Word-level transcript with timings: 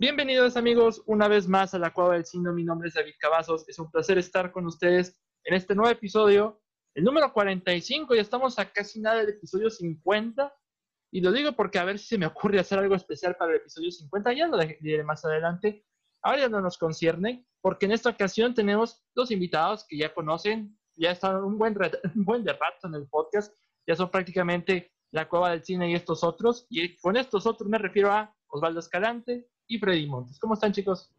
Bienvenidos 0.00 0.56
amigos 0.56 1.02
una 1.06 1.26
vez 1.26 1.48
más 1.48 1.74
a 1.74 1.78
la 1.80 1.92
Cueva 1.92 2.14
del 2.14 2.24
Cine. 2.24 2.52
Mi 2.52 2.62
nombre 2.62 2.86
es 2.86 2.94
David 2.94 3.14
Cavazos. 3.18 3.68
Es 3.68 3.80
un 3.80 3.90
placer 3.90 4.16
estar 4.16 4.52
con 4.52 4.64
ustedes 4.64 5.18
en 5.42 5.54
este 5.54 5.74
nuevo 5.74 5.90
episodio, 5.90 6.62
el 6.94 7.02
número 7.02 7.32
45. 7.32 8.14
Ya 8.14 8.20
estamos 8.20 8.60
a 8.60 8.70
casi 8.70 9.00
nada 9.00 9.16
del 9.16 9.30
episodio 9.30 9.68
50. 9.68 10.54
Y 11.10 11.20
lo 11.20 11.32
digo 11.32 11.50
porque 11.50 11.80
a 11.80 11.84
ver 11.84 11.98
si 11.98 12.06
se 12.06 12.16
me 12.16 12.26
ocurre 12.26 12.60
hacer 12.60 12.78
algo 12.78 12.94
especial 12.94 13.34
para 13.34 13.50
el 13.50 13.56
episodio 13.56 13.90
50. 13.90 14.34
Ya 14.34 14.46
lo 14.46 14.56
diré 14.78 15.02
más 15.02 15.24
adelante. 15.24 15.84
Ahora 16.22 16.42
ya 16.42 16.48
no 16.48 16.60
nos 16.60 16.78
concierne, 16.78 17.44
porque 17.60 17.86
en 17.86 17.92
esta 17.92 18.10
ocasión 18.10 18.54
tenemos 18.54 19.04
dos 19.16 19.32
invitados 19.32 19.84
que 19.88 19.98
ya 19.98 20.14
conocen, 20.14 20.78
ya 20.94 21.10
están 21.10 21.42
un 21.42 21.58
buen, 21.58 21.76
un 22.14 22.24
buen 22.24 22.44
de 22.44 22.52
rato 22.52 22.86
en 22.86 22.94
el 22.94 23.08
podcast. 23.08 23.52
Ya 23.84 23.96
son 23.96 24.12
prácticamente 24.12 24.92
la 25.10 25.28
Cueva 25.28 25.50
del 25.50 25.64
Cine 25.64 25.90
y 25.90 25.96
estos 25.96 26.22
otros. 26.22 26.68
Y 26.70 26.96
con 26.98 27.16
estos 27.16 27.46
otros 27.46 27.68
me 27.68 27.78
refiero 27.78 28.12
a 28.12 28.32
Osvaldo 28.46 28.78
Escalante, 28.78 29.48
y 29.68 29.78
Freddy 29.78 30.06
Montes. 30.06 30.38
¿Cómo 30.38 30.54
están, 30.54 30.72
chicos? 30.72 31.10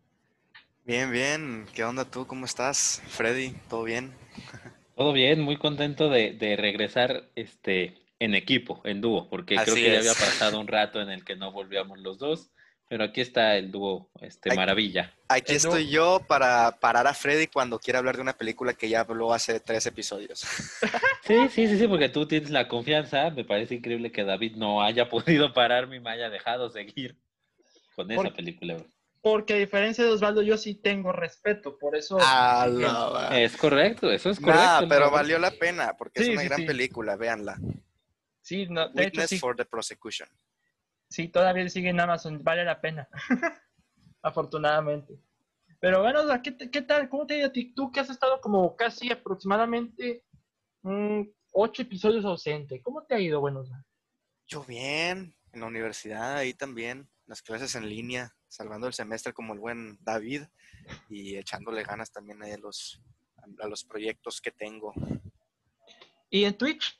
Bien, 0.84 1.12
bien. 1.12 1.68
¿Qué 1.74 1.84
onda 1.84 2.04
tú? 2.04 2.26
¿Cómo 2.26 2.46
estás, 2.46 3.02
Freddy? 3.08 3.56
¿Todo 3.70 3.84
bien? 3.84 4.12
Todo 4.96 5.14
bien, 5.14 5.40
muy 5.40 5.56
contento 5.56 6.10
de, 6.10 6.56
regresar 6.58 7.30
este, 7.36 7.96
en 8.20 8.36
equipo, 8.36 8.82
en 8.84 9.00
dúo, 9.00 9.30
porque 9.30 9.56
creo 9.56 9.76
que 9.76 9.94
ya 9.94 10.00
había 10.00 10.14
pasado 10.20 10.60
un 10.60 10.68
rato 10.68 11.00
en 11.00 11.10
el 11.10 11.24
que 11.24 11.38
no 11.38 11.54
volvíamos 11.54 12.00
los 12.00 12.18
dos, 12.18 12.52
pero 12.90 13.06
aquí 13.06 13.22
está 13.22 13.56
el 13.56 13.72
dúo, 13.72 14.10
este, 14.20 14.54
maravilla. 14.56 15.14
Aquí 15.30 15.54
estoy 15.54 15.88
yo 15.88 16.20
para 16.28 16.80
parar 16.82 17.08
a 17.08 17.14
Freddy 17.14 17.48
cuando 17.48 17.80
quiera 17.80 18.00
hablar 18.00 18.18
de 18.18 18.24
una 18.24 18.34
película 18.34 18.74
que 18.74 18.90
ya 18.90 19.02
habló 19.02 19.32
hace 19.32 19.60
tres 19.62 19.86
episodios. 19.86 20.46
Sí, 21.22 21.36
sí, 21.50 21.68
sí, 21.68 21.78
sí, 21.78 21.88
porque 21.88 22.10
tú 22.10 22.28
tienes 22.28 22.50
la 22.50 22.68
confianza. 22.68 23.30
Me 23.30 23.46
parece 23.46 23.76
increíble 23.76 24.12
que 24.12 24.24
David 24.24 24.56
no 24.56 24.82
haya 24.82 25.10
podido 25.10 25.54
pararme 25.54 25.98
y 25.98 26.00
me 26.00 26.10
haya 26.10 26.28
dejado 26.32 26.72
seguir 26.72 27.16
con 28.06 28.12
esa 28.12 28.36
película. 28.36 28.78
Porque 29.22 29.54
a 29.54 29.58
diferencia 29.58 30.04
de 30.04 30.12
Osvaldo, 30.12 30.42
yo 30.42 30.58
sí 30.58 30.76
tengo 30.76 31.12
respeto, 31.12 31.78
por 31.78 31.98
eso... 31.98 32.18
Ah, 32.22 33.30
es 33.34 33.58
correcto, 33.58 34.10
eso 34.10 34.30
es 34.30 34.40
correcto. 34.40 34.88
pero 34.88 35.12
valió 35.12 35.38
la 35.40 35.52
pena, 35.52 35.96
porque 35.98 36.22
es 36.22 36.30
una 36.30 36.44
gran 36.44 36.66
película, 36.66 37.18
véanla. 37.18 37.58
Sí, 38.42 38.66
no, 38.70 38.90
de 38.90 39.06
Witness 39.06 39.40
for 39.40 39.56
the 39.58 39.66
Prosecution. 39.66 40.30
Sí, 41.10 41.28
todavía 41.28 41.68
sigue 41.68 41.90
en 41.90 42.00
Amazon, 42.00 42.42
vale 42.44 42.64
la 42.64 42.80
pena. 42.80 43.10
Afortunadamente. 44.22 45.20
Pero 45.82 46.02
bueno, 46.02 46.22
¿qué, 46.42 46.56
¿qué, 46.56 46.82
tal? 46.82 47.10
¿Cómo 47.10 47.26
te 47.26 47.34
ha 47.34 47.38
ido 47.38 47.48
a 47.48 47.52
ti? 47.52 47.74
Tú 47.74 47.92
que 47.92 48.00
has 48.00 48.10
estado 48.10 48.40
como 48.40 48.76
casi 48.76 49.12
aproximadamente 49.12 50.24
mm, 50.84 51.22
ocho 51.52 51.82
episodios 51.82 52.26
ausente. 52.26 52.82
¿Cómo 52.82 53.04
te 53.04 53.16
ha 53.16 53.20
ido, 53.20 53.42
bueno? 53.42 53.64
Yo 54.48 54.64
bien, 54.64 55.36
en 55.52 55.60
la 55.60 55.68
universidad 55.68 56.38
ahí 56.38 56.54
también 56.54 57.10
las 57.30 57.44
clases 57.44 57.76
en 57.76 57.88
línea, 57.88 58.36
salvando 58.48 58.88
el 58.88 58.94
semestre 58.94 59.34
como 59.34 59.54
el 59.54 59.60
buen 59.60 60.00
David 60.02 60.46
y 61.10 61.38
echándole 61.38 61.84
ganas 61.84 62.12
también 62.12 62.42
a 62.42 62.58
los, 62.58 63.00
a 63.62 63.68
los 63.68 63.84
proyectos 63.84 64.42
que 64.42 64.50
tengo. 64.52 64.94
¿Y 66.32 66.46
en 66.46 66.58
Twitch? 66.58 67.00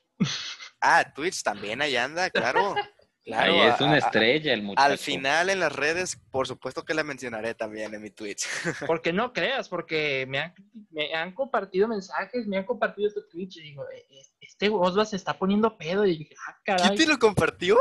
Ah, 0.80 1.04
Twitch 1.12 1.42
también 1.42 1.82
ahí 1.82 1.96
anda, 1.96 2.30
claro. 2.30 2.74
Claro, 3.30 3.52
Ahí 3.52 3.60
es 3.60 3.80
una 3.80 3.98
estrella 3.98 4.52
el 4.52 4.62
muchacho. 4.62 4.90
Al 4.90 4.98
final 4.98 5.50
en 5.50 5.60
las 5.60 5.72
redes, 5.72 6.16
por 6.32 6.48
supuesto 6.48 6.84
que 6.84 6.94
la 6.94 7.04
mencionaré 7.04 7.54
también 7.54 7.94
en 7.94 8.02
mi 8.02 8.10
Twitch. 8.10 8.44
Porque 8.88 9.12
no 9.12 9.32
creas, 9.32 9.68
porque 9.68 10.26
me 10.28 10.40
han, 10.40 10.54
me 10.90 11.14
han 11.14 11.32
compartido 11.32 11.86
mensajes, 11.86 12.48
me 12.48 12.56
han 12.56 12.64
compartido 12.64 13.08
tu 13.12 13.28
Twitch 13.28 13.58
y 13.58 13.62
digo, 13.62 13.84
eh, 13.94 14.04
este 14.40 14.68
Osva 14.68 15.04
se 15.04 15.14
está 15.14 15.38
poniendo 15.38 15.78
pedo. 15.78 16.04
Y 16.04 16.18
dije, 16.18 16.34
ah, 16.48 16.58
caray. 16.64 16.88
¿Quién 16.88 16.98
te 16.98 17.06
lo 17.06 17.18
compartió? 17.20 17.78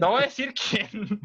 No 0.00 0.10
voy 0.10 0.22
a 0.22 0.26
decir 0.26 0.52
quién. 0.52 1.20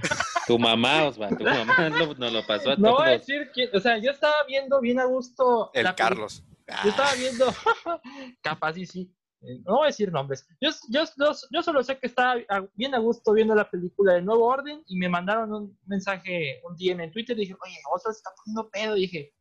Tu 0.45 0.59
mamá, 0.59 1.06
Osva, 1.06 1.29
tu 1.29 1.44
mamá 1.44 1.89
nos 2.19 2.31
lo 2.31 2.45
pasó 2.45 2.72
a 2.72 2.75
todos. 2.75 2.79
No 2.79 2.97
voy 2.97 3.07
a 3.07 3.12
decir 3.12 3.50
quién, 3.56 3.72
o 3.74 3.79
sea, 3.79 3.97
yo 3.97 4.12
estaba 4.12 4.35
viendo 4.47 4.79
bien 4.79 5.00
a 5.00 5.06
gusto. 5.06 5.72
El 5.74 5.95
Carlos. 5.95 6.44
Yo 6.84 6.89
estaba 6.89 7.13
viendo, 7.16 7.45
capaz 8.41 8.78
y 8.78 8.85
sí, 8.85 9.12
no 9.65 9.77
voy 9.77 9.83
a 9.83 9.87
decir 9.87 10.11
nombres. 10.11 10.47
Yo, 10.59 10.69
yo, 10.89 11.03
yo, 11.51 11.63
solo 11.63 11.83
sé 11.83 11.97
que 11.97 12.07
estaba 12.07 12.35
bien 12.73 12.95
a 12.95 12.99
gusto 12.99 13.33
viendo 13.33 13.55
la 13.55 13.69
película 13.69 14.13
de 14.13 14.21
Nuevo 14.21 14.45
Orden 14.45 14.83
y 14.87 14.97
me 14.97 15.09
mandaron 15.09 15.53
un 15.53 15.79
mensaje, 15.85 16.61
un 16.63 16.75
día 16.75 16.93
en 16.93 17.11
Twitter. 17.11 17.37
Y 17.37 17.41
dije, 17.41 17.55
oye, 17.63 17.77
Oso 17.93 18.11
se 18.11 18.17
está 18.17 18.31
poniendo 18.35 18.69
pedo. 18.69 18.95
Dije, 18.95 19.33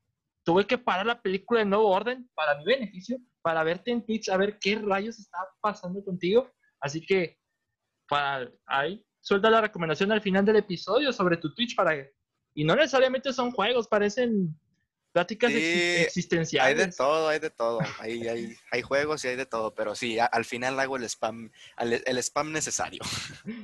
tuve 0.44 0.66
que 0.66 0.78
parar 0.78 1.06
la 1.06 1.20
película 1.20 1.60
de 1.60 1.66
Nuevo 1.66 1.88
Orden 1.88 2.28
para 2.34 2.56
mi 2.56 2.64
beneficio, 2.64 3.18
para 3.42 3.64
verte 3.64 3.90
en 3.90 4.04
Twitch, 4.04 4.28
a 4.28 4.36
ver 4.36 4.58
qué 4.58 4.76
rayos 4.76 5.18
está 5.18 5.38
pasando 5.60 6.04
contigo. 6.04 6.50
Así 6.80 7.04
que, 7.04 7.38
para 8.08 8.50
ahí, 8.66 9.04
suelta 9.20 9.50
la 9.50 9.60
recomendación 9.60 10.12
al 10.12 10.20
final 10.20 10.44
del 10.44 10.56
episodio 10.56 11.12
sobre 11.12 11.36
tu 11.36 11.54
Twitch 11.54 11.74
para. 11.74 11.94
Y 12.54 12.64
no 12.64 12.74
necesariamente 12.76 13.32
son 13.32 13.50
juegos, 13.50 13.88
parecen 13.88 14.58
pláticas 15.16 15.50
existenciales. 15.50 16.78
Hay 16.78 16.86
de 16.90 16.92
todo, 16.92 17.28
hay 17.30 17.38
de 17.38 17.48
todo. 17.48 17.78
Hay, 18.00 18.28
hay, 18.28 18.54
hay, 18.70 18.82
juegos 18.82 19.24
y 19.24 19.28
hay 19.28 19.36
de 19.36 19.46
todo, 19.46 19.74
pero 19.74 19.94
sí, 19.94 20.18
al 20.18 20.44
final 20.44 20.78
hago 20.78 20.98
el 20.98 21.04
spam, 21.04 21.50
el, 21.78 22.18
spam 22.18 22.52
necesario. 22.52 23.00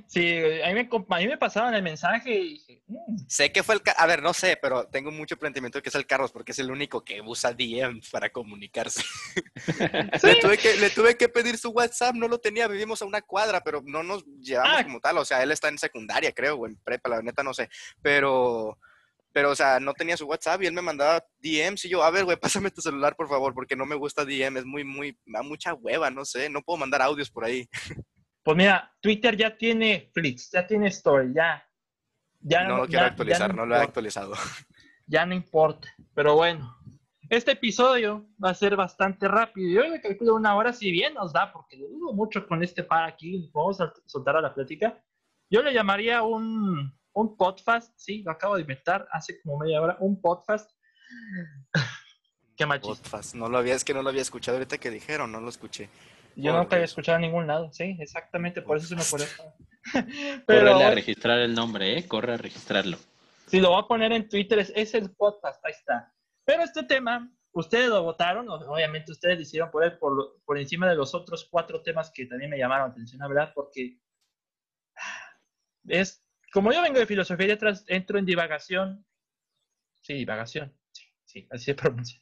Sí, 0.07 0.39
a 0.65 0.69
mí, 0.69 0.75
me, 0.75 0.89
a 0.91 1.19
mí 1.19 1.27
me 1.27 1.37
pasaban 1.37 1.75
el 1.75 1.83
mensaje 1.83 2.33
y 2.33 2.49
dije, 2.53 2.83
mm". 2.87 3.17
Sé 3.29 3.53
que 3.53 3.63
fue 3.63 3.75
el... 3.75 3.83
A 3.99 4.07
ver, 4.07 4.23
no 4.23 4.33
sé, 4.33 4.59
pero 4.63 4.87
tengo 4.87 5.11
mucho 5.11 5.37
planteamiento 5.37 5.77
de 5.77 5.83
que 5.83 5.91
es 5.91 5.95
el 5.95 6.07
Carlos, 6.07 6.33
porque 6.33 6.53
es 6.53 6.59
el 6.59 6.71
único 6.71 7.05
que 7.05 7.21
usa 7.21 7.53
DM 7.53 8.01
para 8.11 8.31
comunicarse. 8.31 9.03
le, 10.23 10.37
tuve 10.37 10.57
que, 10.57 10.77
le 10.79 10.89
tuve 10.89 11.17
que 11.19 11.29
pedir 11.29 11.59
su 11.59 11.69
WhatsApp, 11.69 12.15
no 12.15 12.29
lo 12.29 12.39
tenía, 12.39 12.67
vivimos 12.67 13.03
a 13.03 13.05
una 13.05 13.21
cuadra, 13.21 13.63
pero 13.63 13.83
no 13.85 14.03
nos 14.03 14.25
llevamos 14.41 14.77
ah. 14.79 14.85
como 14.85 15.01
tal. 15.01 15.19
O 15.19 15.25
sea, 15.27 15.43
él 15.43 15.51
está 15.51 15.69
en 15.69 15.77
secundaria, 15.77 16.33
creo, 16.33 16.57
o 16.57 16.67
en 16.67 16.77
prepa, 16.77 17.11
la 17.11 17.21
neta 17.21 17.43
no 17.43 17.53
sé. 17.53 17.69
Pero 18.01 18.79
pero, 19.33 19.51
o 19.51 19.55
sea, 19.55 19.81
no 19.81 19.95
tenía 19.95 20.17
su 20.17 20.27
WhatsApp 20.27 20.63
y 20.63 20.67
él 20.67 20.73
me 20.73 20.83
mandaba 20.83 21.25
DMs 21.41 21.85
y 21.85 21.89
yo, 21.89 22.03
a 22.03 22.11
ver, 22.11 22.25
güey, 22.25 22.37
pásame 22.41 22.71
tu 22.71 22.81
celular, 22.81 23.17
por 23.17 23.29
favor, 23.29 23.55
porque 23.55 23.77
no 23.77 23.87
me 23.87 23.97
gusta 23.97 24.25
DM, 24.25 24.59
es 24.59 24.65
muy, 24.65 24.85
muy, 24.85 25.19
me 25.25 25.39
da 25.39 25.43
mucha 25.43 25.75
hueva, 25.75 26.11
no 26.11 26.25
sé, 26.25 26.49
no 26.49 26.63
puedo 26.63 26.79
mandar 26.79 27.03
audios 27.03 27.31
por 27.31 27.45
ahí. 27.45 27.69
Pues 28.45 28.57
mira, 28.57 28.93
Twitter 29.01 29.37
ya 29.37 29.57
tiene 29.57 30.11
Flits, 30.13 30.51
ya 30.51 30.67
tiene 30.67 30.89
Story, 30.89 31.33
ya. 31.33 31.65
ya 32.41 32.65
no 32.65 32.79
lo 32.79 32.89
quiero 32.89 33.05
actualizar, 33.05 33.55
no, 33.55 33.65
lo 33.65 33.77
he 33.77 33.79
actualizado. 33.79 34.35
Ya 35.07 35.25
no 35.27 35.35
importa, 35.35 35.89
pero 36.13 36.35
bueno. 36.35 36.77
Este 37.29 37.53
episodio 37.53 38.27
va 38.43 38.51
a 38.51 38.55
ser 38.55 38.77
bastante 38.77 39.29
rápido. 39.29 39.83
Yo 39.83 39.91
me 39.91 40.01
calculo 40.01 40.35
una 40.35 40.57
hora, 40.57 40.73
si 40.73 40.91
bien 40.91 41.15
nos 41.15 41.33
da, 41.33 41.53
porque 41.53 41.77
dudo 41.77 42.13
mucho 42.13 42.47
con 42.47 42.63
este 42.63 42.83
par 42.83 43.09
aquí. 43.09 43.51
Vamos 43.53 43.81
a 43.81 43.93
soltar 44.07 44.37
a 44.37 44.41
la 44.41 44.55
plática. 44.55 45.03
Yo 45.51 45.63
le 45.63 45.75
llamaría 45.75 46.23
un, 46.23 46.95
un 47.15 47.37
podcast, 47.37 47.93
sí, 47.97 48.23
lo 48.23 48.33
acabo 48.33 48.57
de 48.57 48.63
inventar 48.63 49.07
hace 49.11 49.41
como 49.43 49.59
media 49.59 49.81
hora, 49.81 49.97
un 50.01 50.21
podcast. 50.21 50.71
Qué 52.57 52.67
machista. 52.67 53.11
Podcast, 53.11 53.35
no 53.35 53.49
lo 53.49 53.59
había, 53.59 53.75
es 53.75 53.85
que 53.85 53.95
no 53.95 54.03
lo 54.03 54.09
había 54.09 54.23
escuchado 54.23 54.59
ahorita 54.59 54.79
que 54.79 54.91
dijeron, 54.91 55.33
no 55.33 55.41
lo 55.41 55.49
escuché. 55.49 55.89
Yo 56.37 56.57
nunca 56.57 56.77
había 56.77 56.87
escuchado 56.87 57.17
en 57.17 57.23
ningún 57.23 57.47
lado, 57.47 57.71
sí, 57.73 57.97
exactamente, 58.01 58.63
por 58.63 58.79
eso 58.79 58.87
se 58.87 58.97
me 58.97 59.03
ocurrió. 59.03 59.27
Pero, 60.47 60.73
Corre 60.73 60.85
a 60.85 60.91
registrar 60.91 61.39
el 61.41 61.55
nombre, 61.55 61.99
¿eh? 61.99 62.09
Corre 62.09 62.35
a 62.35 62.37
registrarlo. 62.37 62.97
Si 63.47 63.61
lo 63.61 63.71
voy 63.71 63.83
a 63.83 63.87
poner 63.87 64.13
en 64.13 64.29
Twitter, 64.29 64.59
es, 64.59 64.95
el 64.95 65.11
podcast, 65.11 65.65
ahí 65.65 65.73
está. 65.73 66.13
Pero 66.45 66.63
este 66.63 66.85
tema, 66.85 67.31
ustedes 67.53 67.89
lo 67.89 68.03
votaron, 68.03 68.49
obviamente 68.49 69.13
ustedes 69.13 69.37
lo 69.37 69.43
hicieron 69.43 69.71
por, 69.71 69.85
él, 69.85 69.99
por, 69.99 70.41
por 70.45 70.59
encima 70.59 70.89
de 70.89 70.97
los 70.97 71.15
otros 71.15 71.47
cuatro 71.51 71.83
temas 71.83 72.11
que 72.11 72.27
también 72.27 72.51
me 72.51 72.59
llamaron 72.59 72.89
la 72.89 72.93
atención, 72.93 73.21
la 73.21 73.29
verdad, 73.29 73.53
porque 73.55 73.99
es 75.89 76.22
como 76.53 76.73
yo 76.73 76.83
vengo 76.83 76.99
de 76.99 77.07
filosofía 77.07 77.47
y 77.47 77.51
atrás 77.53 77.85
entro 77.89 78.19
en 78.19 78.27
divagación. 78.27 79.05
Sí, 80.01 80.15
divagación. 80.15 80.73
Sí, 80.93 81.05
sí, 81.25 81.49
así 81.51 81.65
se 81.65 81.75
pronuncia. 81.75 82.21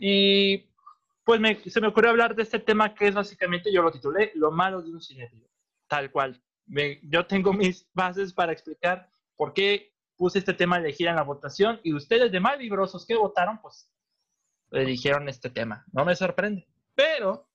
Y 0.00 0.68
pues 1.24 1.40
se 1.66 1.80
me 1.80 1.88
ocurrió 1.88 2.10
hablar 2.10 2.34
de 2.34 2.42
este 2.42 2.58
tema 2.58 2.94
que 2.94 3.08
es 3.08 3.14
básicamente, 3.14 3.72
yo 3.72 3.82
lo 3.82 3.90
titulé, 3.90 4.32
lo 4.34 4.50
malo 4.50 4.82
de 4.82 4.90
un 4.90 5.02
cinéfilo. 5.02 5.48
Tal 5.88 6.10
cual. 6.10 6.40
yo 7.02 7.26
tengo 7.26 7.52
mis 7.52 7.88
bases 7.92 8.32
para 8.32 8.52
explicar 8.52 9.10
por 9.36 9.52
qué 9.52 9.92
puse 10.16 10.38
este 10.38 10.54
tema 10.54 10.78
elegir 10.78 11.08
en 11.08 11.16
la 11.16 11.22
votación 11.22 11.80
y 11.82 11.92
ustedes 11.92 12.30
de 12.30 12.40
mal 12.40 12.58
vibrosos 12.58 13.04
que 13.04 13.16
votaron, 13.16 13.60
pues 13.60 13.90
eligieron 14.70 15.28
este 15.28 15.50
tema. 15.50 15.84
No 15.92 16.04
me 16.04 16.14
sorprende. 16.14 16.66
Pero 16.94 17.48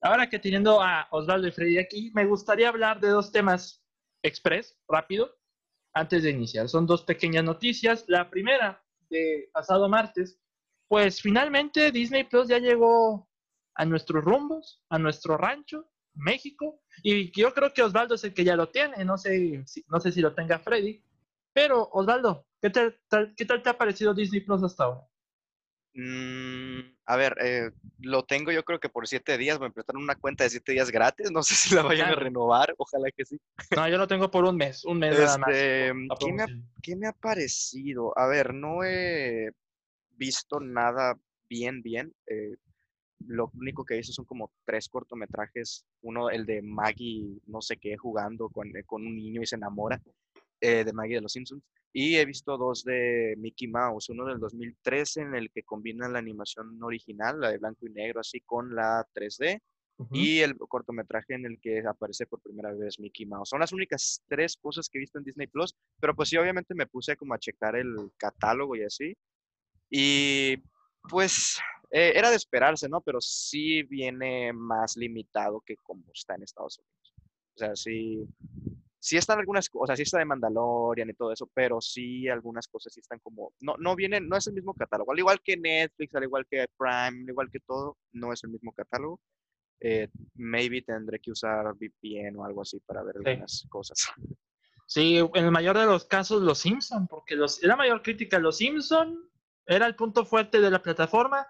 ahora 0.00 0.28
que 0.28 0.38
teniendo 0.38 0.80
a 0.80 1.08
Osvaldo 1.10 1.48
y 1.48 1.52
Freddy 1.52 1.78
aquí, 1.78 2.10
me 2.14 2.24
gustaría 2.24 2.68
hablar 2.68 3.00
de 3.00 3.08
dos 3.08 3.32
temas 3.32 3.84
express, 4.22 4.78
rápido, 4.88 5.37
antes 5.98 6.22
de 6.22 6.30
iniciar. 6.30 6.68
Son 6.68 6.86
dos 6.86 7.02
pequeñas 7.02 7.44
noticias. 7.44 8.04
La 8.08 8.30
primera, 8.30 8.82
de 9.10 9.50
pasado 9.52 9.88
martes, 9.88 10.38
pues 10.86 11.20
finalmente 11.20 11.90
Disney 11.90 12.24
Plus 12.24 12.48
ya 12.48 12.58
llegó 12.58 13.28
a 13.74 13.84
nuestros 13.84 14.24
rumbos, 14.24 14.82
a 14.88 14.98
nuestro 14.98 15.36
rancho, 15.36 15.90
México, 16.14 16.80
y 17.02 17.30
yo 17.38 17.52
creo 17.54 17.72
que 17.72 17.82
Osvaldo 17.82 18.14
es 18.14 18.24
el 18.24 18.34
que 18.34 18.44
ya 18.44 18.56
lo 18.56 18.70
tiene, 18.70 19.04
no 19.04 19.16
sé, 19.18 19.64
no 19.88 20.00
sé 20.00 20.10
si 20.10 20.20
lo 20.20 20.34
tenga 20.34 20.58
Freddy, 20.58 21.00
pero 21.52 21.88
Osvaldo, 21.92 22.46
¿qué 22.60 22.70
tal, 22.70 22.98
¿qué 23.36 23.44
tal 23.44 23.62
te 23.62 23.70
ha 23.70 23.78
parecido 23.78 24.14
Disney 24.14 24.40
Plus 24.40 24.62
hasta 24.64 24.84
ahora? 24.84 25.08
Mm, 26.00 26.94
a 27.06 27.16
ver, 27.16 27.36
eh, 27.42 27.72
lo 27.98 28.22
tengo 28.24 28.52
yo 28.52 28.64
creo 28.64 28.78
que 28.78 28.88
por 28.88 29.08
siete 29.08 29.36
días, 29.36 29.58
me 29.58 29.66
empezaron 29.66 30.00
una 30.00 30.14
cuenta 30.14 30.44
de 30.44 30.50
siete 30.50 30.70
días 30.70 30.92
gratis, 30.92 31.28
no 31.32 31.42
sé 31.42 31.56
si 31.56 31.74
la 31.74 31.82
vayan 31.82 32.10
a 32.10 32.14
renovar, 32.14 32.72
ojalá 32.78 33.10
que 33.10 33.24
sí. 33.24 33.40
No, 33.74 33.88
yo 33.88 33.98
lo 33.98 34.06
tengo 34.06 34.30
por 34.30 34.44
un 34.44 34.56
mes, 34.56 34.84
un 34.84 35.00
mes 35.00 35.18
nada 35.18 35.38
más. 35.38 35.48
Este, 35.50 35.92
¿qué, 36.20 36.32
me 36.32 36.42
ha, 36.44 36.46
¿Qué 36.80 36.94
me 36.94 37.08
ha 37.08 37.12
parecido? 37.12 38.16
A 38.16 38.28
ver, 38.28 38.54
no 38.54 38.84
he 38.84 39.50
visto 40.10 40.60
nada 40.60 41.18
bien, 41.50 41.82
bien. 41.82 42.14
Eh, 42.28 42.54
lo 43.26 43.50
único 43.54 43.84
que 43.84 43.94
he 43.94 43.96
visto 43.96 44.12
son 44.12 44.24
como 44.24 44.52
tres 44.64 44.88
cortometrajes. 44.88 45.84
Uno, 46.02 46.30
el 46.30 46.46
de 46.46 46.62
Maggie, 46.62 47.40
no 47.46 47.60
sé 47.60 47.76
qué, 47.76 47.96
jugando 47.96 48.50
con, 48.50 48.68
eh, 48.68 48.84
con 48.86 49.04
un 49.04 49.16
niño 49.16 49.42
y 49.42 49.46
se 49.46 49.56
enamora, 49.56 50.00
de 50.60 50.92
Maggie 50.92 51.16
de 51.16 51.22
los 51.22 51.32
Simpsons. 51.32 51.64
Y 51.92 52.16
he 52.16 52.24
visto 52.24 52.56
dos 52.56 52.84
de 52.84 53.34
Mickey 53.38 53.68
Mouse, 53.68 54.10
uno 54.10 54.26
del 54.26 54.38
2013 54.38 55.22
en 55.22 55.34
el 55.34 55.50
que 55.50 55.62
combina 55.62 56.08
la 56.08 56.18
animación 56.18 56.82
original, 56.82 57.40
la 57.40 57.50
de 57.50 57.58
blanco 57.58 57.86
y 57.86 57.90
negro, 57.90 58.20
así 58.20 58.40
con 58.40 58.74
la 58.74 59.06
3D, 59.14 59.60
y 60.12 60.38
el 60.40 60.56
cortometraje 60.56 61.34
en 61.34 61.44
el 61.44 61.58
que 61.60 61.80
aparece 61.84 62.26
por 62.26 62.40
primera 62.40 62.72
vez 62.72 63.00
Mickey 63.00 63.26
Mouse. 63.26 63.48
Son 63.48 63.58
las 63.58 63.72
únicas 63.72 64.22
tres 64.28 64.56
cosas 64.56 64.88
que 64.88 64.98
he 64.98 65.00
visto 65.00 65.18
en 65.18 65.24
Disney 65.24 65.48
Plus, 65.48 65.74
pero 65.98 66.14
pues 66.14 66.28
sí, 66.28 66.36
obviamente 66.36 66.74
me 66.74 66.86
puse 66.86 67.16
como 67.16 67.34
a 67.34 67.38
checar 67.38 67.74
el 67.74 68.12
catálogo 68.16 68.76
y 68.76 68.84
así. 68.84 69.16
Y 69.90 70.56
pues 71.08 71.58
eh, 71.90 72.12
era 72.14 72.30
de 72.30 72.36
esperarse, 72.36 72.88
¿no? 72.88 73.00
Pero 73.00 73.20
sí 73.20 73.82
viene 73.82 74.52
más 74.52 74.96
limitado 74.96 75.60
que 75.62 75.76
como 75.76 76.04
está 76.12 76.36
en 76.36 76.44
Estados 76.44 76.78
Unidos. 76.78 77.14
O 77.54 77.58
sea, 77.58 77.74
sí, 77.74 78.24
sí 78.98 79.16
están 79.16 79.38
algunas 79.38 79.68
cosas, 79.68 79.96
sí 79.96 80.02
está 80.02 80.18
de 80.18 80.24
Mandalorian 80.24 81.10
y 81.10 81.14
todo 81.14 81.32
eso, 81.32 81.48
pero 81.54 81.80
sí 81.80 82.28
algunas 82.28 82.66
cosas 82.68 82.92
sí 82.92 83.00
están 83.00 83.18
como, 83.20 83.52
no, 83.60 83.76
no 83.78 83.94
vienen, 83.94 84.28
no 84.28 84.36
es 84.36 84.46
el 84.46 84.54
mismo 84.54 84.74
catálogo, 84.74 85.12
al 85.12 85.18
igual 85.18 85.40
que 85.42 85.56
Netflix, 85.56 86.14
al 86.14 86.24
igual 86.24 86.46
que 86.50 86.66
Prime, 86.76 87.22
al 87.22 87.28
igual 87.28 87.50
que 87.50 87.60
todo, 87.60 87.96
no 88.12 88.32
es 88.32 88.42
el 88.44 88.50
mismo 88.50 88.72
catálogo. 88.72 89.20
Eh, 89.80 90.08
maybe 90.34 90.82
tendré 90.82 91.20
que 91.20 91.30
usar 91.30 91.72
VPN 91.74 92.36
o 92.36 92.44
algo 92.44 92.62
así 92.62 92.80
para 92.80 93.02
ver 93.04 93.16
algunas 93.16 93.66
cosas. 93.68 94.10
Sí, 94.90 95.18
en 95.18 95.44
el 95.44 95.50
mayor 95.50 95.76
de 95.76 95.84
los 95.84 96.06
casos 96.06 96.40
los 96.40 96.60
Simpson, 96.60 97.06
porque 97.08 97.36
los, 97.36 97.62
la 97.62 97.76
mayor 97.76 98.00
crítica 98.00 98.38
los 98.38 98.56
Simpson 98.56 99.18
era 99.66 99.84
el 99.84 99.94
punto 99.94 100.24
fuerte 100.24 100.62
de 100.62 100.70
la 100.70 100.82
plataforma 100.82 101.46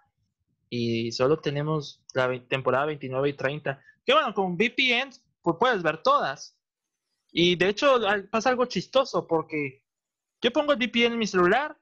y 0.69 1.13
solo 1.13 1.39
tenemos 1.39 2.03
la 2.15 2.29
temporada 2.49 2.87
29 2.87 3.29
y 3.29 3.33
30. 3.35 3.81
Que 4.05 4.13
bueno, 4.13 4.35
con 4.35 4.57
VPN 4.57 5.11
pues 5.41 5.57
puedes 5.61 5.85
ver 5.85 6.03
todas, 6.03 6.58
y 7.31 7.57
de 7.57 7.69
hecho 7.69 8.01
pasa 8.31 8.51
algo 8.51 8.67
chistoso 8.67 9.27
porque 9.27 9.85
yo 10.43 10.53
pongo 10.53 10.73
el 10.73 10.79
VPN 10.79 11.13
en 11.13 11.19
mi 11.19 11.27
celular 11.27 11.79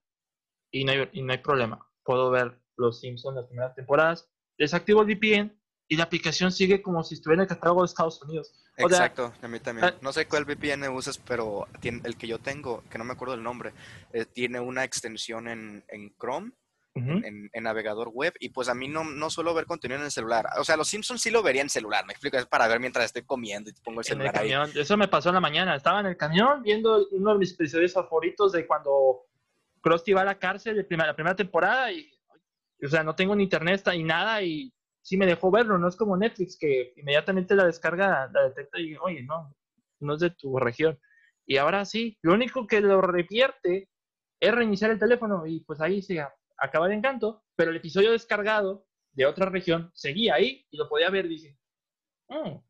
y 0.71 0.85
no 0.85 0.93
hay, 0.93 1.09
y 1.13 1.23
no 1.23 1.33
hay 1.33 1.39
problema. 1.39 1.87
Puedo 2.03 2.31
ver 2.31 2.61
Los 2.77 3.01
Simpsons 3.01 3.37
las 3.37 3.47
primeras 3.47 3.75
temporadas, 3.75 4.29
desactivo 4.59 5.03
el 5.03 5.15
VPN 5.15 5.61
y 5.89 5.97
la 5.97 6.05
aplicación 6.05 6.51
sigue 6.51 6.83
como 6.83 7.05
si 7.05 7.15
estuviera 7.15 7.43
en 7.43 7.49
el 7.49 7.55
catálogo 7.55 7.83
de 7.83 7.87
Estados 7.87 8.21
Unidos. 8.23 8.53
Exacto, 8.77 9.33
a 9.41 9.49
mí 9.49 9.61
también. 9.61 9.87
Ah, 9.87 9.95
no 10.03 10.13
sé 10.13 10.27
cuál 10.27 10.45
VPN 10.45 10.89
usas, 10.89 11.19
pero 11.19 11.67
tiene, 11.81 12.01
el 12.05 12.17
que 12.17 12.27
yo 12.27 12.39
tengo, 12.39 12.83
que 12.91 12.99
no 12.99 13.05
me 13.05 13.13
acuerdo 13.13 13.35
el 13.35 13.43
nombre, 13.43 13.73
eh, 14.13 14.27
tiene 14.27 14.61
una 14.61 14.85
extensión 14.85 15.49
en, 15.49 15.85
en 15.89 16.15
Chrome 16.19 16.53
en, 16.97 17.51
navegador 17.63 18.09
web 18.09 18.35
y 18.41 18.51
pues 18.51 18.69
a 18.69 18.75
mí 18.75 18.89
no, 18.89 19.05
no 19.05 19.31
suelo 19.31 19.55
ver 19.55 19.67
contenido 19.67 19.99
en 20.01 20.07
el 20.07 20.11
celular. 20.11 20.47
O 20.59 20.65
sea, 20.65 20.77
los 20.77 20.89
Simpsons 20.89 21.21
sí 21.21 21.31
lo 21.31 21.43
vería 21.43 21.63
en 21.63 21.69
celular, 21.69 22.05
me 22.07 22.13
explico, 22.13 22.37
es 22.37 22.47
para 22.47 22.69
ver 22.69 22.81
mientras 22.81 23.07
estoy 23.07 23.23
comiendo 23.23 23.71
y 23.71 23.75
pongo 23.85 24.01
el 24.01 24.07
celular 24.07 24.39
ahí. 24.39 24.53
Eso 24.75 24.97
me 24.97 25.09
pasó 25.09 25.31
en 25.31 25.37
la 25.37 25.41
mañana, 25.41 25.75
estaba 25.75 26.01
en 26.01 26.07
el 26.07 26.17
camión 26.17 26.63
viendo 26.63 27.07
uno 27.13 27.33
de 27.33 27.39
mis 27.39 27.53
episodios 27.53 27.93
favoritos 27.93 28.53
de 28.53 28.67
cuando 28.67 29.27
Krusty 29.81 30.13
va 30.13 30.23
a 30.23 30.27
la 30.27 30.39
cárcel 30.39 30.77
de 30.77 30.97
la 30.97 31.15
primera 31.15 31.37
temporada 31.37 31.93
y, 31.93 32.11
o 32.85 32.89
sea, 32.89 33.03
no 33.03 33.15
tengo 33.15 33.35
ni 33.35 33.45
internet 33.45 33.83
ni 33.93 34.03
nada 34.03 34.43
y 34.43 34.73
sí 35.03 35.17
me 35.17 35.27
dejó 35.27 35.51
verlo, 35.51 35.79
no 35.79 35.89
es 35.89 35.97
como 35.97 36.17
Netflix 36.17 36.59
que 36.59 36.93
inmediatamente 36.97 37.55
la 37.55 37.67
descarga, 37.67 38.29
la 38.33 38.43
detecta 38.43 38.81
y 38.81 38.97
oye, 38.97 39.23
no, 39.23 39.55
no 40.01 40.15
es 40.15 40.21
de 40.21 40.31
tu 40.31 40.59
región. 40.59 40.99
Y 41.47 41.59
ahora 41.59 41.85
sí, 41.85 42.19
lo 42.23 42.35
único 42.35 42.67
que 42.67 42.81
lo 42.81 43.01
revierte 43.01 43.89
es 44.41 44.53
reiniciar 44.55 44.91
el 44.91 44.99
teléfono 44.99 45.47
y 45.47 45.61
pues 45.61 45.81
ahí 45.81 46.03
se 46.03 46.21
acaba 46.59 46.89
de 46.89 46.95
encanto, 46.95 47.45
pero 47.55 47.71
el 47.71 47.77
episodio 47.77 48.13
descargado 48.13 48.87
de 49.13 49.27
otra 49.27 49.49
región 49.49 49.91
seguía 49.95 50.35
ahí 50.35 50.67
y 50.71 50.77
lo 50.77 50.89
podía 50.89 51.11
ver. 51.11 51.29
Dice, 51.29 51.59
oh, 52.29 52.63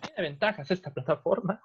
tiene 0.00 0.30
ventajas 0.30 0.70
esta 0.70 0.92
plataforma. 0.92 1.60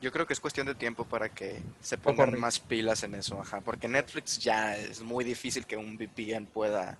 Yo 0.00 0.10
creo 0.10 0.26
que 0.26 0.32
es 0.32 0.40
cuestión 0.40 0.66
de 0.66 0.74
tiempo 0.74 1.04
para 1.04 1.28
que 1.28 1.62
se 1.80 1.96
pongan 1.96 2.38
más 2.38 2.58
pilas 2.58 3.04
en 3.04 3.14
eso, 3.14 3.40
ajá, 3.40 3.60
porque 3.60 3.86
Netflix 3.86 4.38
ya 4.38 4.76
es 4.76 5.00
muy 5.00 5.22
difícil 5.22 5.64
que 5.64 5.76
un 5.76 5.96
VPN 5.96 6.46
pueda 6.46 6.98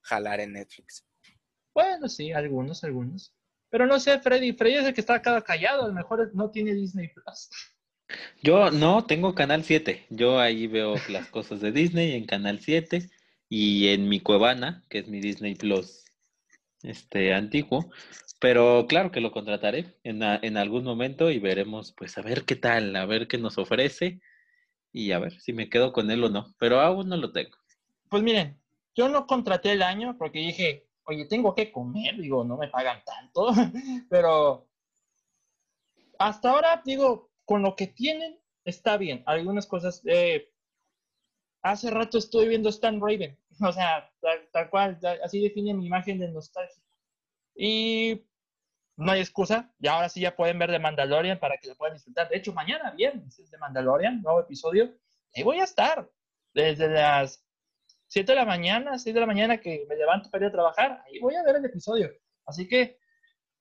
jalar 0.00 0.40
en 0.40 0.54
Netflix. 0.54 1.04
Bueno, 1.74 2.08
sí, 2.08 2.32
algunos, 2.32 2.84
algunos. 2.84 3.34
Pero 3.68 3.86
no 3.86 4.00
sé, 4.00 4.18
Freddy, 4.18 4.52
Freddy 4.52 4.76
es 4.76 4.86
el 4.86 4.94
que 4.94 5.02
está 5.02 5.16
acá 5.16 5.42
callado, 5.42 5.84
a 5.84 5.88
lo 5.88 5.94
mejor 5.94 6.34
no 6.34 6.50
tiene 6.50 6.72
Disney 6.72 7.08
Plus. 7.08 7.50
Yo 8.42 8.70
no, 8.70 9.04
tengo 9.04 9.34
Canal 9.34 9.64
7. 9.64 10.06
Yo 10.10 10.40
ahí 10.40 10.66
veo 10.66 10.96
las 11.08 11.28
cosas 11.28 11.60
de 11.60 11.72
Disney 11.72 12.12
en 12.12 12.26
Canal 12.26 12.60
7 12.60 13.10
y 13.48 13.88
en 13.88 14.08
mi 14.08 14.20
Cuevana, 14.20 14.82
que 14.88 14.98
es 14.98 15.08
mi 15.08 15.20
Disney 15.20 15.54
Plus 15.54 16.04
este 16.82 17.34
antiguo. 17.34 17.90
Pero 18.40 18.86
claro 18.88 19.12
que 19.12 19.20
lo 19.20 19.30
contrataré 19.30 19.96
en, 20.02 20.22
en 20.22 20.56
algún 20.56 20.84
momento 20.84 21.30
y 21.30 21.38
veremos, 21.38 21.92
pues 21.92 22.18
a 22.18 22.22
ver 22.22 22.44
qué 22.44 22.56
tal, 22.56 22.96
a 22.96 23.06
ver 23.06 23.28
qué 23.28 23.38
nos 23.38 23.56
ofrece 23.58 24.20
y 24.92 25.12
a 25.12 25.18
ver 25.18 25.40
si 25.40 25.52
me 25.52 25.70
quedo 25.70 25.92
con 25.92 26.10
él 26.10 26.24
o 26.24 26.28
no. 26.28 26.54
Pero 26.58 26.80
aún 26.80 27.08
no 27.08 27.16
lo 27.16 27.32
tengo. 27.32 27.56
Pues 28.08 28.22
miren, 28.22 28.60
yo 28.94 29.08
no 29.08 29.26
contraté 29.26 29.72
el 29.72 29.82
año 29.82 30.16
porque 30.18 30.40
dije, 30.40 30.86
oye, 31.04 31.26
tengo 31.26 31.54
que 31.54 31.72
comer, 31.72 32.16
digo, 32.16 32.44
no 32.44 32.56
me 32.56 32.68
pagan 32.68 33.02
tanto, 33.04 33.48
pero 34.10 34.68
hasta 36.18 36.50
ahora 36.50 36.82
digo, 36.84 37.31
con 37.52 37.60
lo 37.60 37.76
que 37.76 37.86
tienen, 37.86 38.40
está 38.64 38.96
bien. 38.96 39.22
Algunas 39.26 39.66
cosas, 39.66 40.00
eh, 40.06 40.50
hace 41.60 41.90
rato 41.90 42.16
estoy 42.16 42.48
viendo 42.48 42.70
Stan 42.70 42.98
Raven, 42.98 43.38
o 43.60 43.72
sea, 43.72 44.10
tal, 44.52 44.70
cual, 44.70 44.98
así 45.22 45.42
define 45.42 45.74
mi 45.74 45.84
imagen 45.84 46.18
de 46.18 46.30
nostalgia. 46.30 46.82
Y 47.54 48.24
no 48.96 49.12
hay 49.12 49.20
excusa, 49.20 49.70
y 49.78 49.86
ahora 49.86 50.08
sí 50.08 50.22
ya 50.22 50.34
pueden 50.34 50.58
ver 50.58 50.70
de 50.70 50.78
Mandalorian 50.78 51.38
para 51.38 51.58
que 51.58 51.68
lo 51.68 51.76
puedan 51.76 51.92
disfrutar. 51.94 52.30
De 52.30 52.38
hecho, 52.38 52.54
mañana 52.54 52.90
viernes 52.92 53.38
es 53.38 53.50
de 53.50 53.58
Mandalorian, 53.58 54.22
nuevo 54.22 54.40
episodio, 54.40 54.90
y 55.34 55.42
voy 55.42 55.60
a 55.60 55.64
estar 55.64 56.10
desde 56.54 56.88
las 56.88 57.44
7 58.06 58.32
de 58.32 58.36
la 58.36 58.46
mañana, 58.46 58.98
6 58.98 59.12
de 59.12 59.20
la 59.20 59.26
mañana 59.26 59.60
que 59.60 59.84
me 59.90 59.96
levanto 59.96 60.30
para 60.30 60.46
ir 60.46 60.48
a 60.48 60.52
trabajar, 60.52 61.02
ahí 61.04 61.18
voy 61.18 61.34
a 61.34 61.42
ver 61.42 61.56
el 61.56 61.66
episodio. 61.66 62.10
Así 62.46 62.66
que 62.66 62.98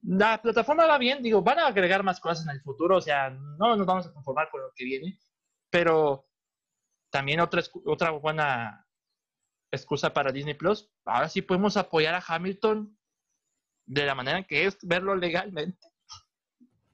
la 0.04 0.42
plataforma 0.42 0.86
va 0.86 0.98
bien, 0.98 1.22
digo, 1.22 1.42
van 1.42 1.60
a 1.60 1.68
agregar 1.68 2.04
más 2.04 2.20
cosas 2.20 2.46
en 2.46 2.52
el 2.52 2.62
futuro, 2.62 2.98
o 2.98 3.02
sea, 3.02 3.30
no 3.30 3.76
nos 3.76 3.86
vamos 3.86 4.08
a 4.08 4.14
conformar 4.14 4.50
con 4.50 4.62
lo 4.62 4.72
que 4.76 4.86
viene, 4.86 5.20
pero 5.70 6.28
también 7.12 7.40
otra, 7.40 7.62
otra 7.86 8.12
buena 8.12 8.88
excusa 9.72 10.14
para 10.14 10.32
Disney 10.32 10.56
Plus, 10.56 10.90
ahora 11.06 11.30
sí 11.30 11.42
podemos 11.42 11.78
apoyar 11.78 12.16
a 12.16 12.24
Hamilton 12.26 12.98
de 13.86 14.06
la 14.06 14.16
manera 14.16 14.44
que 14.44 14.66
es 14.66 14.78
verlo 14.82 15.16
legalmente. 15.16 15.88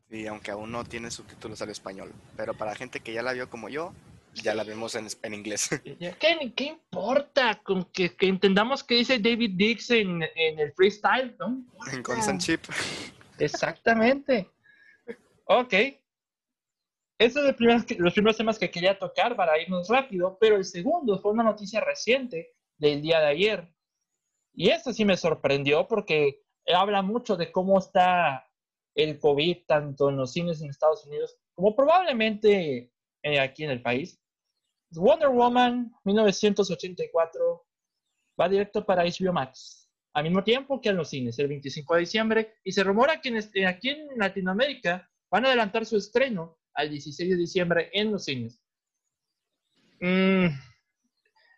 Y 0.10 0.26
aunque 0.28 0.52
aún 0.52 0.72
no 0.72 0.84
tiene 0.84 1.12
subtítulos 1.12 1.62
al 1.62 1.70
español, 1.70 2.14
pero 2.36 2.54
para 2.54 2.76
gente 2.76 3.00
que 3.00 3.14
ya 3.14 3.22
la 3.22 3.34
vio 3.34 3.50
como 3.50 3.70
yo, 3.70 3.94
ya 4.42 4.56
la 4.56 4.64
vemos 4.64 4.96
en, 4.96 5.08
en 5.24 5.34
inglés. 5.34 5.70
¿Qué, 6.20 6.54
¿Qué, 6.56 6.64
importa 6.64 7.62
con 7.64 7.86
que, 7.86 8.16
que, 8.16 8.28
entendamos 8.28 8.84
qué 8.84 8.96
dice 8.96 9.20
David 9.20 9.52
Dix 9.56 9.92
en, 9.92 10.24
en 10.36 10.60
el 10.60 10.74
freestyle? 10.74 11.36
¿no? 11.40 11.64
En 11.92 12.04
Constant 12.04 12.42
Chip. 12.42 12.62
Exactamente. 13.40 14.50
Ok. 15.46 15.74
Esos 17.20 17.34
son 17.34 17.46
los 17.98 18.14
primeros, 18.14 18.38
temas 18.38 18.60
que 18.60 18.70
quería 18.70 18.98
tocar 18.98 19.36
para 19.36 19.60
irnos 19.60 19.90
rápido, 19.90 20.38
pero 20.40 20.56
el 20.56 20.66
segundo 20.66 21.18
fue 21.20 21.32
una 21.32 21.44
noticia 21.44 21.80
reciente 21.80 22.56
del 22.78 23.02
día 23.02 23.20
de 23.20 23.26
ayer. 23.28 23.74
Y 24.54 24.70
esto 24.70 24.94
sí 24.94 25.04
me 25.04 25.18
sorprendió 25.18 25.88
porque 25.88 26.44
habla 26.68 27.02
mucho 27.02 27.36
de 27.36 27.52
cómo 27.52 27.80
está 27.80 28.48
el 28.94 29.20
COVID 29.20 29.66
tanto 29.66 30.10
en 30.10 30.18
los 30.18 30.34
cines 30.34 30.62
en 30.62 30.70
Estados 30.70 31.06
Unidos 31.06 31.38
como 31.56 31.76
probablemente 31.76 32.92
eh, 33.24 33.40
aquí 33.40 33.64
en 33.64 33.72
el 33.72 33.82
país. 33.82 34.20
Wonder 34.92 35.30
Woman 35.30 35.92
1984 36.04 37.66
va 38.40 38.50
directo 38.50 38.86
para 38.86 39.04
HBO 39.04 39.34
Max, 39.34 39.90
al 40.14 40.24
mismo 40.24 40.44
tiempo 40.44 40.80
que 40.80 40.90
en 40.90 40.98
los 40.98 41.10
cines, 41.10 41.38
el 41.40 41.48
25 41.48 41.96
de 41.96 42.00
diciembre, 42.00 42.56
y 42.64 42.72
se 42.72 42.84
rumora 42.84 43.20
que 43.20 43.30
este, 43.38 43.66
aquí 43.66 43.90
en 43.90 44.08
Latinoamérica 44.18 45.10
van 45.30 45.46
a 45.46 45.48
adelantar 45.50 45.86
su 45.86 45.98
estreno 45.98 46.58
al 46.74 46.90
16 46.90 47.30
de 47.32 47.36
diciembre 47.36 47.90
en 47.94 48.12
los 48.12 48.26
cines. 48.26 48.62
Mm, 50.00 50.48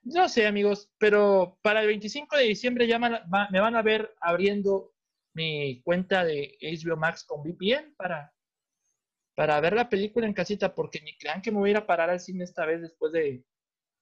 No 0.04 0.30
sé, 0.30 0.48
amigos, 0.48 0.90
pero 0.98 1.60
para 1.62 1.82
el 1.82 1.88
25 1.88 2.38
de 2.38 2.44
diciembre 2.44 2.88
ya 2.88 2.98
me 2.98 3.60
van 3.60 3.76
a 3.76 3.82
ver 3.82 4.16
abriendo 4.22 4.94
mi 5.34 5.82
cuenta 5.84 6.24
de 6.24 6.58
HBO 6.62 6.98
Max 6.98 7.24
con 7.26 7.44
VPN 7.44 7.94
para, 7.96 8.34
para 9.40 9.58
ver 9.62 9.72
la 9.72 9.88
película 9.88 10.28
en 10.28 10.34
casita, 10.34 10.76
porque 10.76 11.00
ni 11.00 11.16
crean 11.18 11.42
que 11.42 11.50
me 11.50 11.60
voy 11.60 11.70
a 11.70 11.72
ir 11.72 11.78
a 11.78 11.88
parar 11.88 12.10
al 12.10 12.20
cine 12.20 12.44
esta 12.44 12.66
vez 12.66 12.82
después 12.82 13.14
de, 13.14 13.46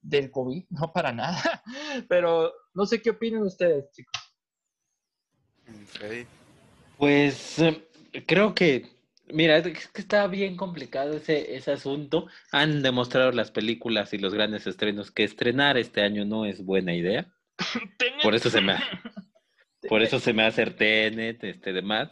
del 0.01 0.32
COVID, 0.32 0.65
no 0.72 0.91
para 0.91 1.13
nada. 1.13 1.62
Pero 2.10 2.51
no 2.74 2.88
sé 2.88 3.03
qué 3.03 3.12
opinan 3.12 3.44
ustedes, 3.44 3.86
chicos. 3.91 4.36
Pues 6.98 7.60
eh, 7.60 7.88
creo 8.25 8.56
que 8.56 8.89
Mira, 9.27 9.58
es 9.58 9.88
que 9.89 10.01
está 10.01 10.25
bien 10.25 10.58
complicado 10.58 11.13
ese, 11.17 11.56
ese 11.56 11.72
asunto. 11.72 12.25
Han 12.51 12.82
demostrado 12.82 13.32
las 13.32 13.51
películas 13.51 14.13
y 14.13 14.17
los 14.17 14.34
grandes 14.34 14.65
estrenos 14.65 15.12
que 15.12 15.24
estrenar 15.24 15.77
este 15.77 16.01
año 16.01 16.25
no 16.25 16.46
es 16.46 16.65
buena 16.65 16.96
idea. 16.96 17.32
Por 18.24 18.34
eso 18.34 18.50
se 18.50 18.62
me, 18.62 18.74
por 19.88 20.01
eso 20.01 20.20
se 20.20 20.34
me 20.34 20.46
hace 20.46 20.65
Tenet, 20.65 21.44
este 21.44 21.74
demás. 21.74 22.10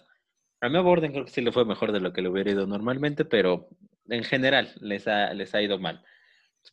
A 0.62 0.70
mí 0.70 0.78
a 0.78 0.82
Borden 0.82 1.12
creo 1.12 1.26
que 1.26 1.32
sí 1.32 1.42
le 1.42 1.52
fue 1.52 1.66
mejor 1.66 1.92
de 1.92 2.00
lo 2.00 2.14
que 2.14 2.22
le 2.22 2.30
hubiera 2.30 2.52
ido 2.52 2.66
normalmente, 2.66 3.26
pero 3.26 3.70
en 4.10 4.24
general 4.24 4.74
les 4.80 5.08
ha, 5.08 5.34
les 5.34 5.54
ha 5.54 5.62
ido 5.62 5.80
mal. 5.80 6.04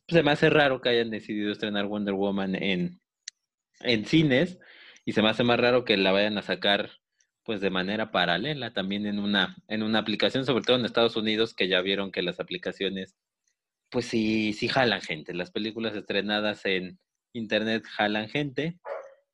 Se 0.07 0.23
me 0.23 0.31
hace 0.31 0.49
raro 0.49 0.81
que 0.81 0.89
hayan 0.89 1.09
decidido 1.09 1.51
estrenar 1.51 1.85
Wonder 1.85 2.13
Woman 2.15 2.55
en, 2.55 2.99
en 3.81 4.05
cines 4.05 4.59
y 5.05 5.13
se 5.13 5.21
me 5.21 5.29
hace 5.29 5.43
más 5.43 5.59
raro 5.59 5.85
que 5.85 5.97
la 5.97 6.11
vayan 6.11 6.37
a 6.37 6.41
sacar 6.41 6.89
pues 7.43 7.59
de 7.61 7.69
manera 7.69 8.11
paralela 8.11 8.73
también 8.73 9.05
en 9.05 9.19
una, 9.19 9.55
en 9.67 9.83
una 9.83 9.99
aplicación, 9.99 10.45
sobre 10.45 10.63
todo 10.63 10.77
en 10.77 10.85
Estados 10.85 11.17
Unidos, 11.17 11.53
que 11.53 11.67
ya 11.67 11.81
vieron 11.81 12.11
que 12.11 12.21
las 12.21 12.39
aplicaciones, 12.39 13.17
pues 13.89 14.05
sí, 14.05 14.53
sí 14.53 14.69
jalan 14.69 15.01
gente. 15.01 15.33
Las 15.33 15.51
películas 15.51 15.95
estrenadas 15.95 16.65
en 16.65 16.99
internet 17.33 17.83
jalan 17.85 18.29
gente. 18.29 18.79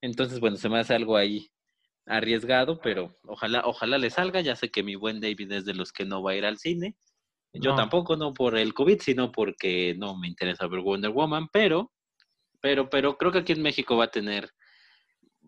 Entonces, 0.01 0.39
bueno, 0.39 0.57
se 0.57 0.69
me 0.69 0.79
hace 0.79 0.95
algo 0.95 1.17
ahí 1.17 1.51
arriesgado, 2.09 2.81
pero 2.81 3.15
ojalá, 3.25 3.61
ojalá 3.65 3.97
le 3.97 4.09
salga. 4.09 4.41
Ya 4.41 4.55
sé 4.55 4.69
que 4.69 4.83
mi 4.83 4.95
buen 4.95 5.21
David 5.21 5.51
es 5.53 5.65
de 5.65 5.73
los 5.73 5.93
que 5.93 6.05
no 6.05 6.21
va 6.21 6.31
a 6.31 6.35
ir 6.35 6.45
al 6.45 6.57
cine. 6.57 6.97
Yo 7.53 7.73
tampoco, 7.75 8.15
no 8.15 8.33
por 8.33 8.57
el 8.57 8.73
COVID, 8.73 8.99
sino 8.99 9.31
porque 9.31 9.95
no 9.97 10.15
me 10.17 10.27
interesa 10.27 10.67
ver 10.67 10.81
Wonder 10.81 11.09
Woman, 11.09 11.47
pero, 11.51 11.91
pero, 12.61 12.89
pero 12.89 13.17
creo 13.17 13.31
que 13.31 13.39
aquí 13.39 13.53
en 13.53 13.63
México 13.63 13.97
va 13.97 14.05
a 14.05 14.11
tener 14.11 14.51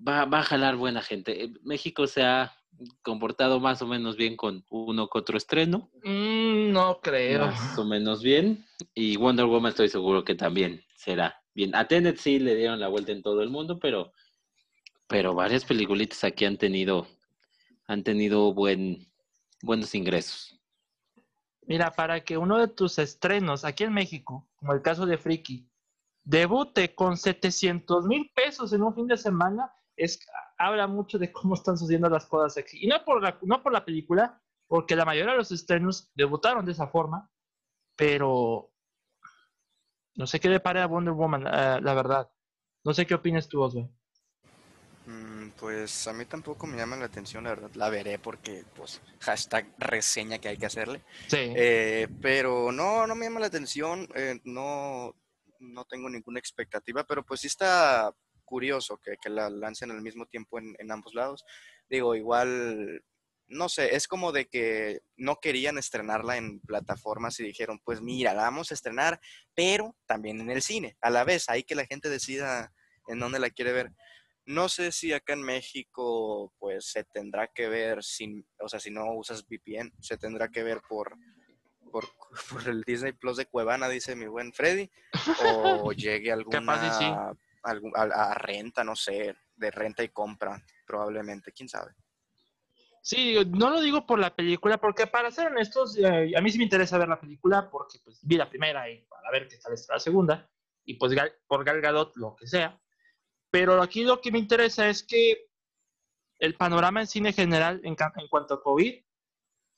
va, 0.08 0.26
va 0.26 0.40
a 0.40 0.44
jalar 0.44 0.76
buena 0.76 1.02
gente. 1.02 1.44
Eh, 1.44 1.54
México 1.64 2.08
se 2.08 2.24
ha 2.24 2.54
comportado 3.02 3.60
más 3.60 3.82
o 3.82 3.88
menos 3.88 4.16
bien 4.16 4.36
con 4.36 4.66
uno 4.70 5.08
que 5.08 5.20
otro 5.20 5.38
estreno. 5.38 5.90
Mm, 6.04 6.72
no 6.72 7.00
creo. 7.02 7.48
Más 7.48 7.78
o 7.78 7.86
menos 7.86 8.24
bien. 8.24 8.66
Y 8.94 9.18
Wonder 9.18 9.46
Woman 9.46 9.70
estoy 9.70 9.90
seguro 9.90 10.24
que 10.24 10.36
también 10.36 10.84
será 10.96 11.42
bien. 11.54 11.76
A 11.76 11.88
Tenet 11.88 12.18
sí 12.18 12.40
le 12.40 12.56
dieron 12.56 12.80
la 12.80 12.88
vuelta 12.88 13.12
en 13.12 13.22
todo 13.22 13.42
el 13.42 13.50
mundo, 13.50 13.80
pero, 13.80 14.12
pero 15.12 15.36
varias 15.36 15.66
peliculitas 15.66 16.24
aquí 16.24 16.46
han 16.46 16.58
tenido, 16.58 17.06
han 17.86 18.02
tenido 18.02 18.54
buen, 18.54 19.06
buenos 19.62 19.94
ingresos. 19.94 20.58
Mira, 21.64 21.92
para 21.92 22.24
que 22.24 22.38
uno 22.38 22.58
de 22.58 22.70
tus 22.70 22.98
estrenos 22.98 23.66
aquí 23.66 23.84
en 23.84 23.92
México, 23.94 24.48
como 24.56 24.72
el 24.72 24.82
caso 24.82 25.06
de 25.06 25.18
Friki, 25.18 25.70
debute 26.24 26.96
con 26.96 27.18
700 27.18 28.08
mil 28.08 28.32
pesos 28.34 28.72
en 28.72 28.84
un 28.84 28.96
fin 28.96 29.06
de 29.06 29.18
semana, 29.18 29.70
es, 29.98 30.18
habla 30.58 30.88
mucho 30.88 31.20
de 31.20 31.30
cómo 31.30 31.56
están 31.56 31.78
sucediendo 31.78 32.10
las 32.10 32.26
cosas 32.26 32.58
aquí. 32.58 32.78
Y 32.82 32.88
no 32.88 33.04
por, 33.04 33.22
la, 33.22 33.38
no 33.42 33.62
por 33.62 33.74
la 33.74 33.84
película, 33.84 34.42
porque 34.66 34.96
la 34.96 35.04
mayoría 35.04 35.34
de 35.34 35.40
los 35.40 35.52
estrenos 35.52 36.10
debutaron 36.16 36.66
de 36.66 36.72
esa 36.72 36.88
forma, 36.88 37.30
pero 37.98 38.72
no 40.16 40.26
sé 40.26 40.40
qué 40.40 40.48
le 40.48 40.62
pare 40.62 40.80
a 40.80 40.88
Wonder 40.88 41.14
Woman, 41.14 41.48
eh, 41.48 41.82
la 41.82 41.94
verdad. 41.94 42.32
No 42.86 42.94
sé 42.94 43.06
qué 43.06 43.14
opinas 43.14 43.50
tú, 43.50 43.62
Oswald. 43.62 43.92
Pues 45.62 46.08
a 46.08 46.14
mí 46.14 46.26
tampoco 46.26 46.66
me 46.66 46.76
llama 46.76 46.98
la 46.98 47.06
atención, 47.06 47.44
la 47.44 47.52
verdad. 47.52 47.70
La 47.76 47.92
veré 47.92 48.18
porque, 48.18 48.66
pues, 48.76 49.00
hashtag 49.20 49.72
reseña 49.78 50.40
que 50.40 50.48
hay 50.48 50.58
que 50.58 50.66
hacerle. 50.66 51.04
Sí. 51.28 51.38
Eh, 51.56 52.08
pero 52.20 52.72
no, 52.72 53.06
no 53.06 53.14
me 53.14 53.28
llama 53.28 53.42
la 53.42 53.46
atención. 53.46 54.10
Eh, 54.16 54.40
no, 54.44 55.16
no 55.60 55.86
tengo 55.86 56.10
ninguna 56.10 56.40
expectativa, 56.40 57.04
pero 57.04 57.24
pues 57.24 57.42
sí 57.42 57.48
está 57.48 58.12
curioso 58.44 58.98
que, 58.98 59.16
la 59.30 59.52
lancen 59.52 59.92
al 59.92 60.02
mismo 60.02 60.26
tiempo 60.26 60.58
en, 60.58 60.92
ambos 60.92 61.14
lados. 61.14 61.46
Digo, 61.88 62.16
igual, 62.16 63.04
no 63.46 63.70
sé, 63.70 63.96
es 63.96 64.08
como 64.08 64.32
de 64.32 64.48
que 64.48 65.02
no 65.16 65.40
querían 65.40 65.78
estrenarla 65.78 66.38
en 66.38 66.60
plataformas 66.62 67.40
y 67.40 67.44
dijeron, 67.44 67.80
pues 67.86 68.02
mira, 68.02 68.34
la 68.34 68.42
vamos 68.42 68.72
a 68.72 68.74
estrenar, 68.74 69.22
pero 69.54 69.96
también 70.08 70.42
en 70.42 70.50
el 70.50 70.64
cine, 70.64 70.98
a 71.02 71.12
la 71.12 71.24
vez, 71.24 71.50
ahí 71.50 71.62
que 71.62 71.76
la 71.76 71.86
gente 71.86 72.10
decida 72.10 72.74
en 73.08 73.20
dónde 73.20 73.38
la 73.38 73.52
quiere 73.52 73.74
ver. 73.74 73.92
No 74.46 74.70
sé 74.70 74.92
si 74.92 75.14
acá 75.14 75.34
en 75.34 75.44
México, 75.44 76.54
pues 76.58 76.92
se 76.92 77.04
tendrá 77.04 77.48
que 77.48 77.70
ver 77.70 78.04
sin, 78.04 78.46
o 78.60 78.68
sea, 78.68 78.80
si 78.80 78.90
no 78.90 79.14
usas 79.14 79.46
VPN, 79.46 79.94
se 80.00 80.18
tendrá 80.18 80.50
que 80.50 80.64
ver 80.64 80.82
por, 80.88 81.18
por, 81.92 82.68
el 82.68 82.82
Disney 82.84 83.14
Plus 83.14 83.38
de 83.38 83.46
Cuevana, 83.46 83.88
dice 83.88 84.16
mi 84.16 84.28
buen 84.28 84.52
Freddy, 84.54 84.90
o 85.44 85.92
llegue 85.94 86.32
alguna 86.32 87.34
a, 87.64 88.34
renta, 88.34 88.84
no 88.84 88.96
sé, 88.96 89.36
de 89.56 89.72
renta 89.72 90.04
y 90.04 90.10
compra, 90.10 90.60
probablemente, 90.88 91.52
quién 91.52 91.70
sabe. 91.70 91.94
Sí, 93.04 93.36
no 93.50 93.72
lo 93.72 93.82
digo 93.82 94.06
por 94.06 94.20
la 94.20 94.36
película, 94.36 94.78
porque 94.78 95.08
para 95.08 95.32
ser 95.32 95.48
honestos, 95.48 95.98
eh, 95.98 96.34
a 96.36 96.42
mí 96.42 96.52
sí 96.52 96.58
me 96.58 96.66
interesa 96.66 96.98
ver 96.98 97.08
la 97.08 97.20
película, 97.20 97.70
porque 97.70 98.00
pues 98.04 98.20
vi 98.22 98.38
la 98.38 98.50
primera 98.50 98.90
y 98.90 99.02
para 99.06 99.32
ver 99.32 99.48
qué 99.48 99.58
tal 99.58 99.74
está 99.74 99.94
la 99.94 100.00
segunda, 100.00 100.50
y 100.86 100.96
pues 100.96 101.14
por 101.48 101.64
Gal 101.64 101.82
Gadot, 101.82 102.16
lo 102.18 102.36
que 102.36 102.48
sea. 102.48 102.80
Pero 103.52 103.82
aquí 103.82 104.04
lo 104.04 104.22
que 104.22 104.32
me 104.32 104.40
interesa 104.40 104.90
es 104.90 105.04
que 105.04 105.50
el 106.40 106.56
panorama 106.56 107.02
en 107.02 107.08
cine 107.08 107.34
general 107.34 107.82
en, 107.84 107.96
en 108.16 108.28
cuanto 108.30 108.56
a 108.56 108.64
COVID 108.64 108.96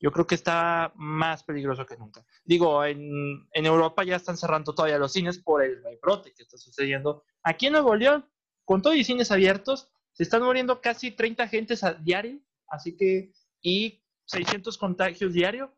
yo 0.03 0.11
creo 0.11 0.27
que 0.27 0.35
está 0.35 0.91
más 0.95 1.43
peligroso 1.43 1.85
que 1.85 1.95
nunca. 1.95 2.25
Digo, 2.43 2.83
en, 2.83 3.47
Europa 3.53 4.03
ya 4.03 4.17
están 4.17 4.35
cerrando 4.35 4.75
todavía 4.75 4.97
los 4.97 5.13
cines 5.13 5.39
por 5.39 5.63
el 5.63 5.81
brote 6.01 6.33
que 6.33 6.43
está 6.43 6.57
sucediendo. 6.57 7.23
Aquí 7.41 7.67
en 7.67 7.71
Nuevo 7.71 7.95
León, 7.95 8.29
con 8.65 8.81
todos 8.81 8.97
los 8.97 9.05
cines 9.05 9.31
abiertos, 9.31 9.89
se 10.11 10.23
están 10.23 10.43
muriendo 10.43 10.81
casi 10.81 11.11
30 11.11 11.47
gentes 11.47 11.85
a 11.85 11.93
diario, 11.93 12.41
así 12.67 12.97
que, 12.97 13.31
y 13.61 14.03
600 14.25 14.77
contagios 14.77 15.31
diario. 15.31 15.73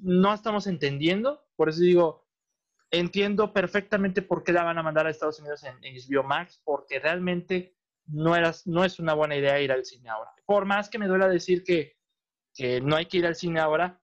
No 0.00 0.32
estamos 0.32 0.68
entendiendo, 0.68 1.44
por 1.56 1.70
eso 1.70 1.80
digo, 1.80 2.23
entiendo 2.98 3.52
perfectamente 3.52 4.22
por 4.22 4.44
qué 4.44 4.52
la 4.52 4.64
van 4.64 4.78
a 4.78 4.82
mandar 4.82 5.06
a 5.06 5.10
Estados 5.10 5.40
Unidos 5.40 5.64
en, 5.64 5.76
en 5.82 5.94
HBO 5.94 6.22
Max, 6.22 6.60
porque 6.64 6.98
realmente 6.98 7.76
no, 8.06 8.36
era, 8.36 8.52
no 8.66 8.84
es 8.84 8.98
una 8.98 9.14
buena 9.14 9.36
idea 9.36 9.60
ir 9.60 9.72
al 9.72 9.84
cine 9.84 10.10
ahora. 10.10 10.32
Por 10.44 10.64
más 10.64 10.88
que 10.88 10.98
me 10.98 11.06
duela 11.06 11.28
decir 11.28 11.64
que 11.64 11.96
que 12.54 12.80
no 12.80 12.96
hay 12.96 13.06
que 13.06 13.18
ir 13.18 13.26
al 13.26 13.34
cine 13.34 13.60
ahora 13.60 14.00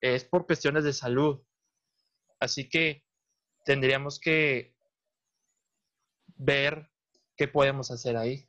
es 0.00 0.24
por 0.24 0.46
cuestiones 0.46 0.84
de 0.84 0.92
salud. 0.92 1.42
Así 2.38 2.68
que 2.68 3.04
tendríamos 3.64 4.20
que 4.20 4.76
ver 6.36 6.90
qué 7.36 7.48
podemos 7.48 7.90
hacer 7.90 8.16
ahí. 8.16 8.48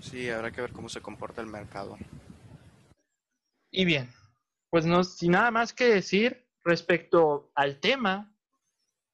Sí, 0.00 0.30
habrá 0.30 0.52
que 0.52 0.60
ver 0.60 0.72
cómo 0.72 0.88
se 0.88 1.00
comporta 1.00 1.40
el 1.40 1.48
mercado. 1.48 1.98
Y 3.70 3.84
bien, 3.84 4.12
pues 4.68 4.86
no, 4.86 5.02
sin 5.02 5.32
nada 5.32 5.50
más 5.50 5.72
que 5.72 5.84
decir 5.84 6.46
respecto 6.64 7.50
al 7.54 7.80
tema, 7.80 8.34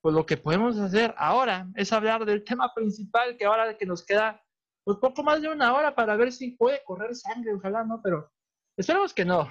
pues 0.00 0.14
lo 0.14 0.26
que 0.26 0.36
podemos 0.36 0.78
hacer 0.78 1.14
ahora 1.16 1.68
es 1.74 1.92
hablar 1.92 2.24
del 2.24 2.44
tema 2.44 2.72
principal 2.74 3.36
que 3.36 3.44
ahora 3.44 3.76
que 3.76 3.86
nos 3.86 4.04
queda 4.04 4.42
pues 4.84 4.98
poco 4.98 5.24
más 5.24 5.42
de 5.42 5.48
una 5.48 5.74
hora 5.74 5.96
para 5.96 6.14
ver 6.14 6.32
si 6.32 6.52
puede 6.52 6.82
correr 6.84 7.14
sangre, 7.16 7.52
ojalá 7.52 7.82
no, 7.82 8.00
pero 8.00 8.30
esperemos 8.76 9.12
que 9.12 9.24
no. 9.24 9.50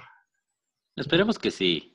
Esperemos 0.96 1.38
que 1.38 1.50
sí. 1.50 1.94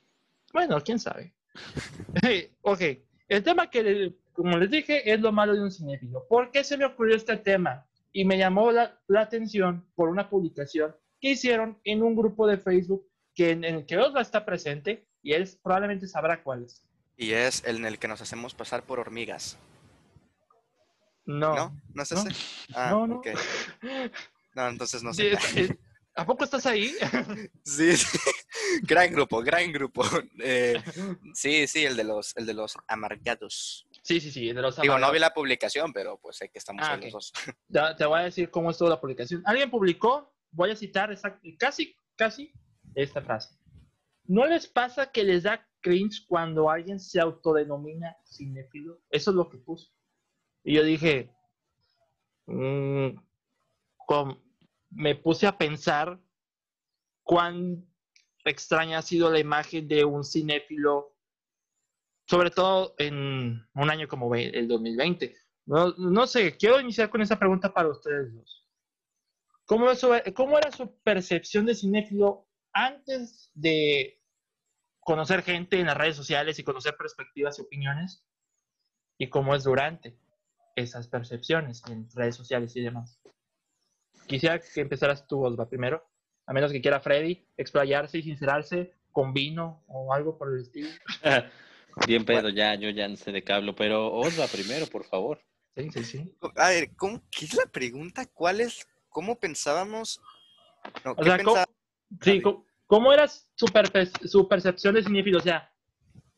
Bueno, 0.53 0.79
quién 0.81 0.99
sabe. 0.99 1.33
ok, 2.61 2.81
el 3.27 3.43
tema 3.43 3.67
que, 3.67 4.15
como 4.31 4.57
les 4.57 4.69
dije, 4.69 5.11
es 5.11 5.19
lo 5.19 5.31
malo 5.31 5.53
de 5.53 5.63
un 5.63 5.71
cinéfilo. 5.71 6.27
¿Por 6.27 6.51
qué 6.51 6.63
se 6.63 6.77
me 6.77 6.85
ocurrió 6.85 7.15
este 7.15 7.35
tema? 7.37 7.87
Y 8.13 8.25
me 8.25 8.37
llamó 8.37 8.71
la, 8.71 8.99
atención 9.17 9.87
por 9.95 10.09
una 10.09 10.29
publicación 10.29 10.95
que 11.19 11.31
hicieron 11.31 11.79
en 11.83 12.03
un 12.03 12.15
grupo 12.15 12.45
de 12.45 12.57
Facebook 12.57 13.07
que, 13.33 13.51
en, 13.51 13.63
el 13.63 13.85
que 13.85 13.97
Osva 13.97 14.21
está 14.21 14.45
presente 14.45 15.07
y 15.21 15.33
él 15.33 15.49
probablemente 15.63 16.07
sabrá 16.07 16.43
cuál 16.43 16.65
es. 16.65 16.83
Y 17.17 17.33
es 17.33 17.63
el 17.65 17.77
en 17.77 17.85
el 17.85 17.99
que 17.99 18.07
nos 18.07 18.21
hacemos 18.21 18.53
pasar 18.53 18.83
por 18.83 18.99
hormigas. 18.99 19.57
No. 21.25 21.55
¿No? 21.55 21.81
¿No 21.93 22.03
es 22.03 22.11
ese? 22.11 22.29
Ah, 22.73 22.89
no, 22.91 23.07
no. 23.07 23.21
No, 24.53 24.67
entonces 24.67 25.03
no 25.03 25.13
sé. 25.13 25.37
¿A 26.15 26.25
poco 26.25 26.43
estás 26.43 26.65
ahí? 26.65 26.91
sí, 27.63 27.95
sí. 27.95 28.17
Gran 28.83 29.11
grupo, 29.11 29.41
gran 29.41 29.71
grupo. 29.71 30.03
Eh, 30.39 30.81
sí, 31.33 31.67
sí, 31.67 31.85
el 31.85 31.95
de 31.95 32.03
los, 32.03 32.35
el 32.35 32.45
de 32.45 32.53
los 32.53 32.77
amargados. 32.87 33.87
Sí, 34.03 34.19
sí, 34.19 34.31
sí, 34.31 34.49
el 34.49 34.55
de 34.55 34.61
los 34.61 34.77
amargados. 34.77 34.99
Digo, 34.99 35.07
no 35.07 35.13
vi 35.13 35.19
la 35.19 35.33
publicación, 35.33 35.93
pero 35.93 36.17
pues 36.17 36.37
sé 36.37 36.49
que 36.49 36.59
estamos 36.59 36.85
ah, 36.85 36.97
los 36.97 37.11
dos. 37.11 37.33
te 37.97 38.05
voy 38.05 38.19
a 38.19 38.23
decir 38.23 38.51
cómo 38.51 38.71
estuvo 38.71 38.89
la 38.89 38.99
publicación. 38.99 39.41
Alguien 39.45 39.71
publicó, 39.71 40.33
voy 40.51 40.71
a 40.71 40.75
citar 40.75 41.17
casi, 41.57 41.95
casi 42.17 42.51
esta 42.93 43.21
frase. 43.21 43.55
¿No 44.31 44.45
les 44.45 44.65
pasa 44.65 45.11
que 45.11 45.25
les 45.25 45.43
da 45.43 45.67
cringe 45.81 46.25
cuando 46.25 46.69
alguien 46.69 47.01
se 47.01 47.19
autodenomina 47.19 48.15
cinéfilo. 48.25 49.01
Eso 49.09 49.31
es 49.31 49.35
lo 49.35 49.49
que 49.49 49.57
puso. 49.57 49.91
Y 50.63 50.75
yo 50.75 50.83
dije, 50.83 51.35
mm, 52.45 53.09
me 54.91 55.15
puse 55.15 55.47
a 55.47 55.57
pensar 55.57 56.17
cuán 57.23 57.85
extraña 58.45 58.99
ha 58.99 59.01
sido 59.01 59.29
la 59.29 59.39
imagen 59.39 59.87
de 59.89 60.05
un 60.05 60.23
cinéfilo, 60.23 61.13
sobre 62.25 62.51
todo 62.51 62.95
en 62.99 63.67
un 63.73 63.89
año 63.89 64.07
como 64.07 64.33
el 64.33 64.65
2020. 64.65 65.35
No, 65.65 66.25
sé, 66.25 66.55
quiero 66.55 66.79
iniciar 66.79 67.09
con 67.09 67.21
esa 67.21 67.37
pregunta 67.37 67.73
para 67.73 67.89
ustedes 67.89 68.33
dos. 68.33 68.65
¿Cómo, 69.65 69.87
¿Cómo 70.35 70.57
era 70.57 70.71
su 70.71 70.97
percepción 71.01 71.65
de 71.65 71.75
cinéfilo 71.75 72.47
antes 72.73 73.51
de 73.53 74.20
conocer 75.11 75.43
gente 75.43 75.77
en 75.77 75.87
las 75.87 75.97
redes 75.97 76.15
sociales 76.15 76.57
y 76.57 76.63
conocer 76.63 76.95
perspectivas 76.95 77.59
y 77.59 77.63
opiniones? 77.63 78.23
¿Y 79.17 79.27
cómo 79.27 79.53
es 79.55 79.65
durante 79.65 80.17
esas 80.77 81.09
percepciones 81.09 81.83
en 81.89 82.09
redes 82.15 82.37
sociales 82.37 82.73
y 82.77 82.81
demás? 82.81 83.19
Quisiera 84.25 84.57
que 84.57 84.79
empezaras 84.79 85.27
tú, 85.27 85.45
Osva, 85.45 85.67
primero, 85.67 86.09
a 86.45 86.53
menos 86.53 86.71
que 86.71 86.81
quiera 86.81 87.01
Freddy 87.01 87.45
explayarse 87.57 88.19
y 88.19 88.23
sincerarse 88.23 88.93
con 89.11 89.33
vino 89.33 89.83
o 89.87 90.13
algo 90.13 90.37
por 90.37 90.53
el 90.53 90.61
estilo. 90.61 90.87
Bien, 92.07 92.23
Pedro, 92.23 92.47
ya, 92.47 92.75
yo 92.75 92.89
ya 92.89 93.09
no 93.09 93.17
sé 93.17 93.33
de 93.33 93.43
qué 93.43 93.51
hablo, 93.51 93.75
pero 93.75 94.13
Osva 94.13 94.47
primero, 94.47 94.87
por 94.87 95.03
favor. 95.03 95.43
Sí, 95.75 95.89
sí, 95.91 96.03
sí. 96.05 96.37
A 96.55 96.69
ver, 96.69 96.95
¿cómo, 96.95 97.21
¿qué 97.29 97.43
es 97.43 97.53
la 97.55 97.65
pregunta? 97.65 98.25
¿Cuál 98.27 98.61
es, 98.61 98.87
cómo 99.09 99.37
pensábamos? 99.37 100.21
o 101.03 101.21
sea, 101.21 101.37
¿cómo, 101.43 101.57
sí, 102.21 102.41
¿cómo, 102.41 102.65
era 103.13 103.27
su, 103.27 103.67
su, 104.25 104.47
percepción 104.47 104.95
de 104.95 105.03
cinéfilo? 105.03 105.37
O 105.37 105.41
sea, 105.41 105.71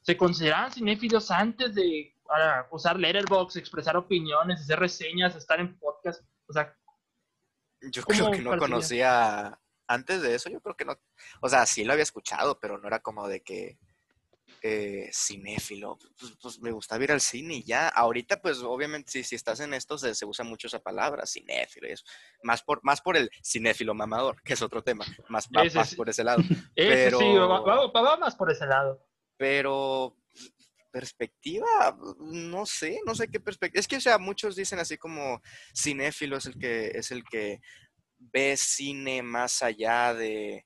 ¿se 0.01 0.15
consideraban 0.15 0.71
cinéfilos 0.71 1.31
antes 1.31 1.73
de 1.73 2.15
usar 2.71 2.99
Letterboxd, 2.99 3.57
expresar 3.57 3.97
opiniones, 3.97 4.61
hacer 4.61 4.79
reseñas, 4.79 5.35
estar 5.35 5.59
en 5.59 5.77
podcast? 5.77 6.23
O 6.47 6.53
sea, 6.53 6.75
yo 7.91 8.03
creo 8.03 8.31
que 8.31 8.41
no 8.41 8.57
conocía 8.57 9.59
antes 9.87 10.21
de 10.21 10.35
eso, 10.35 10.49
yo 10.49 10.61
creo 10.61 10.75
que 10.75 10.85
no. 10.85 10.95
O 11.41 11.49
sea, 11.49 11.65
sí 11.65 11.83
lo 11.83 11.93
había 11.93 12.03
escuchado, 12.03 12.59
pero 12.59 12.77
no 12.77 12.87
era 12.87 12.99
como 12.99 13.27
de 13.27 13.41
que 13.41 13.77
eh, 14.65 15.09
cinéfilo. 15.11 15.99
Pues, 16.17 16.37
pues, 16.41 16.59
me 16.61 16.71
gusta 16.71 16.97
ir 17.03 17.11
al 17.11 17.19
cine 17.19 17.55
y 17.55 17.63
ya. 17.63 17.89
Ahorita, 17.89 18.41
pues 18.41 18.59
obviamente, 18.59 19.11
si, 19.11 19.23
si 19.23 19.35
estás 19.35 19.59
en 19.59 19.73
esto, 19.73 19.97
se, 19.97 20.25
usa 20.25 20.45
mucho 20.45 20.67
esa 20.67 20.79
palabra, 20.79 21.25
cinéfilo 21.25 21.89
y 21.89 21.91
eso. 21.91 22.05
Más 22.43 22.63
por, 22.63 22.79
más 22.81 23.01
por 23.01 23.17
el 23.17 23.29
cinéfilo 23.43 23.93
mamador, 23.93 24.41
que 24.41 24.53
es 24.53 24.61
otro 24.61 24.81
tema. 24.81 25.05
Más, 25.27 25.51
más, 25.51 25.95
por 25.95 26.09
ese 26.09 26.23
lado. 26.23 26.37
pero, 26.75 27.19
sí, 27.19 27.33
va, 27.35 28.17
más 28.17 28.35
por 28.35 28.51
ese 28.51 28.65
lado. 28.65 29.05
Pero 29.35 30.15
perspectiva, 30.91 31.97
no 32.19 32.65
sé, 32.65 33.01
no 33.05 33.15
sé 33.15 33.27
qué 33.27 33.41
perspectiva. 33.41 33.81
Es 33.81 33.87
que, 33.87 33.97
o 33.97 34.01
sea, 34.01 34.17
muchos 34.17 34.55
dicen 34.55 34.79
así 34.79 34.97
como 34.97 35.41
cinéfilo 35.75 36.37
es 36.37 36.45
el 36.45 36.57
que, 36.57 36.87
es 36.95 37.11
el 37.11 37.25
que 37.25 37.59
ve 38.17 38.55
cine 38.55 39.23
más 39.23 39.61
allá 39.61 40.13
de, 40.13 40.65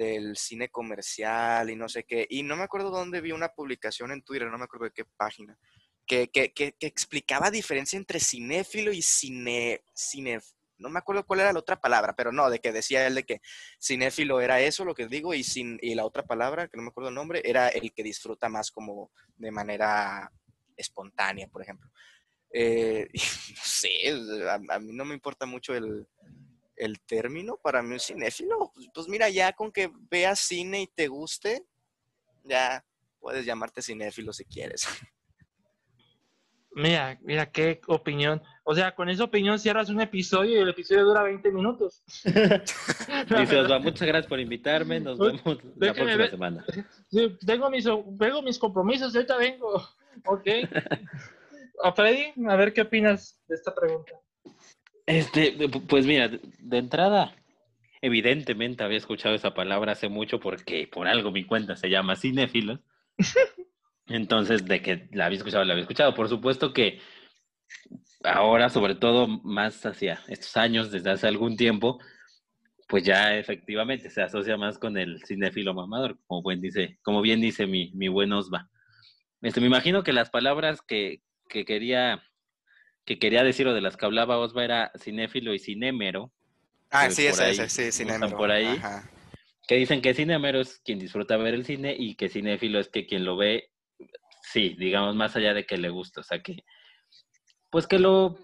del 0.00 0.34
cine 0.38 0.70
comercial 0.70 1.68
y 1.68 1.76
no 1.76 1.86
sé 1.86 2.04
qué. 2.04 2.26
Y 2.30 2.42
no 2.42 2.56
me 2.56 2.62
acuerdo 2.62 2.90
dónde 2.90 3.20
vi 3.20 3.32
una 3.32 3.50
publicación 3.50 4.12
en 4.12 4.22
Twitter, 4.22 4.48
no 4.48 4.56
me 4.56 4.64
acuerdo 4.64 4.86
de 4.86 4.92
qué 4.92 5.04
página, 5.04 5.58
que, 6.06 6.30
que, 6.30 6.52
que, 6.52 6.74
explicaba 6.80 7.50
diferencia 7.50 7.98
entre 7.98 8.18
cinéfilo 8.18 8.92
y 8.92 9.02
cine, 9.02 9.82
cine, 9.92 10.40
no 10.78 10.88
me 10.88 10.98
acuerdo 10.98 11.26
cuál 11.26 11.40
era 11.40 11.52
la 11.52 11.58
otra 11.58 11.78
palabra, 11.82 12.14
pero 12.16 12.32
no, 12.32 12.48
de 12.48 12.60
que 12.60 12.72
decía 12.72 13.06
él 13.06 13.14
de 13.14 13.24
que 13.24 13.42
cinéfilo 13.78 14.40
era 14.40 14.58
eso, 14.60 14.86
lo 14.86 14.94
que 14.94 15.06
digo, 15.06 15.34
y, 15.34 15.44
sin, 15.44 15.78
y 15.82 15.94
la 15.94 16.06
otra 16.06 16.24
palabra, 16.24 16.68
que 16.68 16.78
no 16.78 16.82
me 16.82 16.88
acuerdo 16.88 17.10
el 17.10 17.14
nombre, 17.14 17.42
era 17.44 17.68
el 17.68 17.92
que 17.92 18.02
disfruta 18.02 18.48
más 18.48 18.70
como 18.70 19.12
de 19.36 19.50
manera 19.50 20.32
espontánea, 20.76 21.46
por 21.48 21.60
ejemplo. 21.60 21.90
Eh, 22.52 23.06
no 23.14 23.62
sé, 23.62 23.90
a, 24.48 24.78
mí 24.78 24.94
no 24.94 25.04
me 25.04 25.14
importa 25.14 25.44
mucho 25.44 25.74
el, 25.74 26.08
el 26.80 27.00
término 27.00 27.58
para 27.62 27.82
mí 27.82 27.92
un 27.92 28.00
cinéfilo. 28.00 28.72
Pues, 28.74 28.88
pues, 28.92 29.08
mira, 29.08 29.28
ya 29.28 29.52
con 29.52 29.70
que 29.70 29.90
veas 30.10 30.40
cine 30.40 30.82
y 30.82 30.86
te 30.86 31.08
guste, 31.08 31.64
ya 32.44 32.84
puedes 33.20 33.44
llamarte 33.44 33.82
cinéfilo 33.82 34.32
si 34.32 34.44
quieres. 34.44 34.86
Mira, 36.72 37.18
mira 37.22 37.50
qué 37.50 37.80
opinión. 37.88 38.40
O 38.62 38.76
sea, 38.76 38.94
con 38.94 39.08
esa 39.08 39.24
opinión 39.24 39.58
cierras 39.58 39.90
un 39.90 40.00
episodio 40.00 40.56
y 40.56 40.62
el 40.62 40.68
episodio 40.68 41.04
dura 41.04 41.24
20 41.24 41.50
minutos. 41.50 42.04
Dice 42.24 43.62
muchas 43.80 44.06
gracias 44.06 44.28
por 44.28 44.38
invitarme. 44.38 45.00
Nos 45.00 45.18
vemos 45.18 45.58
la 45.76 45.92
próxima 45.92 46.28
semana. 46.28 46.64
Sí, 47.10 47.36
tengo 47.44 47.70
mis, 47.70 47.84
tengo 47.84 48.42
mis 48.42 48.56
compromisos, 48.56 49.12
ahorita 49.16 49.36
vengo. 49.36 49.82
Ok. 50.26 50.46
A 51.82 51.92
Freddy, 51.92 52.34
a 52.46 52.56
ver 52.56 52.72
qué 52.72 52.82
opinas 52.82 53.40
de 53.48 53.54
esta 53.54 53.74
pregunta. 53.74 54.12
Este, 55.10 55.68
pues 55.88 56.06
mira, 56.06 56.28
de 56.28 56.78
entrada, 56.78 57.34
evidentemente 58.00 58.84
había 58.84 58.98
escuchado 58.98 59.34
esa 59.34 59.54
palabra 59.54 59.92
hace 59.92 60.08
mucho 60.08 60.38
porque 60.38 60.86
por 60.86 61.08
algo 61.08 61.32
mi 61.32 61.44
cuenta 61.44 61.74
se 61.74 61.90
llama 61.90 62.14
Cinéfilos. 62.14 62.78
Entonces, 64.06 64.64
de 64.66 64.80
que 64.82 65.08
la 65.12 65.26
había 65.26 65.38
escuchado, 65.38 65.64
la 65.64 65.72
había 65.72 65.82
escuchado. 65.82 66.14
Por 66.14 66.28
supuesto 66.28 66.72
que 66.72 67.00
ahora, 68.22 68.68
sobre 68.68 68.94
todo 68.94 69.26
más 69.26 69.84
hacia 69.84 70.20
estos 70.28 70.56
años, 70.56 70.92
desde 70.92 71.10
hace 71.10 71.26
algún 71.26 71.56
tiempo, 71.56 71.98
pues 72.88 73.02
ya 73.02 73.36
efectivamente 73.36 74.10
se 74.10 74.22
asocia 74.22 74.56
más 74.56 74.78
con 74.78 74.96
el 74.96 75.24
cinéfilo 75.24 75.74
mamador, 75.74 76.18
como, 76.28 76.42
buen 76.42 76.60
dice, 76.60 76.98
como 77.02 77.20
bien 77.20 77.40
dice 77.40 77.66
mi, 77.66 77.90
mi 77.94 78.06
buen 78.06 78.32
Osva. 78.32 78.70
Este, 79.42 79.60
me 79.60 79.66
imagino 79.66 80.04
que 80.04 80.12
las 80.12 80.30
palabras 80.30 80.82
que, 80.82 81.22
que 81.48 81.64
quería 81.64 82.22
que 83.04 83.18
quería 83.18 83.42
decir 83.42 83.66
o 83.66 83.74
de 83.74 83.80
las 83.80 83.96
que 83.96 84.06
hablaba 84.06 84.38
Osva 84.38 84.64
era 84.64 84.92
cinéfilo 84.98 85.54
y 85.54 85.58
cinémero. 85.58 86.32
Ah, 86.90 87.10
sí, 87.10 87.26
ese, 87.26 87.50
ese, 87.50 87.68
sí, 87.68 87.92
cinémero. 87.92 88.36
por 88.36 88.50
ahí. 88.50 88.80
Que 89.66 89.76
dicen 89.76 90.02
que 90.02 90.14
cinémero 90.14 90.60
es 90.60 90.80
quien 90.84 90.98
disfruta 90.98 91.36
ver 91.36 91.54
el 91.54 91.64
cine 91.64 91.94
y 91.96 92.16
que 92.16 92.28
cinéfilo 92.28 92.80
es 92.80 92.88
que 92.88 93.06
quien 93.06 93.24
lo 93.24 93.36
ve, 93.36 93.70
sí, 94.42 94.74
digamos, 94.78 95.14
más 95.14 95.36
allá 95.36 95.54
de 95.54 95.64
que 95.64 95.78
le 95.78 95.90
gusta. 95.90 96.20
O 96.20 96.24
sea, 96.24 96.42
que, 96.42 96.64
pues 97.70 97.86
que 97.86 97.98
lo, 97.98 98.36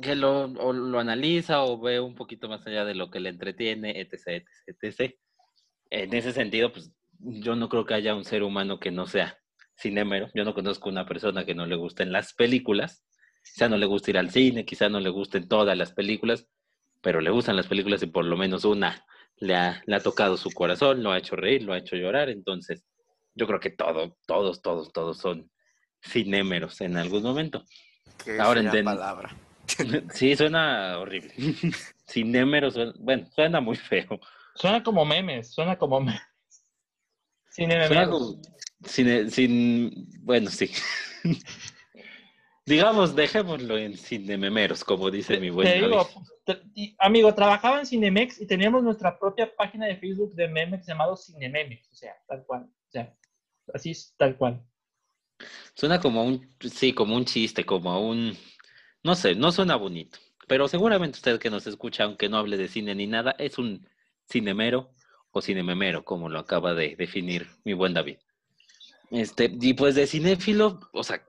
que 0.00 0.14
lo, 0.14 0.48
lo 0.48 0.98
analiza 0.98 1.62
o 1.62 1.80
ve 1.80 2.00
un 2.00 2.14
poquito 2.14 2.48
más 2.48 2.66
allá 2.66 2.84
de 2.84 2.94
lo 2.94 3.10
que 3.10 3.20
le 3.20 3.30
entretiene, 3.30 4.00
etc, 4.00 4.44
etc, 4.66 4.82
etc. 4.82 5.14
En 5.90 6.14
ese 6.14 6.32
sentido, 6.32 6.72
pues 6.72 6.92
yo 7.18 7.56
no 7.56 7.68
creo 7.68 7.84
que 7.84 7.94
haya 7.94 8.14
un 8.14 8.24
ser 8.24 8.42
humano 8.42 8.78
que 8.78 8.90
no 8.90 9.06
sea 9.06 9.38
cinémero. 9.78 10.28
Yo 10.34 10.44
no 10.44 10.54
conozco 10.54 10.88
una 10.88 11.06
persona 11.06 11.44
que 11.44 11.54
no 11.54 11.66
le 11.66 11.76
gusten 11.76 12.12
las 12.12 12.34
películas. 12.34 13.04
Quizá 13.52 13.68
no 13.68 13.76
le 13.76 13.86
gusta 13.86 14.10
ir 14.10 14.18
al 14.18 14.30
cine, 14.30 14.64
quizá 14.64 14.88
no 14.88 15.00
le 15.00 15.10
gusten 15.10 15.48
todas 15.48 15.76
las 15.76 15.92
películas, 15.92 16.46
pero 17.00 17.20
le 17.20 17.30
gustan 17.30 17.56
las 17.56 17.66
películas 17.66 18.02
y 18.02 18.06
por 18.06 18.24
lo 18.24 18.36
menos 18.36 18.64
una 18.64 19.04
le 19.36 19.54
ha, 19.54 19.82
le 19.86 19.96
ha 19.96 20.00
tocado 20.00 20.36
su 20.36 20.50
corazón, 20.50 21.02
lo 21.02 21.12
ha 21.12 21.18
hecho 21.18 21.36
reír, 21.36 21.62
lo 21.62 21.72
ha 21.72 21.78
hecho 21.78 21.96
llorar. 21.96 22.28
Entonces, 22.28 22.84
yo 23.34 23.46
creo 23.46 23.60
que 23.60 23.70
todo, 23.70 24.16
todos, 24.26 24.62
todos, 24.62 24.92
todos 24.92 25.18
son 25.18 25.50
cinémeros 26.02 26.80
en 26.80 26.96
algún 26.96 27.22
momento. 27.22 27.64
Qué 28.24 28.38
Ahora 28.40 28.60
entiendo. 28.60 28.92
palabra. 28.92 29.34
Sí, 30.14 30.34
suena 30.34 30.98
horrible. 30.98 31.34
Cinémeros, 32.10 32.74
bueno, 32.98 33.28
suena 33.34 33.60
muy 33.60 33.76
feo. 33.76 34.18
Suena 34.54 34.82
como 34.82 35.04
memes, 35.04 35.52
suena 35.52 35.76
como 35.76 36.00
memes. 36.00 36.20
Cinémeros. 37.50 38.38
Cine, 38.84 39.28
sin, 39.30 40.08
bueno, 40.20 40.50
sí. 40.50 40.70
Digamos, 42.68 43.16
dejémoslo 43.16 43.78
en 43.78 43.96
Cinememeros, 43.96 44.84
como 44.84 45.10
dice 45.10 45.40
mi 45.40 45.48
buen 45.48 45.66
amigo. 45.66 46.06
amigo, 46.98 47.34
trabajaba 47.34 47.80
en 47.80 47.86
Cinemex 47.86 48.42
y 48.42 48.46
teníamos 48.46 48.82
nuestra 48.82 49.18
propia 49.18 49.50
página 49.56 49.86
de 49.86 49.96
Facebook 49.96 50.34
de 50.34 50.48
memes 50.48 50.86
llamado 50.86 51.16
Cinememex, 51.16 51.90
o 51.90 51.94
sea, 51.94 52.12
tal 52.26 52.44
cual, 52.44 52.64
o 52.64 52.90
sea, 52.90 53.16
así 53.72 53.92
es, 53.92 54.14
tal 54.18 54.36
cual. 54.36 54.62
Suena 55.72 55.98
como 55.98 56.22
un, 56.22 56.54
sí, 56.60 56.92
como 56.92 57.16
un 57.16 57.24
chiste, 57.24 57.64
como 57.64 58.06
un, 58.06 58.36
no 59.02 59.14
sé, 59.14 59.34
no 59.34 59.50
suena 59.50 59.76
bonito, 59.76 60.18
pero 60.46 60.68
seguramente 60.68 61.16
usted 61.16 61.38
que 61.38 61.48
nos 61.48 61.66
escucha, 61.66 62.04
aunque 62.04 62.28
no 62.28 62.36
hable 62.36 62.58
de 62.58 62.68
cine 62.68 62.94
ni 62.94 63.06
nada, 63.06 63.34
es 63.38 63.56
un 63.56 63.88
cinemero 64.30 64.92
o 65.30 65.40
cinememero, 65.40 66.04
como 66.04 66.28
lo 66.28 66.38
acaba 66.38 66.74
de 66.74 66.96
definir 66.96 67.46
mi 67.64 67.72
buen 67.72 67.94
David. 67.94 68.18
Este, 69.10 69.50
y 69.58 69.72
pues 69.72 69.94
de 69.94 70.06
cinéfilo, 70.06 70.80
o 70.92 71.02
sea, 71.02 71.24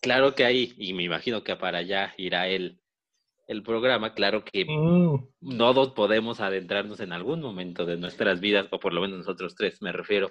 claro 0.00 0.34
que 0.34 0.44
ahí, 0.44 0.74
y 0.76 0.92
me 0.92 1.02
imagino 1.02 1.44
que 1.44 1.56
para 1.56 1.78
allá 1.78 2.14
irá 2.16 2.48
el, 2.48 2.80
el 3.46 3.62
programa, 3.62 4.14
claro 4.14 4.44
que 4.44 4.64
mm. 4.64 5.28
no 5.40 5.74
todos 5.74 5.92
podemos 5.92 6.40
adentrarnos 6.40 7.00
en 7.00 7.12
algún 7.12 7.40
momento 7.40 7.86
de 7.86 7.96
nuestras 7.96 8.40
vidas, 8.40 8.66
o 8.70 8.78
por 8.78 8.92
lo 8.92 9.00
menos 9.00 9.18
nosotros 9.18 9.54
tres, 9.54 9.80
me 9.82 9.92
refiero, 9.92 10.30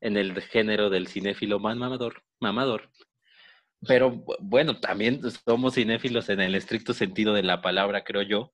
en 0.00 0.16
el 0.16 0.40
género 0.40 0.90
del 0.90 1.08
cinéfilo 1.08 1.58
más 1.58 1.76
mamador, 1.76 2.22
mamador. 2.40 2.90
Pero 3.86 4.24
bueno, 4.40 4.78
también 4.78 5.22
somos 5.46 5.74
cinéfilos 5.74 6.28
en 6.28 6.40
el 6.40 6.54
estricto 6.54 6.92
sentido 6.92 7.32
de 7.32 7.42
la 7.42 7.62
palabra, 7.62 8.04
creo 8.04 8.22
yo, 8.22 8.52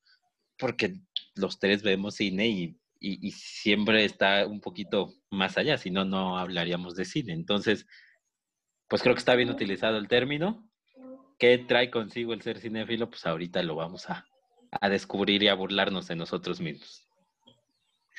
porque 0.58 1.00
los 1.34 1.58
tres 1.58 1.82
vemos 1.82 2.14
cine 2.14 2.46
y 2.48 2.76
y, 3.00 3.30
siempre 3.32 4.04
está 4.04 4.46
un 4.46 4.60
poquito 4.60 5.14
más 5.30 5.58
allá, 5.58 5.78
si 5.78 5.90
no, 5.90 6.04
no 6.04 6.38
hablaríamos 6.38 6.96
de 6.96 7.04
cine. 7.04 7.32
Entonces, 7.32 7.86
pues 8.88 9.02
creo 9.02 9.14
que 9.14 9.20
está 9.20 9.34
bien 9.34 9.50
utilizado 9.50 9.96
el 9.96 10.08
término. 10.08 10.68
¿Qué 11.38 11.58
trae 11.58 11.90
consigo 11.90 12.32
el 12.32 12.42
ser 12.42 12.58
cinéfilo? 12.58 13.10
Pues 13.10 13.26
ahorita 13.26 13.62
lo 13.62 13.74
vamos 13.74 14.08
a, 14.08 14.26
a 14.70 14.88
descubrir 14.88 15.42
y 15.42 15.48
a 15.48 15.54
burlarnos 15.54 16.08
de 16.08 16.16
nosotros 16.16 16.60
mismos. 16.60 17.06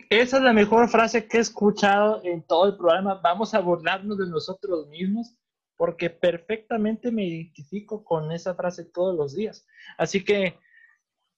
Esa 0.10 0.38
es 0.38 0.44
la 0.44 0.54
mejor 0.54 0.90
frase 0.90 1.28
que 1.28 1.38
he 1.38 1.42
escuchado 1.42 2.22
en 2.24 2.44
todo 2.44 2.68
el 2.68 2.78
programa. 2.78 3.16
Vamos 3.16 3.54
a 3.54 3.60
burlarnos 3.60 4.18
de 4.18 4.28
nosotros 4.28 4.88
mismos 4.88 5.36
porque 5.76 6.10
perfectamente 6.10 7.12
me 7.12 7.26
identifico 7.26 8.04
con 8.04 8.32
esa 8.32 8.56
frase 8.56 8.86
todos 8.86 9.16
los 9.16 9.36
días. 9.36 9.66
Así 9.98 10.24
que, 10.24 10.60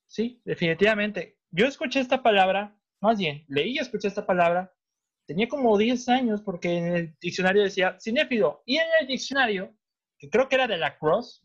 sí, 0.07 0.41
definitivamente. 0.45 1.37
Yo 1.51 1.65
escuché 1.65 1.99
esta 1.99 2.23
palabra, 2.23 2.77
más 3.01 3.17
bien, 3.17 3.43
leí 3.47 3.75
y 3.75 3.79
escuché 3.79 4.07
esta 4.07 4.25
palabra, 4.25 4.73
tenía 5.29 5.47
como 5.47 5.77
10 5.77 6.09
años 6.09 6.41
porque 6.41 6.75
en 6.75 6.95
el 6.95 7.15
diccionario 7.21 7.61
decía 7.61 7.95
cinéfilo 8.01 8.63
y 8.65 8.77
en 8.77 8.87
el 8.99 9.05
diccionario, 9.05 9.77
que 10.17 10.27
creo 10.27 10.49
que 10.49 10.55
era 10.55 10.65
de 10.65 10.77
la 10.77 10.97
Cross. 10.97 11.43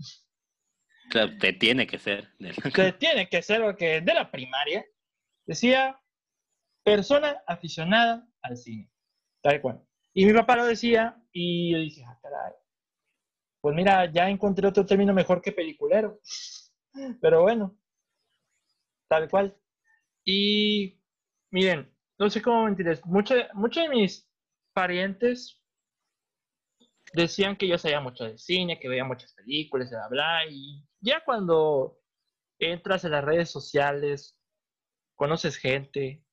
Claro, 1.10 1.36
te 1.38 1.52
tiene 1.52 1.86
que 1.86 1.98
ser. 1.98 2.30
Que 2.74 2.92
tiene 2.98 3.28
que 3.28 3.42
ser, 3.42 3.60
porque 3.60 4.00
de 4.00 4.14
la 4.14 4.30
primaria, 4.30 4.86
decía 5.44 6.00
persona 6.82 7.42
aficionada 7.46 8.26
al 8.40 8.56
cine. 8.56 8.90
Tal 9.42 9.60
cual. 9.60 9.86
Y 10.14 10.24
mi 10.24 10.32
papá 10.32 10.56
lo 10.56 10.64
decía 10.64 11.22
y 11.30 11.72
yo 11.72 11.78
dije, 11.78 12.04
ah, 12.08 12.18
caray. 12.22 12.54
Pues 13.60 13.76
mira, 13.76 14.10
ya 14.10 14.30
encontré 14.30 14.66
otro 14.66 14.86
término 14.86 15.12
mejor 15.12 15.42
que 15.42 15.52
peliculero. 15.52 16.22
Pero 17.20 17.42
bueno, 17.42 17.78
tal 19.10 19.28
cual. 19.28 19.54
Y 20.24 21.02
miren, 21.50 21.93
no 22.24 22.30
sé 22.30 22.40
cómo 22.40 22.64
mentirles. 22.64 23.04
Muchos 23.04 23.46
de 23.58 23.88
mis 23.90 24.26
parientes 24.72 25.60
decían 27.12 27.56
que 27.56 27.68
yo 27.68 27.76
sabía 27.76 28.00
mucho 28.00 28.24
de 28.24 28.38
cine, 28.38 28.80
que 28.80 28.88
veía 28.88 29.04
muchas 29.04 29.34
películas, 29.34 29.90
bla, 29.90 30.08
bla. 30.08 30.46
Y 30.48 30.82
ya 31.00 31.22
cuando 31.22 32.00
entras 32.58 33.04
en 33.04 33.12
las 33.12 33.24
redes 33.24 33.50
sociales, 33.50 34.38
conoces 35.16 35.56
gente, 35.58 36.24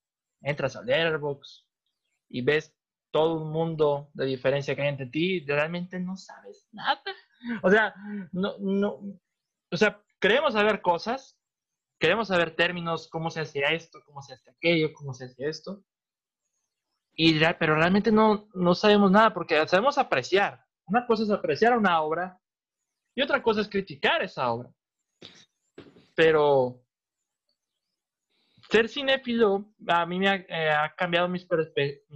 entras 0.41 0.77
a 0.77 0.81
Letterboxd 0.81 1.65
y 2.29 2.41
ves 2.41 2.73
todo 3.11 3.41
un 3.41 3.51
mundo 3.51 4.09
de 4.13 4.25
diferencia 4.25 4.73
que 4.73 4.83
hay 4.83 4.87
entre 4.87 5.07
ti, 5.07 5.45
realmente 5.45 5.99
no 5.99 6.15
sabes 6.15 6.69
nada. 6.71 7.03
O 7.63 7.69
sea, 7.69 7.93
no, 8.31 8.57
no, 8.59 9.19
o 9.69 9.77
sea, 9.77 10.01
queremos 10.21 10.53
saber 10.53 10.81
cosas, 10.81 11.37
queremos 12.01 12.29
saber 12.29 12.55
términos, 12.55 13.07
cómo 13.07 13.29
se 13.29 13.41
hacía 13.41 13.67
esto, 13.67 14.01
cómo 14.03 14.23
se 14.23 14.33
hace 14.33 14.49
aquello, 14.49 14.91
cómo 14.91 15.13
se 15.13 15.25
hace 15.25 15.47
esto. 15.47 15.83
Y, 17.13 17.39
pero 17.59 17.75
realmente 17.75 18.11
no, 18.11 18.49
no 18.55 18.73
sabemos 18.73 19.11
nada 19.11 19.31
porque 19.33 19.67
sabemos 19.67 19.99
apreciar. 19.99 20.65
Una 20.85 21.05
cosa 21.05 21.23
es 21.23 21.29
apreciar 21.29 21.77
una 21.77 22.01
obra 22.01 22.41
y 23.13 23.21
otra 23.21 23.43
cosa 23.43 23.61
es 23.61 23.69
criticar 23.69 24.23
esa 24.23 24.51
obra. 24.51 24.73
Pero 26.15 26.81
ser 28.71 28.89
cinéfilo 28.89 29.71
a 29.87 30.05
mí 30.07 30.17
me 30.17 30.29
ha, 30.29 30.35
eh, 30.35 30.91
cambiado 30.97 31.29
mi 31.29 31.45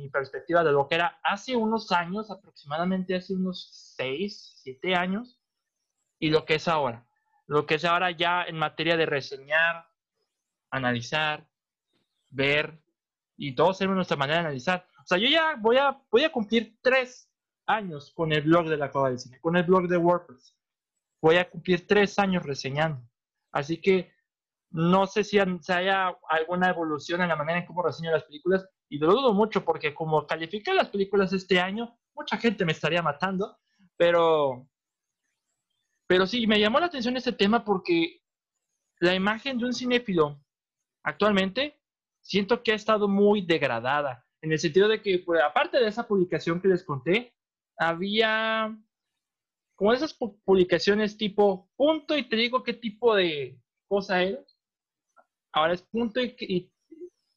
perspectiva 0.09 0.63
de 0.63 0.71
lo 0.71 0.87
que 0.87 0.95
era 0.95 1.19
hace 1.21 1.55
unos 1.55 1.91
años, 1.91 2.31
aproximadamente 2.31 3.15
hace 3.15 3.35
unos 3.35 3.93
6, 3.97 4.61
7 4.63 4.95
años, 4.95 5.39
y 6.17 6.31
lo 6.31 6.43
que 6.43 6.55
es 6.55 6.67
ahora. 6.67 7.05
Lo 7.47 7.65
que 7.65 7.75
es 7.75 7.85
ahora 7.85 8.11
ya 8.11 8.43
en 8.43 8.57
materia 8.57 8.97
de 8.97 9.05
reseñar, 9.05 9.87
analizar, 10.71 11.47
ver, 12.29 12.81
y 13.37 13.53
todo 13.53 13.73
ser 13.73 13.89
nuestra 13.89 14.17
manera 14.17 14.39
de 14.39 14.45
analizar. 14.45 14.87
O 15.03 15.07
sea, 15.07 15.17
yo 15.17 15.27
ya 15.27 15.55
voy 15.59 15.77
a, 15.77 16.01
voy 16.09 16.23
a 16.23 16.31
cumplir 16.31 16.77
tres 16.81 17.29
años 17.67 18.11
con 18.15 18.31
el 18.31 18.41
blog 18.41 18.67
de 18.67 18.77
la 18.77 18.91
Cueva 18.91 19.09
del 19.09 19.19
Cine, 19.19 19.39
con 19.39 19.55
el 19.55 19.63
blog 19.63 19.87
de 19.87 19.97
WordPress. 19.97 20.55
Voy 21.21 21.37
a 21.37 21.49
cumplir 21.49 21.85
tres 21.87 22.17
años 22.19 22.43
reseñando. 22.43 23.01
Así 23.51 23.77
que 23.77 24.11
no 24.71 25.07
sé 25.07 25.23
si, 25.23 25.39
haya 25.39 26.17
alguna 26.29 26.69
evolución 26.69 27.21
en 27.21 27.29
la 27.29 27.35
manera 27.37 27.59
en 27.59 27.65
cómo 27.65 27.81
reseño 27.81 28.11
las 28.11 28.25
películas 28.25 28.67
y 28.89 28.97
lo 28.97 29.07
dudo 29.07 29.33
mucho 29.33 29.63
porque 29.63 29.93
como 29.93 30.27
califiqué 30.27 30.73
las 30.73 30.89
películas 30.89 31.31
este 31.31 31.59
año, 31.61 31.97
mucha 32.13 32.37
gente 32.37 32.65
me 32.65 32.73
estaría 32.73 33.01
matando, 33.01 33.57
pero, 33.95 34.67
pero 36.07 36.27
sí, 36.27 36.47
me 36.47 36.59
llamó 36.59 36.79
la 36.79 36.87
atención 36.87 37.17
este 37.17 37.31
tema 37.31 37.63
porque 37.63 38.21
la 38.99 39.15
imagen 39.15 39.57
de 39.57 39.65
un 39.65 39.73
cinéfilo 39.73 40.41
actualmente 41.03 41.79
siento 42.21 42.63
que 42.63 42.71
ha 42.71 42.75
estado 42.75 43.07
muy 43.07 43.41
degradada, 43.41 44.25
en 44.41 44.51
el 44.51 44.59
sentido 44.59 44.87
de 44.87 45.01
que, 45.01 45.19
pues, 45.19 45.41
aparte 45.41 45.79
de 45.79 45.87
esa 45.87 46.07
publicación 46.07 46.61
que 46.61 46.67
les 46.67 46.83
conté, 46.83 47.35
había 47.77 48.77
como 49.75 49.91
esas 49.91 50.13
publicaciones 50.13 51.17
tipo 51.17 51.69
punto 51.75 52.17
y 52.17 52.29
te 52.29 52.37
digo 52.37 52.63
qué 52.63 52.73
tipo 52.73 53.13
de 53.13 53.59
cosa 53.87 54.23
eres 54.23 54.55
Ahora 55.55 55.73
es 55.73 55.81
punto 55.83 56.19
y, 56.21 56.69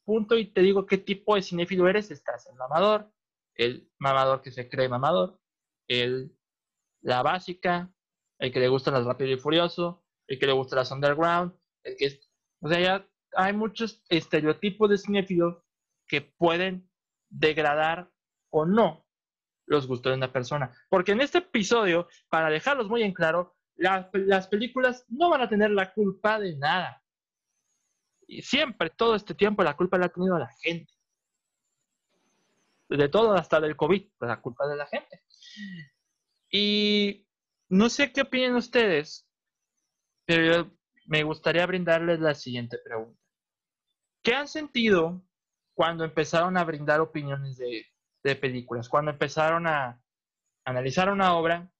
punto 0.03 0.37
y 0.37 0.51
te 0.51 0.59
digo 0.61 0.85
qué 0.85 0.97
tipo 0.97 1.35
de 1.35 1.41
cinéfilo 1.41 1.87
eres. 1.87 2.11
Estás 2.11 2.47
el 2.47 2.55
mamador, 2.55 3.09
el 3.55 3.89
mamador 3.97 4.41
que 4.41 4.51
se 4.51 4.67
cree 4.67 4.89
mamador, 4.89 5.39
el, 5.87 6.37
la 7.01 7.23
básica, 7.23 7.89
el 8.39 8.51
que 8.51 8.59
le 8.59 8.67
gusta 8.67 8.91
las 8.91 9.05
rápido 9.05 9.31
y 9.31 9.37
furioso, 9.37 10.03
el 10.27 10.39
que 10.39 10.47
le 10.47 10.53
gusta 10.53 10.77
las 10.77 10.91
underground, 10.91 11.53
el 11.83 11.95
que 11.97 12.05
es, 12.05 12.29
o 12.61 12.69
sea, 12.69 12.79
ya 12.79 13.07
hay 13.35 13.53
muchos 13.53 14.03
estereotipos 14.09 14.89
de 14.89 14.97
cinéfilo 14.97 15.63
que 16.07 16.21
pueden 16.21 16.89
degradar 17.29 18.09
o 18.49 18.65
no 18.65 19.05
los 19.65 19.87
gustos 19.87 20.11
de 20.11 20.17
una 20.17 20.31
persona. 20.31 20.73
Porque 20.89 21.11
en 21.11 21.21
este 21.21 21.39
episodio, 21.39 22.07
para 22.29 22.49
dejarlos 22.49 22.89
muy 22.89 23.03
en 23.03 23.13
claro, 23.13 23.55
las 23.75 24.47
películas 24.47 25.05
no 25.09 25.29
van 25.29 25.41
a 25.41 25.49
tener 25.49 25.71
la 25.71 25.93
culpa 25.93 26.39
de 26.39 26.57
nada. 26.57 27.03
Y 28.27 28.41
siempre, 28.41 28.89
todo 28.89 29.15
este 29.15 29.35
tiempo, 29.35 29.63
la 29.63 29.75
culpa 29.75 29.97
la 29.97 30.07
ha 30.07 30.09
tenido 30.09 30.37
la 30.37 30.49
gente. 30.61 30.91
De 32.89 33.07
todo, 33.09 33.33
hasta 33.33 33.61
del 33.61 33.75
COVID, 33.75 34.07
la 34.21 34.41
culpa 34.41 34.67
de 34.67 34.75
la 34.75 34.87
gente. 34.87 35.23
Y 36.51 37.27
no 37.69 37.89
sé 37.89 38.11
qué 38.11 38.21
opinan 38.21 38.55
ustedes, 38.55 39.27
pero 40.25 40.71
me 41.05 41.23
gustaría 41.23 41.65
brindarles 41.65 42.19
la 42.19 42.35
siguiente 42.35 42.77
pregunta. 42.83 43.19
¿Qué 44.23 44.33
han 44.33 44.47
sentido 44.47 45.23
cuando 45.73 46.03
empezaron 46.03 46.57
a 46.57 46.63
brindar 46.63 46.99
opiniones 46.99 47.57
de, 47.57 47.85
de 48.23 48.35
películas? 48.35 48.89
Cuando 48.89 49.11
empezaron 49.11 49.65
a 49.67 50.01
analizar 50.65 51.09
una 51.09 51.35
obra, 51.35 51.71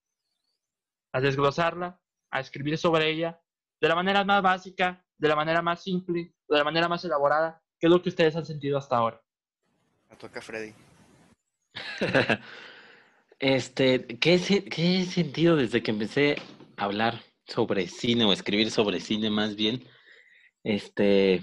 a 1.12 1.21
desglosarla, 1.21 1.99
a 2.32 2.39
escribir 2.39 2.78
sobre 2.78 3.10
ella, 3.10 3.41
de 3.82 3.88
la 3.88 3.95
manera 3.95 4.23
más 4.23 4.41
básica, 4.41 5.06
de 5.17 5.28
la 5.28 5.36
manera 5.36 5.62
más 5.62 5.84
simple, 5.84 6.34
de 6.47 6.58
la 6.58 6.63
manera 6.63 6.88
más 6.88 7.04
elaborada. 7.04 7.62
¿Qué 7.80 7.88
es 7.88 7.91
lo 7.91 8.02
que 8.02 8.10
ustedes 8.10 8.36
han 8.36 8.45
sentido 8.45 8.78
hasta 8.78 8.97
ahora? 8.97 9.21
Me 10.10 10.15
toca 10.15 10.41
Freddy. 10.41 10.73
este, 13.39 14.06
¿qué, 14.06 14.39
¿qué 14.69 14.99
he 14.99 15.06
sentido 15.06 15.56
desde 15.56 15.82
que 15.82 15.91
empecé 15.91 16.36
a 16.78 16.86
hablar 16.86 17.21
sobre 17.45 17.88
cine 17.88 18.25
o 18.25 18.34
escribir 18.34 18.71
sobre 18.71 18.99
cine 18.99 19.30
más 19.30 19.56
bien? 19.56 19.84
Este, 20.63 21.41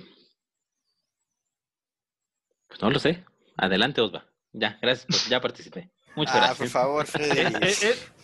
pues 2.69 2.81
no 2.81 2.91
lo 2.91 2.99
sé. 2.99 3.25
Adelante, 3.57 4.01
Osva. 4.01 4.27
Ya, 4.53 4.79
gracias, 4.81 5.29
ya 5.29 5.41
participé. 5.41 5.91
Muchas 6.15 6.35
ah, 6.37 6.39
gracias. 6.39 6.59
por 6.59 6.69
favor, 6.69 7.07
Freddy. 7.07 7.55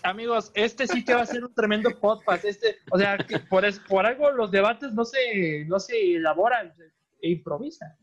Amigos, 0.03 0.51
este 0.55 0.87
sí 0.87 1.05
que 1.05 1.15
va 1.15 1.23
a 1.23 1.27
ser 1.27 1.45
un 1.45 1.55
tremendo 1.55 1.91
podcast. 1.99 2.45
Este, 2.45 2.79
o 2.91 2.99
sea, 2.99 3.19
por, 3.49 3.65
por 3.87 4.07
algo 4.07 4.31
los 4.31 4.51
debates 4.51 4.93
no 4.93 5.05
se, 5.05 5.65
no 5.67 5.79
se 5.79 6.17
elaboran, 6.17 6.75
e 7.21 7.31
improvisan. 7.31 7.97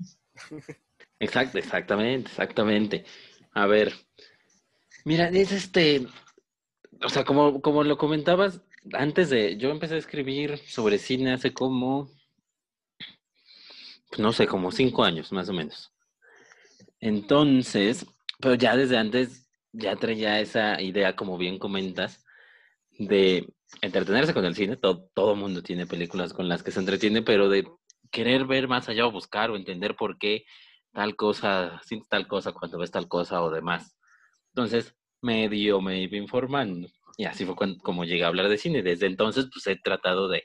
Exacto, 1.21 1.57
exactamente, 1.57 2.29
exactamente. 2.29 3.03
A 3.51 3.67
ver, 3.67 3.91
mira, 5.09 5.27
es 5.29 5.51
este, 5.51 6.05
o 7.03 7.09
sea, 7.09 7.23
como, 7.25 7.63
como 7.63 7.83
lo 7.83 7.97
comentabas 7.97 8.61
antes 8.93 9.31
de, 9.31 9.57
yo 9.57 9.71
empecé 9.71 9.95
a 9.95 9.97
escribir 9.97 10.59
sobre 10.59 10.99
cine 10.99 11.33
hace 11.33 11.51
como, 11.51 12.11
no 14.19 14.31
sé, 14.33 14.45
como 14.45 14.71
cinco 14.71 15.03
años 15.03 15.31
más 15.31 15.49
o 15.49 15.53
menos. 15.53 15.91
Entonces, 16.99 18.05
pero 18.39 18.53
ya 18.53 18.75
desde 18.77 18.99
antes 18.99 19.49
ya 19.71 19.95
traía 19.95 20.39
esa 20.41 20.79
idea, 20.79 21.15
como 21.15 21.39
bien 21.39 21.57
comentas, 21.57 22.23
de 22.99 23.51
entretenerse 23.81 24.35
con 24.35 24.45
el 24.45 24.53
cine. 24.53 24.77
Todo, 24.77 25.09
todo 25.15 25.35
mundo 25.35 25.63
tiene 25.63 25.87
películas 25.87 26.33
con 26.33 26.47
las 26.47 26.61
que 26.61 26.69
se 26.69 26.81
entretiene, 26.81 27.23
pero 27.23 27.49
de 27.49 27.67
querer 28.11 28.45
ver 28.45 28.67
más 28.67 28.87
allá 28.87 29.07
o 29.07 29.11
buscar 29.11 29.49
o 29.49 29.55
entender 29.55 29.95
por 29.95 30.19
qué 30.19 30.45
tal 30.93 31.15
cosa, 31.15 31.81
sin 31.83 32.03
tal 32.03 32.27
cosa, 32.27 32.51
cuando 32.51 32.77
ves 32.77 32.91
tal 32.91 33.07
cosa 33.07 33.41
o 33.41 33.49
demás. 33.49 33.95
Entonces, 34.53 34.95
medio 35.21 35.81
me 35.81 36.01
iba 36.01 36.17
informando. 36.17 36.87
Y 37.17 37.25
así 37.25 37.45
fue 37.45 37.55
como 37.83 38.05
llegué 38.05 38.23
a 38.23 38.27
hablar 38.27 38.49
de 38.49 38.57
cine. 38.57 38.81
Desde 38.83 39.07
entonces, 39.07 39.47
pues 39.51 39.67
he 39.67 39.75
tratado 39.77 40.27
de 40.29 40.43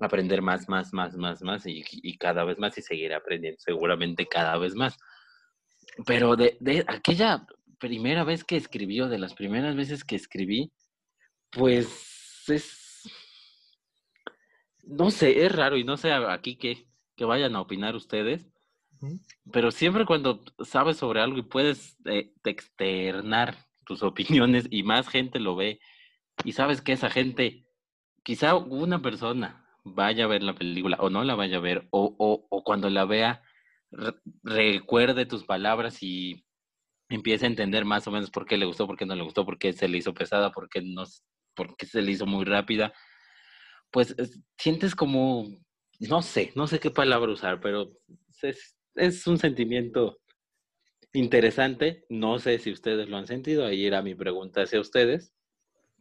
aprender 0.00 0.42
más, 0.42 0.68
más, 0.68 0.92
más, 0.92 1.16
más, 1.16 1.42
más 1.42 1.66
y, 1.66 1.84
y 1.90 2.18
cada 2.18 2.44
vez 2.44 2.58
más 2.58 2.76
y 2.78 2.82
seguir 2.82 3.14
aprendiendo 3.14 3.58
seguramente 3.60 4.26
cada 4.26 4.58
vez 4.58 4.74
más. 4.74 4.98
pero 6.06 6.36
de, 6.36 6.56
de 6.60 6.84
aquella 6.88 7.46
primera 7.78 8.24
vez 8.24 8.44
que 8.44 8.56
escribió, 8.56 9.08
de 9.08 9.18
las 9.18 9.34
primeras 9.34 9.76
veces 9.76 10.04
que 10.04 10.16
escribí, 10.16 10.72
pues 11.50 12.44
es, 12.48 13.02
no 14.82 15.10
sé, 15.10 15.44
es 15.44 15.52
raro 15.52 15.76
y 15.76 15.84
no 15.84 15.96
sé 15.96 16.12
aquí 16.12 16.56
que, 16.56 16.86
que 17.16 17.24
vayan 17.24 17.56
a 17.56 17.60
opinar 17.60 17.94
ustedes, 17.94 18.46
pero 19.52 19.70
siempre 19.70 20.06
cuando 20.06 20.42
sabes 20.64 20.96
sobre 20.96 21.20
algo 21.20 21.38
y 21.38 21.42
puedes 21.42 21.96
eh, 22.06 22.32
externar 22.44 23.56
tus 23.84 24.02
opiniones 24.02 24.66
y 24.70 24.82
más 24.82 25.08
gente 25.08 25.40
lo 25.40 25.56
ve. 25.56 25.80
Y 26.44 26.52
sabes 26.52 26.80
que 26.80 26.92
esa 26.92 27.10
gente, 27.10 27.66
quizá 28.22 28.54
una 28.56 29.00
persona 29.02 29.64
vaya 29.84 30.24
a 30.24 30.28
ver 30.28 30.42
la 30.42 30.54
película 30.54 30.96
o 31.00 31.10
no 31.10 31.24
la 31.24 31.34
vaya 31.34 31.58
a 31.58 31.60
ver 31.60 31.86
o, 31.90 32.14
o, 32.18 32.64
cuando 32.64 32.88
la 32.88 33.04
vea 33.04 33.42
recuerde 34.42 35.26
tus 35.26 35.44
palabras 35.44 36.02
y 36.02 36.44
empiece 37.10 37.44
a 37.44 37.48
entender 37.48 37.84
más 37.84 38.06
o 38.08 38.10
menos 38.10 38.30
por 38.30 38.46
qué 38.46 38.56
le 38.56 38.64
gustó, 38.64 38.86
por 38.86 38.96
qué 38.96 39.06
no 39.06 39.14
le 39.14 39.22
gustó, 39.22 39.44
por 39.44 39.58
qué 39.58 39.72
se 39.72 39.88
le 39.88 39.98
hizo 39.98 40.14
pesada, 40.14 40.50
por 40.50 40.68
qué, 40.68 40.80
no, 40.82 41.04
por 41.54 41.76
qué 41.76 41.86
se 41.86 42.02
le 42.02 42.12
hizo 42.12 42.26
muy 42.26 42.44
rápida, 42.44 42.92
pues 43.90 44.16
sientes 44.58 44.96
como, 44.96 45.46
no 46.00 46.22
sé, 46.22 46.52
no 46.56 46.66
sé 46.66 46.80
qué 46.80 46.90
palabra 46.90 47.30
usar, 47.30 47.60
pero 47.60 47.92
es, 48.42 48.76
es 48.96 49.26
un 49.26 49.38
sentimiento 49.38 50.18
interesante. 51.14 52.04
No 52.10 52.38
sé 52.38 52.58
si 52.58 52.70
ustedes 52.70 53.08
lo 53.08 53.16
han 53.16 53.26
sentido, 53.26 53.64
ahí 53.64 53.86
era 53.86 54.02
mi 54.02 54.14
pregunta 54.14 54.62
hacia 54.62 54.80
ustedes, 54.80 55.32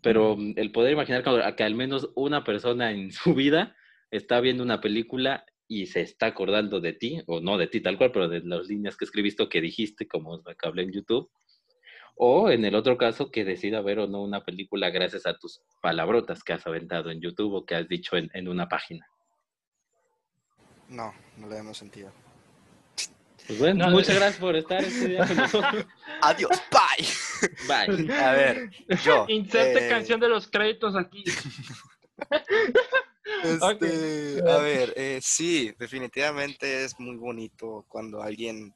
pero 0.02 0.36
el 0.38 0.72
poder 0.74 0.92
imaginar 0.92 1.24
que 1.56 1.64
al 1.64 1.76
menos 1.76 2.12
una 2.16 2.44
persona 2.44 2.92
en 2.92 3.12
su 3.12 3.34
vida 3.34 3.76
está 4.12 4.42
viendo 4.42 4.64
una 4.64 4.82
película 4.82 5.46
y 5.68 5.86
se 5.86 6.02
está 6.02 6.28
acordando 6.28 6.82
de 6.82 6.94
ti, 6.94 7.22
o 7.26 7.40
no 7.40 7.58
de 7.58 7.68
ti 7.68 7.80
tal 7.80 7.98
cual, 7.98 8.12
pero 8.12 8.28
de 8.28 8.42
las 8.42 8.68
líneas 8.68 8.98
que 8.98 9.06
escribiste 9.06 9.44
o 9.44 9.50
que 9.50 9.62
dijiste, 9.62 10.08
como 10.08 10.38
me 10.38 10.56
hablé 10.62 10.84
en 10.84 10.92
YouTube, 10.92 11.32
o 12.16 12.52
en 12.52 12.66
el 12.66 12.76
otro 12.76 12.98
caso, 12.98 13.32
que 13.32 13.46
decida 13.46 13.82
ver 13.82 14.00
o 14.00 14.08
no 14.08 14.22
una 14.22 14.44
película 14.44 14.90
gracias 14.90 15.26
a 15.26 15.38
tus 15.38 15.62
palabrotas 15.82 16.44
que 16.44 16.54
has 16.54 16.68
aventado 16.68 17.10
en 17.10 17.22
YouTube 17.22 17.54
o 17.54 17.66
que 17.66 17.76
has 17.76 17.88
dicho 17.88 18.18
en, 18.18 18.30
en 18.34 18.48
una 18.48 18.68
página. 18.68 19.08
No, 20.90 21.14
no 21.38 21.48
le 21.48 21.58
hemos 21.58 21.78
sentido. 21.78 22.12
Pues 23.48 23.60
bueno, 23.60 23.90
muchas 23.90 24.16
gracias 24.16 24.40
por 24.40 24.56
estar 24.56 24.84
este 24.84 25.10
día 25.10 25.28
con 25.28 25.36
nosotros. 25.38 25.86
Adiós, 26.22 26.62
bye. 26.72 27.08
Bye. 27.68 28.14
A 28.14 28.32
ver, 28.32 28.70
yo. 29.04 29.26
Inserte 29.28 29.86
eh, 29.86 29.90
canción 29.90 30.20
de 30.20 30.30
los 30.30 30.48
créditos 30.48 30.96
aquí. 30.96 31.24
Este, 33.44 34.42
A 34.50 34.58
ver, 34.58 34.94
eh, 34.96 35.20
sí, 35.22 35.74
definitivamente 35.80 36.84
es 36.84 37.00
muy 37.00 37.16
bonito 37.16 37.86
cuando 37.88 38.22
alguien 38.22 38.76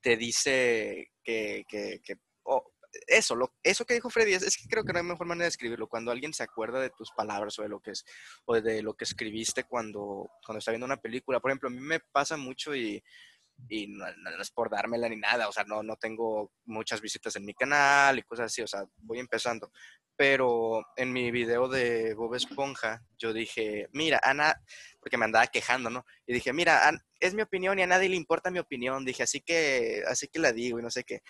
te 0.00 0.16
dice 0.16 1.10
que, 1.22 1.64
que, 1.68 2.00
que 2.02 2.14
oh, 2.44 2.72
eso, 3.06 3.34
lo, 3.34 3.52
eso 3.62 3.84
que 3.84 3.94
dijo 3.94 4.10
Freddy, 4.10 4.34
es, 4.34 4.42
es, 4.42 4.56
que 4.56 4.68
creo 4.68 4.84
que 4.84 4.92
no 4.92 4.98
hay 5.00 5.04
mejor 5.04 5.26
manera 5.26 5.44
de 5.44 5.50
escribirlo, 5.50 5.88
cuando 5.88 6.10
alguien 6.10 6.32
se 6.32 6.42
acuerda 6.42 6.80
de 6.80 6.90
tus 6.90 7.10
palabras 7.12 7.58
o 7.58 7.62
de 7.62 7.68
lo 7.68 7.80
que 7.80 7.90
es, 7.90 8.04
o 8.46 8.60
de 8.60 8.82
lo 8.82 8.94
que 8.94 9.04
escribiste 9.04 9.64
cuando, 9.64 10.30
cuando 10.44 10.58
está 10.58 10.70
viendo 10.70 10.86
una 10.86 11.00
película. 11.00 11.40
Por 11.40 11.50
ejemplo, 11.50 11.68
a 11.68 11.72
mí 11.72 11.80
me 11.80 12.00
pasa 12.00 12.36
mucho 12.36 12.74
y, 12.74 13.02
y 13.68 13.86
no, 13.88 14.06
no, 14.16 14.42
es 14.42 14.50
por 14.50 14.70
dármela 14.70 15.08
ni 15.08 15.16
nada, 15.16 15.48
o 15.48 15.52
sea, 15.52 15.64
no, 15.64 15.82
no 15.82 15.96
tengo 15.96 16.52
muchas 16.64 17.00
visitas 17.00 17.34
en 17.36 17.44
mi 17.44 17.54
canal 17.54 18.18
y 18.18 18.22
cosas 18.22 18.46
así, 18.46 18.62
o 18.62 18.66
sea, 18.66 18.84
voy 18.96 19.18
empezando. 19.18 19.70
Pero 20.16 20.82
en 20.96 21.12
mi 21.12 21.30
video 21.30 21.66
de 21.66 22.12
Bob 22.14 22.34
Esponja, 22.34 23.02
yo 23.16 23.32
dije, 23.32 23.88
mira, 23.92 24.20
Ana, 24.22 24.54
porque 25.00 25.16
me 25.16 25.24
andaba 25.24 25.46
quejando, 25.46 25.88
¿no? 25.88 26.04
Y 26.26 26.34
dije, 26.34 26.52
mira, 26.52 26.90
es 27.18 27.32
mi 27.32 27.42
opinión 27.42 27.78
y 27.78 27.82
a 27.82 27.86
nadie 27.86 28.08
le 28.10 28.16
importa 28.16 28.50
mi 28.50 28.58
opinión, 28.58 29.04
dije, 29.04 29.22
así 29.22 29.40
que, 29.40 30.02
así 30.06 30.28
que 30.28 30.38
la 30.38 30.52
digo 30.52 30.78
y 30.78 30.82
no 30.82 30.90
sé 30.90 31.04
qué. 31.04 31.22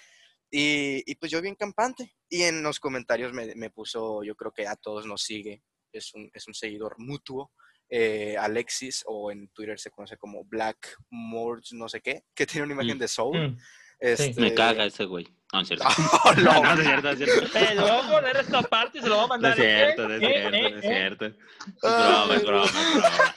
Y, 0.51 1.05
y 1.07 1.15
pues 1.15 1.31
yo 1.31 1.41
bien 1.41 1.55
campante. 1.55 2.17
Y 2.29 2.43
en 2.43 2.63
los 2.63 2.81
comentarios 2.81 3.33
me, 3.33 3.55
me, 3.55 3.71
puso, 3.71 4.25
yo 4.25 4.35
creo 4.35 4.53
que 4.53 4.67
a 4.67 4.75
todos 4.75 5.07
nos 5.07 5.23
sigue, 5.23 5.63
es 5.93 6.13
un, 6.15 6.29
es 6.35 6.49
un 6.49 6.55
seguidor 6.55 6.97
mutuo, 6.99 7.53
eh, 7.91 8.37
Alexis, 8.39 9.03
o 9.07 9.33
en 9.33 9.49
Twitter 9.49 9.79
se 9.79 9.91
conoce 9.91 10.17
como 10.17 10.45
Black 10.45 10.97
Morge, 11.11 11.75
no 11.75 11.89
sé 11.89 12.01
qué, 12.01 12.25
que 12.35 12.47
tiene 12.47 12.65
una 12.65 12.75
imagen 12.75 12.99
de 12.99 13.09
Soul. 13.09 13.51
Mm. 13.51 13.59
Este... 13.99 14.41
Me 14.41 14.55
caga 14.55 14.87
ese 14.87 15.05
güey. 15.05 15.27
No, 15.53 15.61
es 15.61 15.69
cierto. 15.69 15.85
Oh, 16.25 16.33
no, 16.35 16.63
no, 16.63 16.73
es 16.73 16.87
cierto, 16.87 17.11
es 17.11 17.19
cierto. 17.19 17.59
Eh, 17.59 17.75
lo 17.75 17.83
voy 17.83 17.91
a 17.91 18.11
poner 18.11 18.37
esta 18.37 18.63
parte 18.63 18.99
y 18.99 19.03
se 19.03 19.09
lo 19.09 19.17
voy 19.17 19.25
a 19.25 19.29
mandar. 19.29 19.59
No 19.59 19.65
es 19.65 19.71
cierto, 19.71 20.09
no 20.09 20.15
es 20.15 20.21
cierto, 20.21 20.51
no 20.51 20.57
es 20.57 20.81
cierto. 20.81 21.27
Es 21.27 21.35
broma, 21.83 22.35
es 22.37 22.45
broma, 22.45 22.65
es 22.65 22.95
broma. 22.95 23.37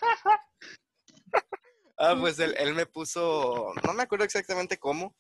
Ah, 1.98 2.16
pues 2.20 2.38
él, 2.40 2.54
él 2.58 2.74
me 2.74 2.86
puso, 2.86 3.74
no 3.84 3.94
me 3.94 4.04
acuerdo 4.04 4.26
exactamente 4.26 4.78
cómo, 4.78 5.16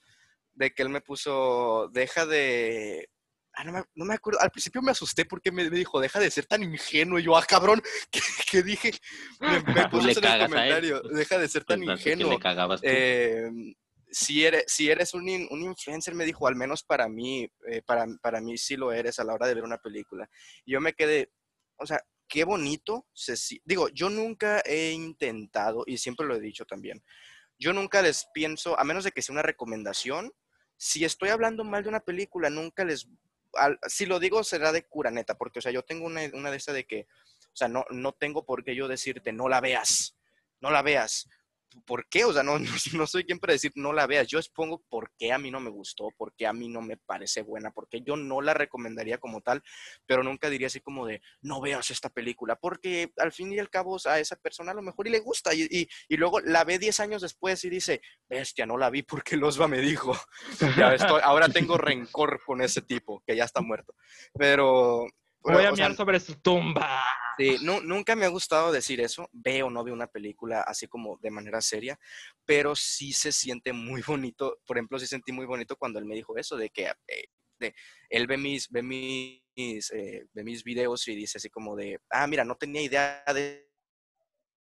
de 0.53 0.73
que 0.73 0.83
él 0.83 0.89
me 0.89 1.01
puso, 1.01 1.89
deja 1.93 2.25
de, 2.25 3.09
Ah, 3.55 3.63
no, 3.63 3.71
me, 3.71 3.83
no 3.95 4.05
me, 4.05 4.15
acuerdo. 4.15 4.39
Al 4.41 4.49
principio 4.49 4.81
me 4.81 4.91
asusté 4.91 5.25
porque 5.25 5.51
me, 5.51 5.69
me, 5.69 5.77
dijo, 5.77 5.99
deja 5.99 6.19
de 6.19 6.31
ser 6.31 6.45
tan 6.45 6.63
ingenuo. 6.63 7.19
Y 7.19 7.23
yo, 7.23 7.37
ah, 7.37 7.45
cabrón, 7.47 7.81
¿qué, 8.11 8.19
qué 8.49 8.63
dije? 8.63 8.91
Me, 9.39 9.59
me 9.61 9.89
puso 9.89 10.09
en 10.09 10.25
el 10.25 10.47
comentario, 10.47 11.01
deja 11.01 11.37
de 11.37 11.47
ser 11.47 11.63
tan 11.63 11.83
ingenuo. 11.83 12.29
¿qué 12.29 12.35
le 12.35 12.41
cagabas 12.41 12.81
tú? 12.81 12.87
Eh, 12.89 13.49
si 14.13 14.45
eres, 14.45 14.65
si 14.67 14.89
eres 14.89 15.13
un, 15.13 15.23
un, 15.49 15.61
influencer, 15.61 16.13
me 16.13 16.25
dijo, 16.25 16.47
al 16.47 16.55
menos 16.55 16.83
para 16.83 17.07
mí, 17.09 17.47
eh, 17.67 17.81
para, 17.85 18.05
para 18.21 18.41
mí 18.41 18.57
sí 18.57 18.75
lo 18.75 18.91
eres 18.91 19.19
a 19.19 19.23
la 19.23 19.33
hora 19.33 19.47
de 19.47 19.55
ver 19.55 19.63
una 19.63 19.77
película. 19.77 20.29
Y 20.65 20.73
yo 20.73 20.81
me 20.81 20.93
quedé, 20.93 21.31
o 21.77 21.85
sea, 21.85 21.99
qué 22.27 22.43
bonito. 22.43 23.07
Se, 23.13 23.35
digo, 23.65 23.89
yo 23.89 24.09
nunca 24.09 24.61
he 24.65 24.91
intentado, 24.91 25.83
y 25.85 25.97
siempre 25.97 26.27
lo 26.27 26.35
he 26.35 26.39
dicho 26.39 26.65
también, 26.65 27.03
yo 27.57 27.73
nunca 27.73 28.01
les 28.01 28.27
pienso, 28.33 28.79
a 28.79 28.83
menos 28.83 29.03
de 29.03 29.11
que 29.11 29.21
sea 29.21 29.33
una 29.33 29.41
recomendación, 29.41 30.31
si 30.77 31.05
estoy 31.05 31.29
hablando 31.29 31.63
mal 31.63 31.83
de 31.83 31.89
una 31.89 32.01
película, 32.01 32.49
nunca 32.49 32.83
les 32.83 33.07
al, 33.55 33.79
si 33.87 34.05
lo 34.05 34.19
digo 34.19 34.43
será 34.43 34.71
de 34.71 34.83
curaneta, 34.83 35.37
porque, 35.37 35.59
o 35.59 35.61
sea, 35.61 35.71
yo 35.71 35.83
tengo 35.83 36.05
una, 36.05 36.21
una 36.33 36.51
de 36.51 36.57
esas 36.57 36.75
de 36.75 36.85
que, 36.85 37.07
o 37.41 37.55
sea, 37.55 37.67
no, 37.67 37.85
no 37.89 38.13
tengo 38.13 38.45
por 38.45 38.63
qué 38.63 38.75
yo 38.75 38.87
decirte, 38.87 39.31
no 39.31 39.49
la 39.49 39.61
veas, 39.61 40.15
no 40.59 40.71
la 40.71 40.81
veas. 40.81 41.29
¿Por 41.85 42.07
qué? 42.07 42.25
O 42.25 42.33
sea, 42.33 42.43
no, 42.43 42.59
no, 42.59 42.71
no, 42.93 43.07
soy 43.07 43.23
quien 43.23 43.39
para 43.39 43.53
decir 43.53 43.71
no 43.75 43.93
la 43.93 44.07
veas. 44.07 44.27
Yo 44.27 44.39
expongo 44.39 44.83
por 44.89 45.11
qué 45.17 45.31
a 45.31 45.37
mí 45.37 45.51
no 45.51 45.59
me 45.59 45.69
gustó, 45.69 46.09
por 46.17 46.33
qué 46.35 46.47
a 46.47 46.53
mí 46.53 46.69
no 46.69 46.81
me 46.81 46.97
parece 46.97 47.41
buena, 47.41 47.71
porque 47.71 48.01
yo 48.01 48.15
no 48.15 48.41
la 48.41 48.53
recomendaría 48.53 49.17
como 49.17 49.41
tal, 49.41 49.61
pero 50.05 50.23
nunca 50.23 50.49
diría 50.49 50.67
así 50.67 50.79
como 50.79 51.05
de 51.05 51.21
no 51.41 51.61
veas 51.61 51.91
esta 51.91 52.09
película, 52.09 52.55
porque 52.55 53.11
al 53.17 53.31
fin 53.31 53.51
y 53.53 53.59
al 53.59 53.69
cabo 53.69 53.97
a 54.05 54.19
esa 54.19 54.35
persona 54.35 54.71
a 54.71 54.75
lo 54.75 54.81
mejor 54.81 55.07
y 55.07 55.11
le 55.11 55.19
gusta 55.19 55.53
y, 55.53 55.67
y, 55.69 56.17
luego 56.17 56.39
la 56.39 56.63
ve 56.63 56.79
10 56.79 56.99
años 57.01 57.21
después 57.21 57.63
y 57.65 57.69
dice, 57.69 58.01
bestia, 58.29 58.65
no 58.65 58.77
la 58.77 58.89
vi 58.89 59.03
porque 59.03 59.37
Losba 59.37 59.67
me 59.67 59.79
dijo. 59.79 60.17
ahora 61.23 61.49
tengo 61.49 61.77
rencor 61.77 62.41
con 62.45 62.61
ese 62.61 62.81
tipo 62.81 63.21
que 63.25 63.35
ya 63.35 63.43
está 63.43 63.61
muerto. 63.61 63.93
Pero, 64.33 65.05
Voy 65.43 65.65
a 65.65 65.71
mirar 65.71 65.89
sea, 65.89 65.95
sobre 65.95 66.19
su 66.19 66.35
tumba. 66.35 67.03
Sí, 67.37 67.57
no, 67.61 67.81
nunca 67.81 68.15
me 68.15 68.25
ha 68.25 68.29
gustado 68.29 68.71
decir 68.71 69.01
eso. 69.01 69.29
Veo 69.33 69.67
o 69.67 69.69
no 69.69 69.83
veo 69.83 69.93
una 69.93 70.07
película 70.07 70.61
así 70.61 70.87
como 70.87 71.17
de 71.21 71.31
manera 71.31 71.61
seria, 71.61 71.99
pero 72.45 72.75
sí 72.75 73.11
se 73.11 73.31
siente 73.31 73.73
muy 73.73 74.01
bonito. 74.07 74.59
Por 74.65 74.77
ejemplo, 74.77 74.99
sí 74.99 75.07
sentí 75.07 75.31
muy 75.31 75.45
bonito 75.45 75.75
cuando 75.75 75.99
él 75.99 76.05
me 76.05 76.15
dijo 76.15 76.37
eso, 76.37 76.55
de 76.55 76.69
que 76.69 76.93
eh, 77.07 77.25
de, 77.59 77.75
él 78.09 78.27
ve 78.27 78.37
mis, 78.37 78.69
ve, 78.69 78.81
mis, 78.83 79.91
eh, 79.91 80.25
ve 80.31 80.43
mis 80.43 80.63
videos 80.63 81.07
y 81.07 81.15
dice 81.15 81.39
así 81.39 81.49
como 81.49 81.75
de, 81.75 81.99
ah, 82.09 82.27
mira, 82.27 82.45
no 82.45 82.55
tenía 82.55 82.81
idea 82.81 83.23
de 83.33 83.69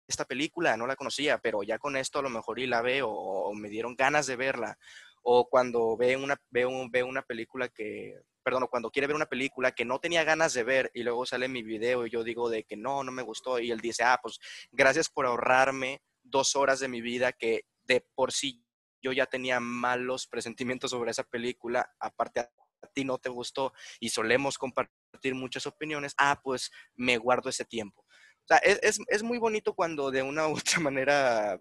esta 0.06 0.24
película, 0.24 0.76
no 0.76 0.86
la 0.86 0.96
conocía, 0.96 1.38
pero 1.38 1.62
ya 1.62 1.78
con 1.78 1.96
esto 1.96 2.20
a 2.20 2.22
lo 2.22 2.30
mejor 2.30 2.58
y 2.58 2.66
la 2.66 2.82
veo 2.82 3.08
o, 3.08 3.50
o 3.50 3.54
me 3.54 3.68
dieron 3.68 3.94
ganas 3.96 4.26
de 4.26 4.36
verla. 4.36 4.78
O 5.22 5.48
cuando 5.48 5.96
ve 5.96 6.16
una, 6.16 6.40
ve, 6.50 6.66
ve 6.90 7.02
una 7.02 7.22
película 7.22 7.68
que, 7.68 8.20
perdón, 8.42 8.66
cuando 8.70 8.90
quiere 8.90 9.06
ver 9.06 9.16
una 9.16 9.26
película 9.26 9.72
que 9.72 9.84
no 9.84 9.98
tenía 9.98 10.24
ganas 10.24 10.54
de 10.54 10.64
ver 10.64 10.90
y 10.94 11.02
luego 11.02 11.26
sale 11.26 11.48
mi 11.48 11.62
video 11.62 12.06
y 12.06 12.10
yo 12.10 12.24
digo 12.24 12.48
de 12.48 12.64
que 12.64 12.76
no, 12.76 13.04
no 13.04 13.12
me 13.12 13.22
gustó 13.22 13.58
y 13.58 13.70
él 13.70 13.80
dice, 13.80 14.04
ah, 14.04 14.18
pues 14.22 14.38
gracias 14.72 15.08
por 15.08 15.26
ahorrarme 15.26 16.02
dos 16.22 16.56
horas 16.56 16.80
de 16.80 16.88
mi 16.88 17.00
vida 17.00 17.32
que 17.32 17.62
de 17.84 18.06
por 18.14 18.32
sí 18.32 18.64
yo 19.02 19.12
ya 19.12 19.26
tenía 19.26 19.60
malos 19.60 20.26
presentimientos 20.26 20.90
sobre 20.90 21.10
esa 21.10 21.24
película, 21.24 21.90
aparte 22.00 22.40
a 22.40 22.50
ti 22.94 23.04
no 23.04 23.18
te 23.18 23.28
gustó 23.28 23.72
y 24.00 24.08
solemos 24.08 24.58
compartir 24.58 25.34
muchas 25.34 25.66
opiniones, 25.66 26.14
ah, 26.18 26.40
pues 26.42 26.70
me 26.96 27.16
guardo 27.16 27.48
ese 27.48 27.64
tiempo. 27.64 28.02
O 28.02 28.46
sea, 28.48 28.58
es, 28.58 28.78
es, 28.82 28.98
es 29.08 29.22
muy 29.22 29.38
bonito 29.38 29.74
cuando 29.74 30.10
de 30.10 30.22
una 30.22 30.48
u 30.48 30.56
otra 30.56 30.80
manera 30.80 31.60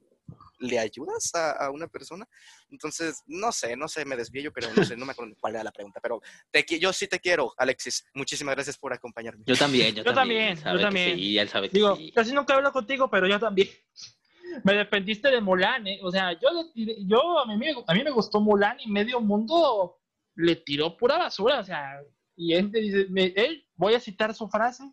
le 0.59 0.79
ayudas 0.79 1.33
a, 1.35 1.51
a, 1.51 1.71
una 1.71 1.87
persona. 1.87 2.27
Entonces, 2.69 3.23
no 3.27 3.51
sé, 3.51 3.75
no 3.75 3.87
sé, 3.87 4.05
me 4.05 4.15
desvío, 4.15 4.51
pero 4.51 4.67
no 4.73 4.83
sé, 4.83 4.95
no 4.97 5.05
me 5.05 5.11
acuerdo 5.11 5.35
cuál 5.39 5.55
era 5.55 5.63
la 5.63 5.71
pregunta. 5.71 5.99
Pero 6.01 6.21
te, 6.51 6.65
yo 6.79 6.91
sí 6.93 7.07
te 7.07 7.19
quiero, 7.19 7.53
Alexis. 7.57 8.05
Muchísimas 8.13 8.55
gracias 8.55 8.77
por 8.77 8.93
acompañarme. 8.93 9.43
Yo 9.45 9.55
también, 9.55 9.95
yo, 9.95 10.03
yo 10.03 10.13
también. 10.13 10.57
Yo 10.57 10.79
también. 10.79 11.17
Sí, 11.17 11.37
él 11.37 11.49
sabe 11.49 11.69
Digo, 11.69 11.95
que 11.95 12.05
sí. 12.05 12.11
casi 12.11 12.33
nunca 12.33 12.55
hablo 12.55 12.71
contigo, 12.71 13.09
pero 13.09 13.27
yo 13.27 13.39
también. 13.39 13.69
Me 14.63 14.73
defendiste 14.73 15.29
de 15.29 15.41
Mulan, 15.41 15.85
¿eh? 15.87 15.99
O 16.01 16.09
sea, 16.09 16.31
yo, 16.33 16.49
yo 16.73 17.39
a, 17.39 17.45
mí, 17.45 17.67
a 17.85 17.93
mí 17.93 18.03
me 18.03 18.11
gustó 18.11 18.39
Mulan 18.39 18.77
y 18.79 18.89
medio 18.89 19.19
mundo 19.19 19.99
le 20.35 20.55
tiró 20.55 20.95
pura 20.95 21.17
basura, 21.17 21.59
o 21.59 21.63
sea, 21.63 21.99
y 22.35 22.53
él 22.53 22.71
dice, 22.71 23.07
me, 23.09 23.33
él, 23.35 23.67
voy 23.75 23.95
a 23.95 23.99
citar 23.99 24.33
su 24.33 24.47
frase, 24.47 24.83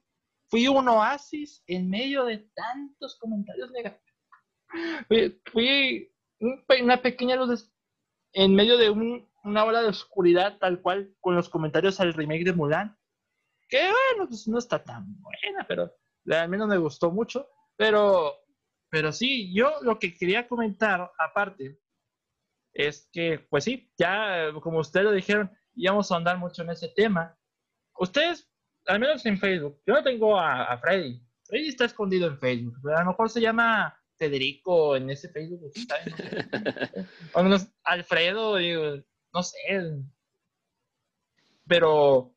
fui 0.49 0.67
un 0.67 0.89
oasis 0.89 1.63
en 1.67 1.89
medio 1.89 2.25
de 2.25 2.39
tantos 2.55 3.17
comentarios 3.19 3.71
negativos 3.71 4.14
fui, 5.53 6.11
una 6.81 7.01
pequeña 7.01 7.37
luz 7.37 7.71
en 8.33 8.55
medio 8.55 8.77
de 8.77 8.91
un 8.91 9.29
una 9.45 9.65
ola 9.65 9.83
de 9.83 9.89
oscuridad 9.89 10.59
tal 10.59 10.81
cual 10.81 11.15
con 11.21 11.37
los 11.37 11.49
comentarios 11.49 12.01
al 12.01 12.15
remake 12.15 12.45
de 12.45 12.53
Mulan. 12.53 12.99
Que 13.69 13.79
bueno, 13.79 14.29
pues 14.29 14.49
no 14.49 14.59
está 14.59 14.83
tan 14.83 15.05
buena, 15.21 15.67
pero 15.69 15.93
al 16.31 16.49
menos 16.49 16.69
me 16.69 16.79
gustó 16.79 17.11
mucho. 17.11 17.49
Pero, 17.77 18.33
pero 18.91 19.13
sí, 19.13 19.55
yo 19.55 19.73
lo 19.83 19.99
que 19.99 20.15
quería 20.15 20.49
comentar 20.49 21.11
aparte 21.19 21.79
es 22.73 23.09
que, 23.13 23.47
pues 23.51 23.65
sí, 23.65 23.93
ya 23.97 24.51
como 24.63 24.79
ustedes 24.79 25.05
lo 25.05 25.13
dijeron, 25.13 25.51
íbamos 25.75 26.11
a 26.11 26.17
andar 26.17 26.39
mucho 26.39 26.63
en 26.63 26.71
ese 26.71 26.89
tema. 26.89 27.39
Ustedes, 27.99 28.51
al 28.87 28.99
menos 28.99 29.25
en 29.27 29.39
Facebook, 29.39 29.81
yo 29.87 29.95
no 29.95 30.03
tengo 30.03 30.39
a, 30.39 30.77
Freddy. 30.79 31.21
Freddy 31.45 31.69
está 31.69 31.85
escondido 31.85 32.29
en 32.29 32.39
Facebook. 32.39 32.91
A 32.91 33.01
lo 33.01 33.11
mejor 33.11 33.29
se 33.29 33.41
llama 33.41 34.01
Federico 34.17 34.97
en 34.97 35.11
ese 35.11 35.29
Facebook. 35.29 35.73
o 37.33 37.43
menos 37.43 37.69
Alfredo, 37.83 38.57
digo, 38.57 39.03
no 39.33 39.43
sé. 39.43 39.59
Pero 41.67 42.35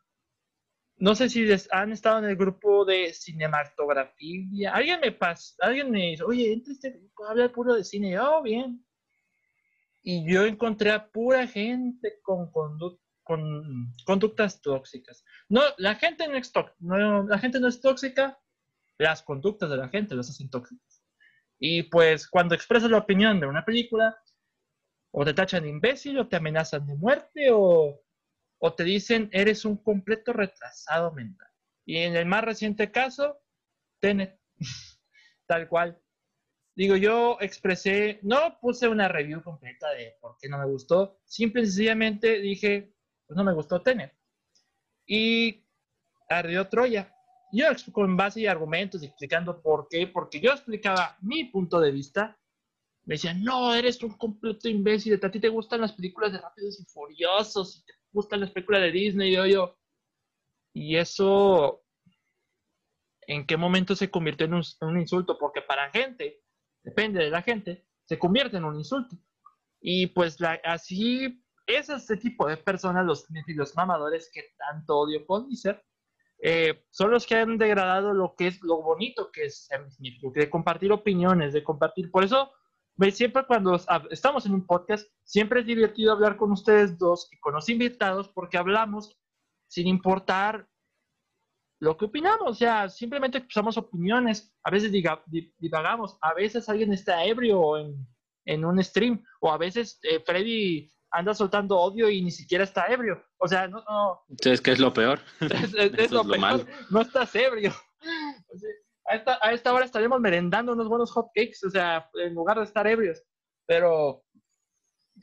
no 0.97 1.15
sé 1.15 1.29
si 1.29 1.45
han 1.71 1.91
estado 1.91 2.19
en 2.19 2.25
el 2.25 2.35
grupo 2.35 2.85
de 2.85 3.13
cinematografía. 3.13 4.73
Alguien 4.73 4.99
me 4.99 5.11
pasa, 5.11 5.55
alguien 5.59 5.91
me 5.91 6.11
dice, 6.11 6.23
oye, 6.23 6.51
entra 6.51 6.73
este 6.73 6.91
grupo, 6.91 7.25
habla 7.25 7.51
puro 7.51 7.75
de 7.75 7.83
cine. 7.83 8.19
oh, 8.19 8.41
bien. 8.41 8.83
Y 10.01 10.31
yo 10.31 10.45
encontré 10.45 10.91
a 10.91 11.07
pura 11.07 11.45
gente 11.47 12.19
con, 12.21 12.49
con 12.49 12.79
conductas 14.05 14.61
tóxicas. 14.61 15.23
No, 15.49 15.61
la 15.77 15.95
gente 15.95 16.27
no 16.27 16.37
es, 16.37 16.51
no, 16.79 17.23
la 17.23 17.37
gente 17.39 17.59
no 17.59 17.67
es 17.67 17.81
tóxica, 17.81 18.39
las 18.97 19.21
conductas 19.21 19.69
de 19.69 19.77
la 19.77 19.89
gente 19.89 20.15
las 20.15 20.29
hacen 20.29 20.49
tóxicas. 20.49 20.86
Y 21.59 21.83
pues 21.83 22.27
cuando 22.27 22.55
expresas 22.55 22.89
la 22.89 22.99
opinión 22.99 23.39
de 23.39 23.47
una 23.47 23.65
película, 23.65 24.17
o 25.11 25.25
te 25.25 25.33
tachan 25.33 25.63
de 25.63 25.69
imbécil, 25.69 26.19
o 26.19 26.27
te 26.27 26.35
amenazan 26.35 26.85
de 26.85 26.95
muerte, 26.95 27.49
o, 27.51 28.01
o 28.59 28.73
te 28.73 28.83
dicen 28.83 29.29
eres 29.31 29.65
un 29.65 29.77
completo 29.77 30.33
retrasado 30.33 31.11
mental. 31.11 31.49
Y 31.85 31.97
en 31.97 32.15
el 32.15 32.25
más 32.25 32.43
reciente 32.43 32.91
caso, 32.91 33.39
Tenet, 33.99 34.39
tal 35.47 35.67
cual. 35.67 36.01
Digo, 36.75 36.95
yo 36.95 37.37
expresé, 37.41 38.19
no 38.21 38.59
puse 38.61 38.87
una 38.87 39.07
review 39.07 39.41
completa 39.41 39.89
de 39.93 40.15
por 40.21 40.37
qué 40.39 40.47
no 40.47 40.59
me 40.59 40.65
gustó, 40.65 41.19
simple 41.25 41.63
y 41.63 41.65
sencillamente 41.65 42.39
dije, 42.39 42.93
pues 43.25 43.35
no 43.35 43.43
me 43.43 43.53
gustó 43.53 43.81
Tenet. 43.81 44.13
Y 45.07 45.65
ardió 46.29 46.67
Troya. 46.67 47.16
Yo 47.51 47.65
con 47.93 48.17
base 48.17 48.41
y 48.41 48.47
argumentos 48.47 49.03
explicando 49.03 49.61
por 49.61 49.87
qué, 49.89 50.07
porque 50.07 50.39
yo 50.39 50.51
explicaba 50.51 51.17
mi 51.21 51.45
punto 51.45 51.79
de 51.79 51.91
vista, 51.91 52.37
me 53.05 53.15
decían, 53.15 53.41
no, 53.41 53.73
eres 53.73 54.03
un 54.03 54.17
completo 54.17 54.67
imbécil, 54.67 55.19
a 55.23 55.31
ti 55.31 55.39
te 55.39 55.47
gustan 55.47 55.81
las 55.81 55.93
películas 55.93 56.33
de 56.33 56.39
Rápidos 56.39 56.79
y 56.79 56.85
Furiosos, 56.85 57.77
y 57.77 57.85
te 57.85 57.93
gustan 58.11 58.41
las 58.41 58.51
películas 58.51 58.81
de 58.81 58.91
Disney, 58.91 59.29
y 59.31 59.35
yo, 59.35 59.45
yo. 59.45 59.77
Y 60.73 60.97
eso, 60.97 61.83
¿en 63.21 63.45
qué 63.45 63.55
momento 63.55 63.95
se 63.95 64.11
convirtió 64.11 64.45
en 64.45 64.53
un 64.53 64.99
insulto? 64.99 65.37
Porque 65.37 65.61
para 65.61 65.89
gente 65.91 66.43
depende 66.83 67.23
de 67.23 67.29
la 67.29 67.41
gente, 67.41 67.87
se 68.05 68.19
convierte 68.19 68.57
en 68.57 68.65
un 68.65 68.75
insulto. 68.75 69.17
Y 69.79 70.07
pues 70.07 70.37
así 70.63 71.43
es 71.67 71.89
este 71.89 72.17
tipo 72.17 72.47
de 72.47 72.57
personas, 72.57 73.05
los, 73.05 73.25
mamadores 73.75 74.29
que 74.33 74.53
tanto 74.57 74.97
odio 74.97 75.25
con 75.25 75.53
ser, 75.55 75.83
eh, 76.39 76.83
son 76.89 77.11
los 77.11 77.25
que 77.25 77.35
han 77.35 77.57
degradado 77.57 78.13
lo 78.13 78.35
que 78.35 78.47
es 78.47 78.61
lo 78.61 78.81
bonito 78.81 79.31
que 79.31 79.45
es 79.45 79.67
de 79.99 80.49
compartir 80.49 80.91
opiniones, 80.91 81.53
de 81.53 81.63
compartir. 81.63 82.11
Por 82.11 82.23
eso, 82.23 82.51
siempre 83.11 83.45
cuando 83.45 83.79
estamos 84.11 84.45
en 84.45 84.53
un 84.53 84.65
podcast, 84.65 85.07
siempre 85.23 85.61
es 85.61 85.65
divertido 85.65 86.11
hablar 86.11 86.37
con 86.37 86.51
ustedes 86.51 86.97
dos 86.97 87.29
y 87.31 87.39
con 87.39 87.53
los 87.53 87.69
invitados 87.69 88.29
porque 88.29 88.57
hablamos 88.57 89.17
sin 89.67 89.87
importar 89.87 90.67
lo 91.79 91.95
que 91.95 92.05
opinamos, 92.05 92.49
o 92.49 92.55
sea, 92.55 92.89
simplemente 92.89 93.37
expresamos 93.37 93.77
opiniones, 93.77 94.51
a 94.63 94.71
veces 94.71 94.91
divagamos, 94.91 96.17
a 96.21 96.33
veces 96.33 96.67
alguien 96.69 96.91
está 96.91 97.23
ebrio 97.23 97.77
en, 97.77 98.07
en 98.45 98.65
un 98.65 98.83
stream, 98.83 99.23
o 99.41 99.51
a 99.51 99.57
veces 99.57 99.99
eh, 100.01 100.19
Freddy 100.25 100.89
anda 101.17 101.33
soltando 101.33 101.79
odio 101.79 102.09
y 102.09 102.21
ni 102.21 102.31
siquiera 102.31 102.63
está 102.63 102.85
ebrio, 102.87 103.23
o 103.37 103.47
sea, 103.47 103.67
no... 103.67 103.83
no 103.87 104.25
es 104.27 104.61
que 104.61 104.71
es 104.71 104.79
lo 104.79 104.93
peor. 104.93 105.19
Es, 105.41 106.11
lo, 106.11 106.23
peor, 106.23 106.65
no 106.91 107.01
estás 107.01 107.33
ebrio. 107.35 107.73
a, 109.05 109.15
esta, 109.15 109.39
a 109.41 109.51
esta 109.51 109.73
hora 109.73 109.85
estaríamos 109.85 110.21
merendando 110.21 110.73
unos 110.73 110.87
buenos 110.87 111.11
hot 111.11 111.27
cakes, 111.33 111.65
o 111.65 111.71
sea, 111.71 112.07
en 112.23 112.35
lugar 112.35 112.57
de 112.57 112.65
estar 112.65 112.85
ebrios, 112.85 113.23
pero 113.65 114.23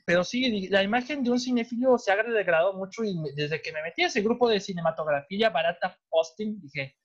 pero 0.05 0.25
sí, 0.25 0.67
la 0.67 0.83
imagen 0.83 1.23
de 1.23 1.31
un 1.31 1.39
cinéfilo 1.39 1.97
se 1.97 2.11
ha 2.11 2.21
degradado 2.21 2.73
mucho 2.73 3.05
y 3.05 3.15
desde 3.33 3.61
que 3.61 3.71
me 3.71 3.81
metí 3.81 4.03
a 4.03 4.07
ese 4.07 4.21
grupo 4.21 4.49
de 4.49 4.59
cinematografía 4.59 5.49
barata 5.49 5.97
posting, 6.09 6.59
dije, 6.59 6.97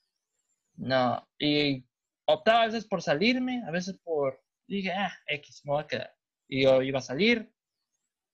no, 0.74 1.24
y 1.38 1.86
optaba 2.26 2.62
a 2.62 2.66
veces 2.66 2.86
por 2.86 3.00
salirme, 3.00 3.62
a 3.66 3.70
veces 3.70 3.96
por, 4.02 4.42
dije, 4.66 4.90
ah, 4.90 5.12
X, 5.26 5.62
me 5.64 5.72
voy 5.72 5.82
a 5.84 5.86
quedar. 5.86 6.14
Y 6.48 6.64
yo 6.64 6.82
iba 6.82 6.98
a 6.98 7.02
salir, 7.02 7.52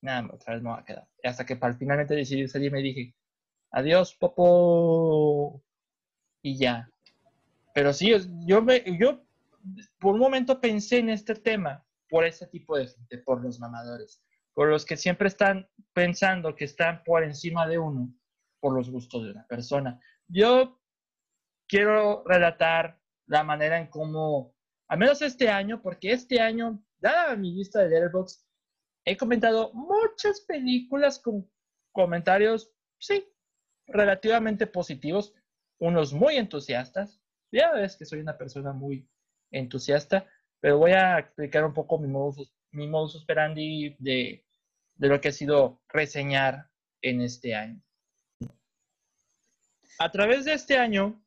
nada, 0.01 0.29
otra 0.33 0.53
vez 0.53 0.63
me 0.63 0.69
voy 0.69 0.79
a 0.79 0.85
quedar. 0.85 1.07
hasta 1.23 1.45
que 1.45 1.55
para, 1.55 1.73
finalmente 1.73 2.15
decidí 2.15 2.47
salirme 2.47 2.79
y 2.79 2.83
dije, 2.83 3.15
adiós, 3.71 4.15
popo, 4.15 5.63
y 6.41 6.57
ya. 6.57 6.89
Pero 7.73 7.93
sí, 7.93 8.13
yo, 8.45 8.61
me, 8.61 8.83
yo 8.99 9.21
por 9.99 10.15
un 10.15 10.19
momento 10.19 10.59
pensé 10.59 10.99
en 10.99 11.09
este 11.09 11.35
tema 11.35 11.85
por 12.09 12.25
ese 12.25 12.47
tipo 12.47 12.77
de 12.77 12.87
gente, 12.87 13.17
por 13.19 13.43
los 13.43 13.59
mamadores 13.59 14.21
por 14.57 14.69
los 14.69 14.85
que 14.85 14.97
siempre 14.97 15.27
están 15.27 15.69
pensando 15.93 16.55
que 16.55 16.65
están 16.65 17.03
por 17.03 17.23
encima 17.23 17.67
de 17.67 17.77
uno 17.77 18.11
por 18.59 18.73
los 18.73 18.89
gustos 18.89 19.23
de 19.23 19.29
una 19.29 19.45
persona. 19.45 20.01
Yo 20.27 20.81
quiero 21.67 22.23
relatar 22.25 22.99
la 23.27 23.43
manera 23.43 23.77
en 23.77 23.85
cómo, 23.85 24.55
al 24.87 24.97
menos 24.97 25.21
este 25.21 25.47
año, 25.49 25.79
porque 25.79 26.11
este 26.11 26.41
año, 26.41 26.83
dada 26.97 27.35
mi 27.35 27.53
lista 27.53 27.81
de 27.81 27.89
Letterboxd, 27.89 28.46
he 29.07 29.17
comentado 29.17 29.71
muchas 29.73 30.41
películas 30.41 31.19
con 31.19 31.49
comentarios, 31.91 32.71
sí, 32.99 33.25
relativamente 33.87 34.67
positivos, 34.67 35.33
unos 35.79 36.13
muy 36.13 36.35
entusiastas. 36.35 37.21
Ya 37.51 37.71
ves 37.71 37.95
que 37.95 38.05
soy 38.05 38.19
una 38.19 38.37
persona 38.37 38.73
muy 38.73 39.09
entusiasta, 39.51 40.27
pero 40.59 40.77
voy 40.77 40.91
a 40.91 41.19
explicar 41.19 41.63
un 41.65 41.73
poco 41.73 41.97
mi 41.97 42.07
modus, 42.07 42.53
mi 42.71 42.87
modus 42.87 43.15
operandi 43.23 43.95
de 43.99 44.47
de 44.97 45.07
lo 45.07 45.21
que 45.21 45.29
ha 45.29 45.31
sido 45.31 45.81
reseñar 45.89 46.69
en 47.01 47.21
este 47.21 47.55
año. 47.55 47.81
A 49.99 50.11
través 50.11 50.45
de 50.45 50.53
este 50.53 50.77
año, 50.77 51.23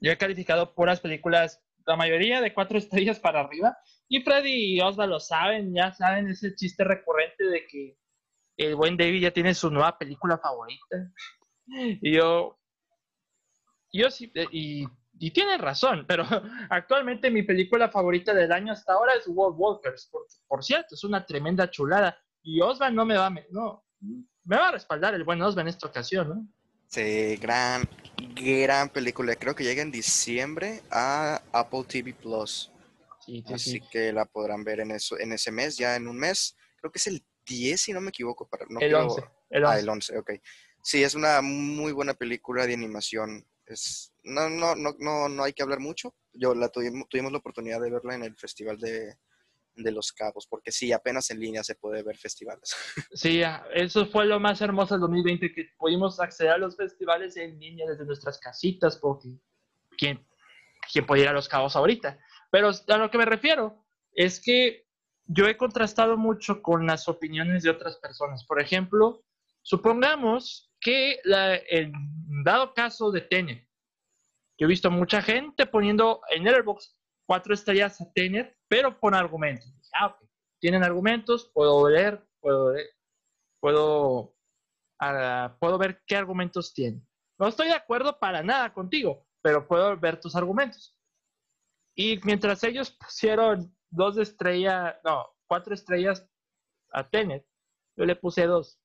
yo 0.00 0.12
he 0.12 0.18
calificado 0.18 0.74
puras 0.74 1.00
películas, 1.00 1.62
la 1.86 1.96
mayoría 1.96 2.40
de 2.40 2.54
cuatro 2.54 2.78
estrellas 2.78 3.18
para 3.18 3.40
arriba, 3.40 3.76
y 4.08 4.22
Freddy 4.22 4.76
y 4.76 4.80
Osva 4.80 5.06
lo 5.06 5.20
saben, 5.20 5.74
ya 5.74 5.92
saben 5.92 6.28
ese 6.28 6.54
chiste 6.54 6.84
recurrente 6.84 7.44
de 7.44 7.66
que 7.66 7.96
el 8.56 8.76
buen 8.76 8.96
David 8.96 9.22
ya 9.22 9.30
tiene 9.30 9.54
su 9.54 9.70
nueva 9.70 9.96
película 9.98 10.38
favorita. 10.38 11.12
Y 12.02 12.16
yo, 12.16 12.58
yo 13.92 14.10
sí, 14.10 14.32
y, 14.50 14.84
y 15.20 15.30
tienen 15.30 15.60
razón, 15.60 16.04
pero 16.08 16.24
actualmente 16.70 17.30
mi 17.30 17.44
película 17.44 17.88
favorita 17.88 18.34
del 18.34 18.50
año 18.50 18.72
hasta 18.72 18.94
ahora 18.94 19.12
es 19.14 19.28
World 19.28 19.56
Walkers, 19.56 20.08
por, 20.10 20.26
por 20.48 20.64
cierto, 20.64 20.96
es 20.96 21.04
una 21.04 21.24
tremenda 21.24 21.70
chulada. 21.70 22.18
Y 22.42 22.60
Osvan 22.60 22.96
no 22.96 23.06
me 23.06 23.16
va 23.16 23.30
no, 23.50 23.84
me 24.00 24.56
va 24.56 24.68
a 24.68 24.72
respaldar 24.72 25.14
el 25.14 25.22
buen 25.22 25.40
Osvan 25.42 25.66
en 25.66 25.68
esta 25.68 25.86
ocasión, 25.86 26.28
¿no? 26.28 26.48
Sí, 26.90 27.36
gran, 27.36 27.88
gran 28.34 28.88
película. 28.88 29.36
Creo 29.36 29.54
que 29.54 29.62
llega 29.62 29.80
en 29.80 29.92
diciembre 29.92 30.82
a 30.90 31.40
Apple 31.52 31.84
TV 31.86 32.12
Plus. 32.14 32.72
Así 33.46 33.80
que 33.92 34.12
la 34.12 34.24
podrán 34.24 34.64
ver 34.64 34.80
en, 34.80 34.90
eso, 34.90 35.16
en 35.16 35.32
ese 35.32 35.52
mes, 35.52 35.76
ya 35.76 35.94
en 35.94 36.08
un 36.08 36.18
mes. 36.18 36.56
Creo 36.80 36.90
que 36.90 36.98
es 36.98 37.06
el 37.06 37.24
10, 37.46 37.80
si 37.80 37.92
no 37.92 38.00
me 38.00 38.08
equivoco. 38.08 38.48
Para, 38.48 38.66
no 38.68 38.80
el, 38.80 38.92
11, 38.92 39.20
el 39.50 39.64
11. 39.64 39.76
Ah, 39.76 39.78
el 39.78 39.88
11, 39.88 40.18
ok. 40.18 40.30
Sí, 40.82 41.04
es 41.04 41.14
una 41.14 41.40
muy 41.42 41.92
buena 41.92 42.14
película 42.14 42.66
de 42.66 42.74
animación. 42.74 43.46
Es, 43.66 44.12
no, 44.24 44.50
no, 44.50 44.74
no, 44.74 44.96
no, 44.98 45.28
no 45.28 45.44
hay 45.44 45.52
que 45.52 45.62
hablar 45.62 45.78
mucho. 45.78 46.16
Yo 46.32 46.56
la 46.56 46.70
tuvimos, 46.70 47.08
tuvimos 47.08 47.30
la 47.30 47.38
oportunidad 47.38 47.80
de 47.80 47.90
verla 47.90 48.16
en 48.16 48.24
el 48.24 48.36
Festival 48.36 48.78
de, 48.78 49.14
de 49.74 49.92
Los 49.92 50.12
Cabos, 50.12 50.46
porque 50.46 50.72
sí, 50.72 50.92
apenas 50.92 51.30
en 51.30 51.40
línea 51.40 51.64
se 51.64 51.74
puede 51.74 52.02
ver 52.02 52.16
festivales. 52.16 52.74
Sí, 53.12 53.42
eso 53.74 54.06
fue 54.06 54.26
lo 54.26 54.40
más 54.40 54.60
hermoso 54.60 54.94
del 54.94 55.02
2020, 55.02 55.52
que 55.52 55.68
pudimos 55.78 56.20
acceder 56.20 56.52
a 56.52 56.58
los 56.58 56.76
festivales 56.76 57.36
en 57.36 57.58
línea 57.58 57.88
desde 57.88 58.04
nuestras 58.04 58.38
casitas, 58.38 58.98
porque 58.98 59.28
¿quién, 59.96 60.26
quién 60.92 61.06
puede 61.06 61.22
ir 61.22 61.28
a 61.28 61.32
Los 61.32 61.48
Cabos 61.48 61.76
ahorita? 61.76 62.18
Pero 62.50 62.70
a 62.88 62.96
lo 62.96 63.10
que 63.10 63.18
me 63.18 63.24
refiero 63.24 63.86
es 64.12 64.40
que 64.40 64.86
yo 65.26 65.46
he 65.46 65.56
contrastado 65.56 66.16
mucho 66.16 66.60
con 66.62 66.86
las 66.86 67.08
opiniones 67.08 67.62
de 67.62 67.70
otras 67.70 67.96
personas. 67.98 68.44
Por 68.44 68.60
ejemplo, 68.60 69.22
supongamos 69.62 70.72
que 70.80 71.20
el 71.70 71.92
dado 72.44 72.74
caso 72.74 73.10
de 73.12 73.20
Tenet, 73.20 73.68
yo 74.58 74.66
he 74.66 74.68
visto 74.68 74.90
mucha 74.90 75.22
gente 75.22 75.66
poniendo 75.66 76.20
en 76.30 76.48
Airbox 76.48 76.96
cuatro 77.26 77.54
estrellas 77.54 78.00
a 78.00 78.12
Tenet, 78.12 78.56
pero 78.70 78.98
con 78.98 79.14
argumentos. 79.14 79.68
Ah, 79.92 80.16
Tienen 80.60 80.84
argumentos, 80.84 81.50
puedo 81.52 81.88
leer, 81.88 82.24
puedo 82.40 82.72
leer. 82.72 82.88
puedo, 83.60 84.36
ah, 85.00 85.56
puedo 85.58 85.76
ver 85.76 86.00
qué 86.06 86.14
argumentos 86.16 86.72
tiene. 86.72 87.02
No 87.38 87.48
estoy 87.48 87.66
de 87.66 87.74
acuerdo 87.74 88.18
para 88.18 88.42
nada 88.44 88.72
contigo, 88.72 89.26
pero 89.42 89.66
puedo 89.66 89.98
ver 89.98 90.20
tus 90.20 90.36
argumentos. 90.36 90.96
Y 91.96 92.20
mientras 92.22 92.62
ellos 92.62 92.92
pusieron 92.92 93.76
dos 93.90 94.16
estrellas, 94.18 94.94
no, 95.04 95.26
cuatro 95.48 95.74
estrellas 95.74 96.24
a 96.92 97.08
Tenet, 97.08 97.44
yo 97.96 98.04
le 98.04 98.14
puse 98.14 98.46
dos. 98.46 98.78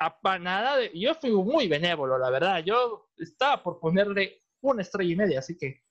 A 0.00 0.38
nada 0.38 0.76
de, 0.76 0.92
yo 0.94 1.14
fui 1.14 1.30
muy 1.32 1.66
benévolo, 1.66 2.18
la 2.18 2.30
verdad. 2.30 2.62
Yo 2.62 3.10
estaba 3.16 3.62
por 3.62 3.80
ponerle 3.80 4.44
una 4.60 4.82
estrella 4.82 5.12
y 5.12 5.16
media, 5.16 5.38
así 5.38 5.56
que 5.56 5.82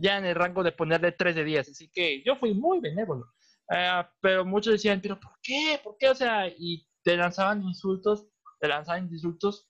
ya 0.00 0.18
en 0.18 0.24
el 0.24 0.34
rango 0.34 0.62
de 0.62 0.72
ponerle 0.72 1.12
tres 1.12 1.34
de 1.36 1.44
diez, 1.44 1.68
así 1.68 1.88
que 1.88 2.22
yo 2.24 2.36
fui 2.36 2.54
muy 2.54 2.80
benévolo. 2.80 3.32
Ah, 3.70 4.10
pero 4.20 4.44
muchos 4.44 4.74
decían, 4.74 5.00
pero 5.00 5.18
¿por 5.18 5.32
qué? 5.42 5.80
¿Por 5.82 5.96
qué? 5.98 6.10
O 6.10 6.14
sea, 6.14 6.48
y 6.48 6.86
te 7.02 7.16
lanzaban 7.16 7.62
insultos, 7.62 8.26
te 8.60 8.68
lanzaban 8.68 9.08
insultos, 9.10 9.68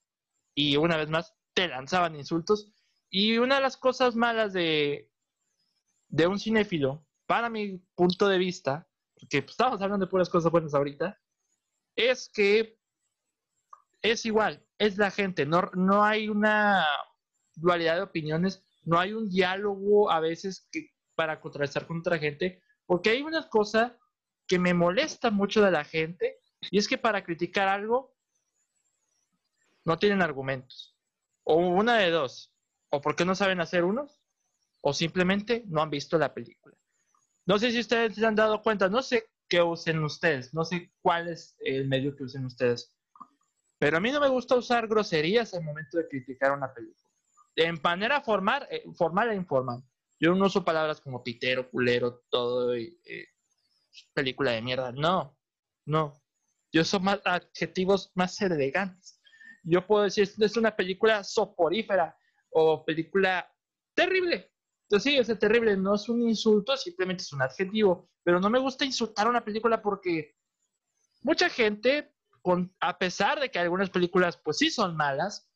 y 0.55 0.77
una 0.77 0.97
vez 0.97 1.09
más, 1.09 1.37
te 1.55 1.68
lanzaban 1.68 2.16
insultos. 2.16 2.72
Y 3.11 3.39
una 3.39 3.57
de 3.57 3.61
las 3.61 3.77
cosas 3.77 4.16
malas 4.16 4.53
de, 4.53 5.11
de 6.09 6.27
un 6.27 6.39
cinéfilo, 6.39 7.07
para 7.27 7.49
mi 7.49 7.79
punto 7.95 8.29
de 8.29 8.39
vista, 8.39 8.89
porque 9.14 9.43
pues, 9.43 9.53
estamos 9.53 9.81
hablando 9.81 10.07
de 10.07 10.11
puras 10.11 10.29
cosas 10.29 10.51
buenas 10.51 10.75
ahorita, 10.75 11.20
es 11.97 12.29
que 12.29 12.79
es 14.03 14.27
igual, 14.27 14.66
es 14.79 14.99
la 14.99 15.11
gente, 15.11 15.47
no, 15.47 15.70
no 15.75 16.05
hay 16.05 16.29
una 16.29 16.87
dualidad 17.55 17.97
de 17.97 18.03
opiniones, 18.03 18.62
no 18.85 18.99
hay 18.99 19.12
un 19.12 19.28
diálogo 19.28 20.11
a 20.11 20.20
veces 20.20 20.68
para 21.14 21.41
contrastar 21.41 21.87
con 21.87 21.99
otra 21.99 22.18
gente, 22.18 22.62
porque 22.87 23.11
hay 23.11 23.22
una 23.22 23.49
cosa 23.49 23.99
que 24.47 24.59
me 24.59 24.74
molesta 24.74 25.30
mucho 25.30 25.62
de 25.62 25.70
la 25.70 25.85
gente, 25.85 26.41
y 26.70 26.78
es 26.78 26.89
que 26.89 26.99
para 26.99 27.24
criticar 27.24 27.68
algo 27.68 28.14
no 29.85 29.99
tienen 29.99 30.22
argumentos. 30.22 30.97
O 31.45 31.57
una 31.57 31.97
de 31.99 32.11
dos, 32.11 32.55
o 32.91 33.01
porque 33.01 33.24
no 33.24 33.35
saben 33.35 33.61
hacer 33.61 33.85
unos, 33.85 34.22
o 34.80 34.93
simplemente 34.93 35.64
no 35.66 35.82
han 35.82 35.91
visto 35.91 36.18
la 36.18 36.35
película. 36.35 36.76
No 37.47 37.59
sé 37.59 37.70
si 37.70 37.80
ustedes 37.80 38.14
se 38.14 38.24
han 38.24 38.35
dado 38.35 38.62
cuenta, 38.62 38.89
no 38.89 39.03
sé 39.03 39.30
qué 39.49 39.62
usen 39.62 40.03
ustedes, 40.03 40.55
no 40.55 40.64
sé 40.64 40.93
cuál 41.01 41.28
es 41.28 41.57
el 41.61 41.89
medio 41.89 42.16
que 42.16 42.24
usen 42.24 42.47
ustedes, 42.47 42.95
pero 43.78 43.99
a 43.99 44.01
mí 44.01 44.11
no 44.11 44.20
me 44.20 44.28
gusta 44.28 44.55
usar 44.55 44.89
groserías 44.89 45.53
al 45.55 45.62
momento 45.62 45.99
de 45.99 46.09
criticar 46.09 46.53
una 46.53 46.72
película. 46.72 47.04
En 47.57 47.81
manera 47.83 48.21
formal, 48.21 48.67
eh, 48.71 48.85
formal 48.97 49.31
e 49.31 49.35
informal. 49.35 49.83
Yo 50.19 50.35
no 50.35 50.47
uso 50.47 50.65
palabras 50.65 51.01
como 51.01 51.23
pitero, 51.23 51.71
culero, 51.71 52.25
todo, 52.31 52.75
eh, 52.75 52.99
película 54.13 54.53
de 54.53 54.63
mierda. 54.63 54.93
No, 54.93 55.37
no. 55.87 56.21
Yo 56.73 56.83
uso 56.83 56.99
más 57.01 57.21
adjetivos 57.25 58.11
más 58.15 58.41
elegantes. 58.41 59.21
Yo 59.63 59.87
puedo 59.87 60.05
decir, 60.05 60.29
es 60.39 60.57
una 60.57 60.75
película 60.75 61.23
soporífera 61.25 62.17
o 62.51 62.85
película 62.85 63.49
terrible. 63.95 64.53
Entonces 64.89 65.13
sí, 65.13 65.33
es 65.33 65.39
terrible, 65.39 65.77
no 65.77 65.95
es 65.95 66.09
un 66.09 66.29
insulto, 66.29 66.77
simplemente 66.77 67.23
es 67.23 67.33
un 67.33 67.43
adjetivo. 67.43 68.11
Pero 68.23 68.41
no 68.41 68.51
me 68.51 68.59
gusta 68.59 68.85
insultar 68.85 69.29
una 69.29 69.45
película 69.45 69.81
porque 69.81 70.37
mucha 71.23 71.49
gente, 71.49 72.15
con, 72.43 72.75
a 72.81 72.99
pesar 72.99 73.41
de 73.41 73.51
que 73.51 73.59
algunas 73.59 73.91
películas 73.91 74.37
pues 74.37 74.59
sí 74.59 74.71
son 74.71 74.97
malas, 74.97 75.49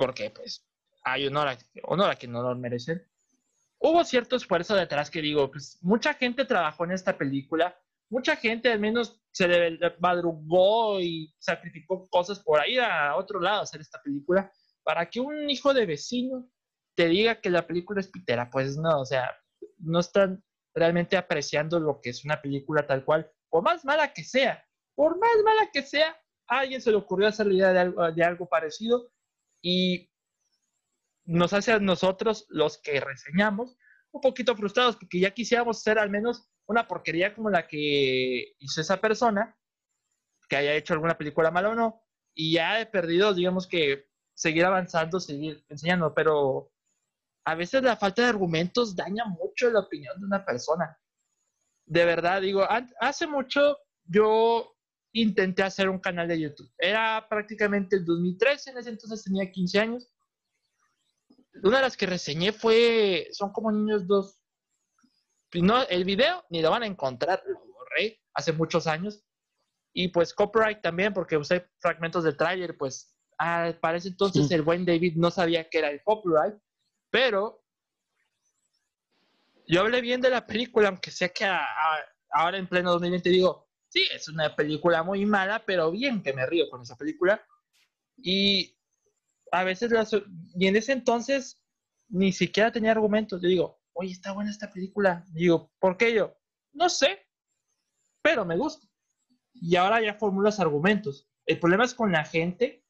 porque 0.00 0.30
pues 0.30 0.66
hay 1.04 1.26
honor 1.26 1.48
a, 1.48 1.58
honor 1.82 2.10
a 2.10 2.16
quien 2.16 2.32
no 2.32 2.42
lo 2.42 2.56
merecen, 2.56 3.06
hubo 3.78 4.02
cierto 4.02 4.36
esfuerzo 4.36 4.74
detrás 4.74 5.10
que 5.10 5.20
digo, 5.20 5.50
pues 5.50 5.78
mucha 5.82 6.14
gente 6.14 6.46
trabajó 6.46 6.84
en 6.84 6.92
esta 6.92 7.18
película, 7.18 7.78
mucha 8.08 8.34
gente 8.36 8.72
al 8.72 8.80
menos 8.80 9.20
se 9.30 9.78
madrugó 9.98 11.00
y 11.00 11.34
sacrificó 11.38 12.08
cosas 12.08 12.40
por 12.40 12.60
ahí 12.60 12.78
a 12.78 13.14
otro 13.14 13.40
lado 13.40 13.60
a 13.60 13.62
hacer 13.64 13.82
esta 13.82 14.00
película 14.02 14.50
para 14.82 15.10
que 15.10 15.20
un 15.20 15.50
hijo 15.50 15.74
de 15.74 15.84
vecino 15.84 16.50
te 16.94 17.06
diga 17.06 17.42
que 17.42 17.50
la 17.50 17.66
película 17.66 18.00
es 18.00 18.08
pitera, 18.08 18.48
pues 18.48 18.78
no, 18.78 19.00
o 19.00 19.04
sea, 19.04 19.30
no 19.80 20.00
están 20.00 20.42
realmente 20.74 21.18
apreciando 21.18 21.78
lo 21.78 22.00
que 22.00 22.08
es 22.08 22.24
una 22.24 22.40
película 22.40 22.86
tal 22.86 23.04
cual, 23.04 23.30
por 23.50 23.62
más 23.62 23.84
mala 23.84 24.14
que 24.14 24.24
sea, 24.24 24.64
por 24.94 25.18
más 25.18 25.36
mala 25.44 25.70
que 25.70 25.82
sea, 25.82 26.16
a 26.48 26.60
alguien 26.60 26.80
se 26.80 26.90
le 26.90 26.96
ocurrió 26.96 27.28
hacer 27.28 27.46
la 27.48 27.52
idea 27.52 28.12
de 28.12 28.24
algo 28.24 28.48
parecido 28.48 29.12
y 29.62 30.10
nos 31.24 31.52
hace 31.52 31.72
a 31.72 31.78
nosotros, 31.78 32.46
los 32.48 32.78
que 32.78 33.00
reseñamos, 33.00 33.76
un 34.12 34.20
poquito 34.20 34.56
frustrados 34.56 34.96
porque 34.96 35.20
ya 35.20 35.30
quisiéramos 35.30 35.82
ser 35.82 35.98
al 35.98 36.10
menos 36.10 36.48
una 36.66 36.86
porquería 36.86 37.34
como 37.34 37.50
la 37.50 37.66
que 37.66 38.54
hizo 38.58 38.80
esa 38.80 39.00
persona, 39.00 39.56
que 40.48 40.56
haya 40.56 40.74
hecho 40.74 40.94
alguna 40.94 41.16
película 41.16 41.50
mala 41.50 41.70
o 41.70 41.74
no, 41.74 42.02
y 42.34 42.54
ya 42.54 42.80
he 42.80 42.86
perdido, 42.86 43.34
digamos 43.34 43.66
que 43.66 44.08
seguir 44.34 44.64
avanzando, 44.64 45.20
seguir 45.20 45.64
enseñando, 45.68 46.14
pero 46.14 46.72
a 47.44 47.54
veces 47.54 47.82
la 47.82 47.96
falta 47.96 48.22
de 48.22 48.28
argumentos 48.28 48.96
daña 48.96 49.24
mucho 49.24 49.70
la 49.70 49.80
opinión 49.80 50.18
de 50.18 50.26
una 50.26 50.44
persona. 50.44 50.98
De 51.86 52.04
verdad, 52.04 52.40
digo, 52.40 52.66
hace 53.00 53.26
mucho 53.26 53.78
yo 54.04 54.76
intenté 55.12 55.62
hacer 55.62 55.88
un 55.88 55.98
canal 55.98 56.28
de 56.28 56.40
YouTube. 56.40 56.70
Era 56.78 57.26
prácticamente 57.28 57.96
el 57.96 58.04
2013, 58.04 58.70
en 58.70 58.78
ese 58.78 58.90
entonces 58.90 59.24
tenía 59.24 59.50
15 59.50 59.78
años. 59.78 60.08
Una 61.62 61.78
de 61.78 61.82
las 61.82 61.96
que 61.96 62.06
reseñé 62.06 62.52
fue, 62.52 63.28
son 63.32 63.52
como 63.52 63.72
niños 63.72 64.06
dos. 64.06 64.38
No, 65.54 65.82
el 65.88 66.04
video 66.04 66.44
ni 66.48 66.62
lo 66.62 66.70
van 66.70 66.84
a 66.84 66.86
encontrar, 66.86 67.42
lo 67.44 67.58
borré 67.58 68.20
hace 68.34 68.52
muchos 68.52 68.86
años. 68.86 69.24
Y 69.92 70.08
pues 70.08 70.32
copyright 70.32 70.80
también, 70.80 71.12
porque 71.12 71.36
usé 71.36 71.68
fragmentos 71.80 72.22
del 72.22 72.36
tráiler, 72.36 72.76
pues 72.76 73.16
ah, 73.38 73.72
para 73.80 73.98
ese 73.98 74.08
entonces 74.08 74.48
el 74.52 74.62
buen 74.62 74.84
David 74.84 75.14
no 75.16 75.30
sabía 75.32 75.68
que 75.68 75.78
era 75.78 75.90
el 75.90 76.02
copyright. 76.04 76.54
Pero 77.10 77.64
yo 79.66 79.80
hablé 79.80 80.00
bien 80.00 80.20
de 80.20 80.30
la 80.30 80.46
película, 80.46 80.88
aunque 80.88 81.10
sé 81.10 81.32
que 81.32 81.44
ahora 82.30 82.58
en 82.58 82.68
pleno 82.68 82.92
2020 82.92 83.28
digo, 83.28 83.69
sí, 83.90 84.08
es 84.14 84.28
una 84.28 84.56
película 84.56 85.02
muy 85.02 85.26
mala, 85.26 85.62
pero 85.66 85.90
bien 85.90 86.22
que 86.22 86.32
me 86.32 86.46
río 86.46 86.70
con 86.70 86.80
esa 86.82 86.96
película. 86.96 87.44
Y 88.16 88.76
a 89.52 89.64
veces, 89.64 89.90
las, 89.90 90.12
y 90.12 90.66
en 90.66 90.76
ese 90.76 90.92
entonces 90.92 91.62
ni 92.08 92.32
siquiera 92.32 92.72
tenía 92.72 92.92
argumentos. 92.92 93.42
Yo 93.42 93.48
digo, 93.48 93.80
oye, 93.92 94.12
está 94.12 94.32
buena 94.32 94.50
esta 94.50 94.70
película. 94.70 95.24
digo, 95.32 95.70
¿por 95.78 95.96
qué 95.96 96.14
yo? 96.14 96.36
No 96.72 96.88
sé, 96.88 97.26
pero 98.22 98.44
me 98.44 98.56
gusta. 98.56 98.86
Y 99.52 99.76
ahora 99.76 100.00
ya 100.00 100.14
formulas 100.14 100.60
argumentos. 100.60 101.28
El 101.46 101.58
problema 101.58 101.84
es 101.84 101.94
con 101.94 102.12
la 102.12 102.24
gente 102.24 102.84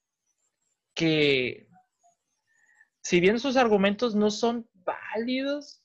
que 0.94 1.68
si 3.02 3.20
bien 3.20 3.40
sus 3.40 3.56
argumentos 3.56 4.14
no 4.14 4.30
son 4.30 4.68
válidos 4.74 5.82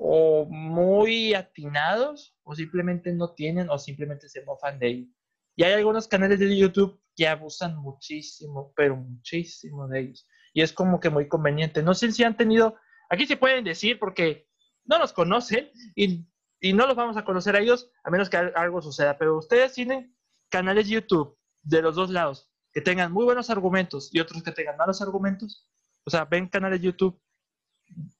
o 0.00 0.46
muy 0.46 1.34
atinados, 1.34 2.36
o 2.44 2.54
simplemente 2.54 3.12
no 3.12 3.34
tienen, 3.34 3.68
o 3.68 3.78
simplemente 3.78 4.28
se 4.28 4.44
mofan 4.44 4.78
de 4.78 4.86
ellos. 4.86 5.08
Y 5.56 5.64
hay 5.64 5.72
algunos 5.72 6.06
canales 6.06 6.38
de 6.38 6.56
YouTube 6.56 7.00
que 7.16 7.26
abusan 7.26 7.76
muchísimo, 7.76 8.72
pero 8.76 8.96
muchísimo 8.96 9.88
de 9.88 10.00
ellos. 10.00 10.28
Y 10.54 10.62
es 10.62 10.72
como 10.72 11.00
que 11.00 11.10
muy 11.10 11.26
conveniente. 11.26 11.82
No 11.82 11.94
sé 11.94 12.12
si 12.12 12.22
han 12.22 12.36
tenido, 12.36 12.76
aquí 13.10 13.26
se 13.26 13.36
pueden 13.36 13.64
decir 13.64 13.98
porque 13.98 14.48
no 14.84 14.98
los 14.98 15.12
conocen 15.12 15.70
y, 15.96 16.28
y 16.60 16.72
no 16.72 16.86
los 16.86 16.94
vamos 16.94 17.16
a 17.16 17.24
conocer 17.24 17.56
a 17.56 17.60
ellos 17.60 17.90
a 18.04 18.10
menos 18.10 18.30
que 18.30 18.36
algo 18.36 18.80
suceda. 18.80 19.18
Pero 19.18 19.36
ustedes 19.36 19.72
tienen 19.72 20.16
canales 20.48 20.86
de 20.86 20.94
YouTube 20.94 21.36
de 21.62 21.82
los 21.82 21.96
dos 21.96 22.10
lados 22.10 22.52
que 22.72 22.80
tengan 22.80 23.10
muy 23.10 23.24
buenos 23.24 23.50
argumentos 23.50 24.14
y 24.14 24.20
otros 24.20 24.44
que 24.44 24.52
tengan 24.52 24.76
malos 24.76 25.02
argumentos. 25.02 25.68
O 26.04 26.10
sea, 26.10 26.24
ven 26.24 26.46
canales 26.46 26.80
de 26.80 26.86
YouTube 26.86 27.20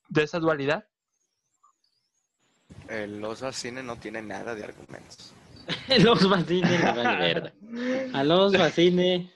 de 0.08 0.24
esa 0.24 0.40
dualidad. 0.40 0.88
El 2.88 3.20
Los 3.20 3.44
Cine 3.52 3.82
no 3.82 3.96
tiene 3.96 4.22
nada 4.22 4.54
de 4.54 4.64
argumentos. 4.64 5.32
los 6.02 6.28
Vacine 6.28 6.78
vale 6.78 7.52
A 8.14 8.24
los 8.24 8.52
Vacine. 8.56 9.30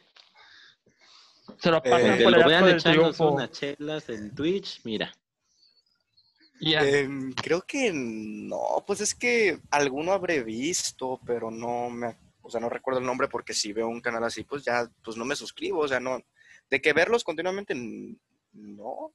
Se 1.59 1.70
lo 1.70 1.82
pasan 1.82 2.20
eh, 2.20 2.24
por 2.24 2.34
el 2.34 2.42
voy 2.42 2.53
a 2.55 2.70
echarnos 2.70 3.20
unas 3.20 3.50
chelas 3.50 4.09
en 4.09 4.34
Twitch, 4.34 4.80
mira. 4.84 5.12
Em, 6.61 7.32
creo 7.32 7.62
que 7.62 7.92
no, 7.92 8.84
pues 8.86 9.00
es 9.00 9.14
que 9.14 9.59
alguno 9.70 10.12
habré 10.12 10.44
visto, 10.44 11.20
pero 11.26 11.50
no 11.50 11.90
me, 11.90 12.16
o 12.40 12.50
sea, 12.50 12.61
no 12.61 12.68
recuerdo 12.68 13.00
el 13.00 13.07
nombre 13.07 13.26
porque 13.26 13.53
si 13.53 13.72
veo 13.72 13.88
un 13.88 14.00
canal 14.00 14.22
así, 14.24 14.44
pues 14.44 14.64
ya, 14.64 14.88
pues 15.03 15.16
no 15.16 15.24
me 15.24 15.34
suscribo, 15.34 15.80
o 15.80 15.88
sea, 15.88 15.98
no, 15.98 16.20
de 16.70 16.80
que 16.80 16.92
verlos 16.92 17.24
continuamente 17.24 17.74
no. 18.53 19.12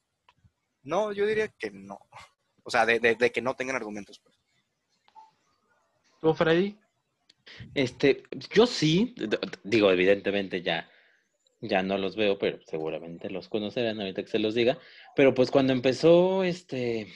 No, 0.83 1.11
yo 1.11 1.25
diría 1.25 1.47
que 1.49 1.71
no. 1.71 1.99
O 2.68 2.70
sea, 2.70 2.86
de, 2.86 2.99
que 3.32 3.41
no 3.41 3.55
tengan 3.55 3.78
argumentos. 3.78 4.20
Pues. 4.20 4.36
¿Tú, 6.20 6.34
Freddy? 6.34 6.78
Este, 7.74 8.24
yo 8.53 8.68
sí, 8.68 9.15
digo, 9.63 9.89
evidentemente 9.89 10.61
ya, 10.61 10.89
ya 11.61 11.82
no 11.82 11.97
los 11.97 12.18
veo, 12.18 12.38
pero 12.38 12.59
seguramente 12.68 13.30
los 13.30 13.47
conocerán 13.47 14.01
ahorita 14.01 14.22
que 14.22 14.30
se 14.30 14.39
los 14.39 14.53
diga. 14.53 14.78
Pero 15.15 15.34
pues 15.34 15.49
cuando 15.49 15.72
empezó, 15.72 16.43
este, 16.43 17.07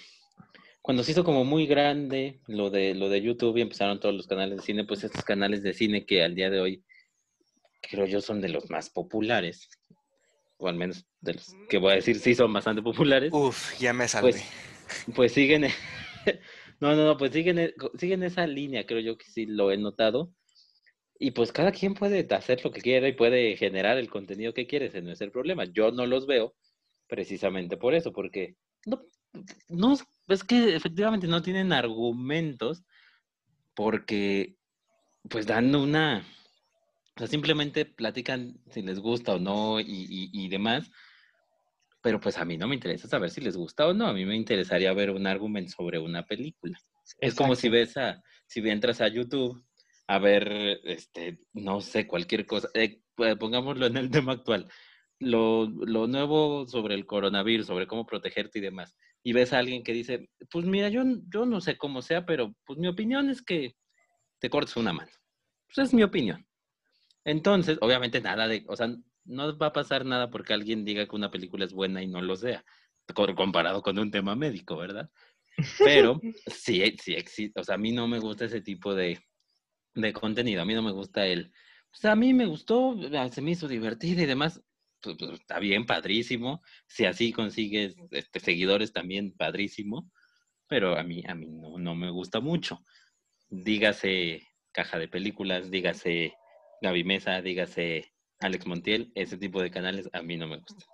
cuando 0.81 1.03
se 1.03 1.11
hizo 1.11 1.25
como 1.25 1.43
muy 1.43 1.67
grande 1.67 2.39
lo 2.47 2.69
de, 2.69 2.95
lo 2.95 3.09
de 3.09 3.21
YouTube 3.21 3.57
y 3.57 3.61
empezaron 3.61 3.99
todos 3.99 4.15
los 4.15 4.27
canales 4.27 4.55
de 4.55 4.63
cine, 4.63 4.85
pues 4.85 5.03
estos 5.03 5.25
canales 5.25 5.63
de 5.63 5.73
cine 5.73 6.05
que 6.05 6.23
al 6.23 6.33
día 6.33 6.49
de 6.49 6.61
hoy 6.61 6.85
creo 7.81 8.05
yo, 8.05 8.21
son 8.21 8.39
de 8.39 8.47
los 8.47 8.69
más 8.69 8.89
populares, 8.89 9.67
o 10.55 10.69
al 10.69 10.75
menos 10.75 11.05
de 11.19 11.33
los 11.33 11.53
que 11.67 11.77
voy 11.77 11.91
a 11.91 11.95
decir 11.95 12.17
sí 12.19 12.35
son 12.35 12.53
bastante 12.53 12.81
populares. 12.81 13.33
Uf, 13.33 13.77
ya 13.79 13.91
me 13.91 14.07
salvé. 14.07 14.31
Pues, 14.31 14.70
pues 15.15 15.33
siguen, 15.33 15.63
no, 16.79 16.95
no, 16.95 17.05
no, 17.05 17.17
pues 17.17 17.31
siguen, 17.31 17.73
siguen 17.97 18.23
esa 18.23 18.47
línea, 18.47 18.85
creo 18.85 18.99
yo 18.99 19.17
que 19.17 19.25
sí 19.25 19.45
lo 19.45 19.71
he 19.71 19.77
notado. 19.77 20.33
Y 21.19 21.31
pues 21.31 21.51
cada 21.51 21.71
quien 21.71 21.93
puede 21.93 22.27
hacer 22.33 22.63
lo 22.63 22.71
que 22.71 22.81
quiera 22.81 23.07
y 23.07 23.13
puede 23.13 23.55
generar 23.55 23.97
el 23.97 24.09
contenido 24.09 24.53
que 24.53 24.65
quiere, 24.65 24.87
ese 24.87 25.01
no 25.01 25.11
es 25.11 25.21
el 25.21 25.31
problema. 25.31 25.65
Yo 25.65 25.91
no 25.91 26.07
los 26.07 26.25
veo 26.25 26.55
precisamente 27.07 27.77
por 27.77 27.93
eso, 27.93 28.11
porque 28.11 28.55
no, 28.85 29.03
no, 29.69 29.97
es 30.27 30.43
que 30.43 30.75
efectivamente 30.75 31.27
no 31.27 31.41
tienen 31.41 31.73
argumentos 31.73 32.83
porque 33.75 34.55
pues 35.29 35.45
dan 35.45 35.75
una, 35.75 36.25
o 37.15 37.19
sea, 37.19 37.27
simplemente 37.27 37.85
platican 37.85 38.59
si 38.69 38.81
les 38.81 38.99
gusta 38.99 39.35
o 39.35 39.39
no 39.39 39.79
y, 39.79 40.47
demás, 40.49 40.89
pero 42.01 42.19
pues 42.19 42.37
a 42.37 42.45
mí 42.45 42.57
no 42.57 42.67
me 42.67 42.75
interesa 42.75 43.07
saber 43.07 43.29
si 43.29 43.41
les 43.41 43.55
gusta 43.55 43.87
o 43.87 43.93
no, 43.93 44.07
a 44.07 44.13
mí 44.13 44.25
me 44.25 44.35
interesaría 44.35 44.93
ver 44.93 45.11
un 45.11 45.27
argumento 45.27 45.71
sobre 45.71 45.99
una 45.99 46.25
película. 46.25 46.77
Es 47.19 47.35
como 47.35 47.55
si 47.55 47.69
ves 47.69 47.97
a, 47.97 48.21
si 48.47 48.59
entras 48.67 49.01
a 49.01 49.07
YouTube 49.07 49.63
a 50.07 50.19
ver, 50.19 50.81
este, 50.83 51.39
no 51.53 51.79
sé, 51.79 52.05
cualquier 52.05 52.45
cosa, 52.45 52.69
eh, 52.73 53.01
pues, 53.15 53.37
pongámoslo 53.37 53.85
en 53.85 53.97
el 53.97 54.09
tema 54.11 54.33
actual, 54.33 54.67
lo, 55.19 55.67
lo 55.67 56.07
nuevo 56.07 56.67
sobre 56.67 56.95
el 56.95 57.05
coronavirus, 57.05 57.67
sobre 57.67 57.87
cómo 57.87 58.05
protegerte 58.05 58.59
y 58.59 58.61
demás, 58.61 58.97
y 59.23 59.33
ves 59.33 59.53
a 59.53 59.59
alguien 59.59 59.83
que 59.83 59.93
dice, 59.93 60.29
pues 60.49 60.65
mira, 60.65 60.89
yo, 60.89 61.03
yo 61.33 61.45
no 61.45 61.61
sé 61.61 61.77
cómo 61.77 62.01
sea, 62.01 62.25
pero 62.25 62.53
pues 62.65 62.79
mi 62.79 62.87
opinión 62.87 63.29
es 63.29 63.41
que 63.41 63.75
te 64.39 64.49
cortes 64.49 64.75
una 64.75 64.93
mano. 64.93 65.11
Pues 65.67 65.87
es 65.87 65.93
mi 65.93 66.03
opinión. 66.03 66.45
Entonces, 67.23 67.77
obviamente 67.81 68.19
nada 68.19 68.47
de, 68.47 68.65
o 68.67 68.75
sea, 68.75 68.93
no 69.25 69.57
va 69.57 69.67
a 69.67 69.73
pasar 69.73 70.05
nada 70.05 70.29
porque 70.29 70.53
alguien 70.53 70.85
diga 70.85 71.07
que 71.07 71.15
una 71.15 71.31
película 71.31 71.65
es 71.65 71.73
buena 71.73 72.01
y 72.01 72.07
no 72.07 72.21
lo 72.21 72.35
sea, 72.35 72.63
comparado 73.35 73.81
con 73.81 73.99
un 73.99 74.11
tema 74.11 74.35
médico, 74.35 74.77
¿verdad? 74.77 75.09
Pero 75.79 76.19
sí, 76.47 76.83
sí 77.01 77.13
existe, 77.13 77.59
o 77.59 77.63
sea, 77.63 77.75
a 77.75 77.77
mí 77.77 77.91
no 77.91 78.07
me 78.07 78.19
gusta 78.19 78.45
ese 78.45 78.61
tipo 78.61 78.95
de, 78.95 79.19
de 79.95 80.13
contenido, 80.13 80.61
a 80.61 80.65
mí 80.65 80.73
no 80.73 80.81
me 80.81 80.91
gusta 80.91 81.25
el, 81.25 81.51
o 81.93 81.95
sea, 81.95 82.13
a 82.13 82.15
mí 82.15 82.33
me 82.33 82.45
gustó, 82.45 82.95
se 83.31 83.41
me 83.41 83.51
hizo 83.51 83.67
divertido 83.67 84.21
y 84.21 84.25
demás, 84.25 84.61
pues, 85.01 85.17
pues, 85.17 85.31
está 85.31 85.59
bien, 85.59 85.85
padrísimo. 85.85 86.61
Si 86.87 87.05
así 87.05 87.33
consigues 87.33 87.95
este, 88.11 88.39
seguidores 88.39 88.93
también, 88.93 89.33
padrísimo. 89.33 90.11
Pero 90.67 90.97
a 90.97 91.03
mí, 91.03 91.23
a 91.27 91.35
mí 91.35 91.47
no, 91.49 91.77
no 91.77 91.95
me 91.95 92.09
gusta 92.11 92.39
mucho. 92.39 92.85
Dígase 93.49 94.47
Caja 94.71 94.99
de 94.99 95.07
Películas, 95.09 95.69
dígase 95.69 96.33
Gaby 96.81 97.03
Mesa, 97.03 97.41
dígase 97.41 98.13
Alex 98.41 98.65
Montiel, 98.67 99.11
ese 99.15 99.37
tipo 99.37 99.61
de 99.61 99.71
canales 99.71 100.09
a 100.13 100.21
mí 100.21 100.37
no 100.37 100.47
me 100.47 100.57
gusta. 100.57 100.85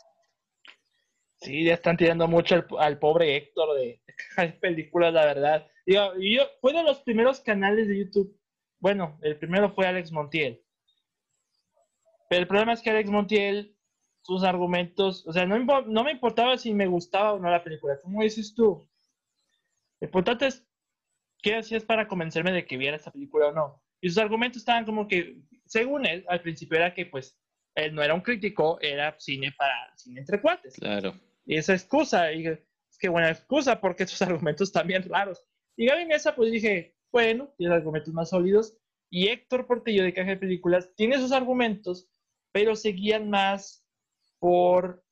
Sí, 1.39 1.63
ya 1.63 1.75
están 1.75 1.97
tirando 1.97 2.27
mucho 2.27 2.65
al, 2.79 2.99
pobre 2.99 3.35
Héctor 3.35 3.77
de 3.77 4.01
de 4.37 4.53
Películas, 4.53 5.13
la 5.13 5.25
verdad. 5.25 5.67
Yo, 5.85 6.13
yo, 6.19 6.43
fue 6.61 6.73
de 6.73 6.83
los 6.83 7.01
primeros 7.01 7.39
canales 7.41 7.87
de 7.87 7.99
YouTube. 7.99 8.37
Bueno, 8.79 9.17
el 9.21 9.37
primero 9.37 9.73
fue 9.73 9.87
Alex 9.87 10.11
Montiel. 10.11 10.61
Pero 12.29 12.41
el 12.41 12.47
problema 12.47 12.73
es 12.73 12.81
que 12.81 12.89
Alex 12.89 13.09
Montiel 13.09 13.77
sus 14.27 14.43
argumentos, 14.43 15.25
o 15.25 15.31
sea, 15.31 15.45
no, 15.45 15.57
no, 15.83 16.03
me 16.03 16.11
importaba 16.11 16.57
si 16.57 16.73
me 16.73 16.85
gustaba 16.85 17.31
o 17.31 17.39
no 17.39 17.49
la 17.49 17.63
película, 17.63 17.97
como 18.01 18.21
dices 18.21 18.53
tú. 18.53 18.85
Lo 20.01 20.05
importante 20.05 20.47
es 20.47 20.67
qué 21.41 21.55
hacías 21.55 21.85
para 21.85 22.09
convencerme 22.09 22.51
de 22.51 22.65
que 22.65 22.75
viera 22.75 22.97
esa 22.97 23.09
película 23.09 23.47
o 23.47 23.51
no. 23.53 23.81
Y 24.01 24.09
sus 24.09 24.17
argumentos 24.17 24.57
estaban 24.57 24.83
como 24.83 25.07
que, 25.07 25.37
según 25.67 26.05
él, 26.05 26.25
al 26.27 26.41
principio 26.41 26.77
era 26.77 26.93
que 26.93 27.05
pues 27.05 27.37
él 27.75 27.93
no 27.93 28.01
era 28.01 28.13
un 28.13 28.21
crítico, 28.21 28.79
era 28.81 29.15
cine 29.19 29.53
para 29.57 29.95
cine 29.95 30.21
entre 30.21 30.41
cuates. 30.41 30.75
Claro. 30.75 31.13
Y 31.45 31.57
esa 31.57 31.73
excusa, 31.73 32.31
y 32.33 32.45
es 32.47 32.59
que 32.99 33.09
buena 33.09 33.29
excusa 33.29 33.79
porque 33.79 34.07
sus 34.07 34.21
argumentos 34.23 34.71
bien 34.85 35.03
raros. 35.03 35.45
Y 35.75 35.85
Gaby 35.85 36.05
Mesa, 36.05 36.35
pues 36.35 36.51
dije, 36.51 36.95
bueno, 37.11 37.53
tiene 37.57 37.75
argumentos 37.75 38.13
más 38.13 38.29
sólidos. 38.29 38.77
Y 39.09 39.27
Héctor 39.27 39.67
Portillo 39.67 40.03
de 40.03 40.13
Caja 40.13 40.31
de 40.31 40.37
Películas 40.37 40.91
tiene 40.95 41.17
sus 41.17 41.31
argumentos, 41.31 42.09
pero 42.51 42.75
seguían 42.75 43.29
más 43.29 43.85
por 44.39 45.03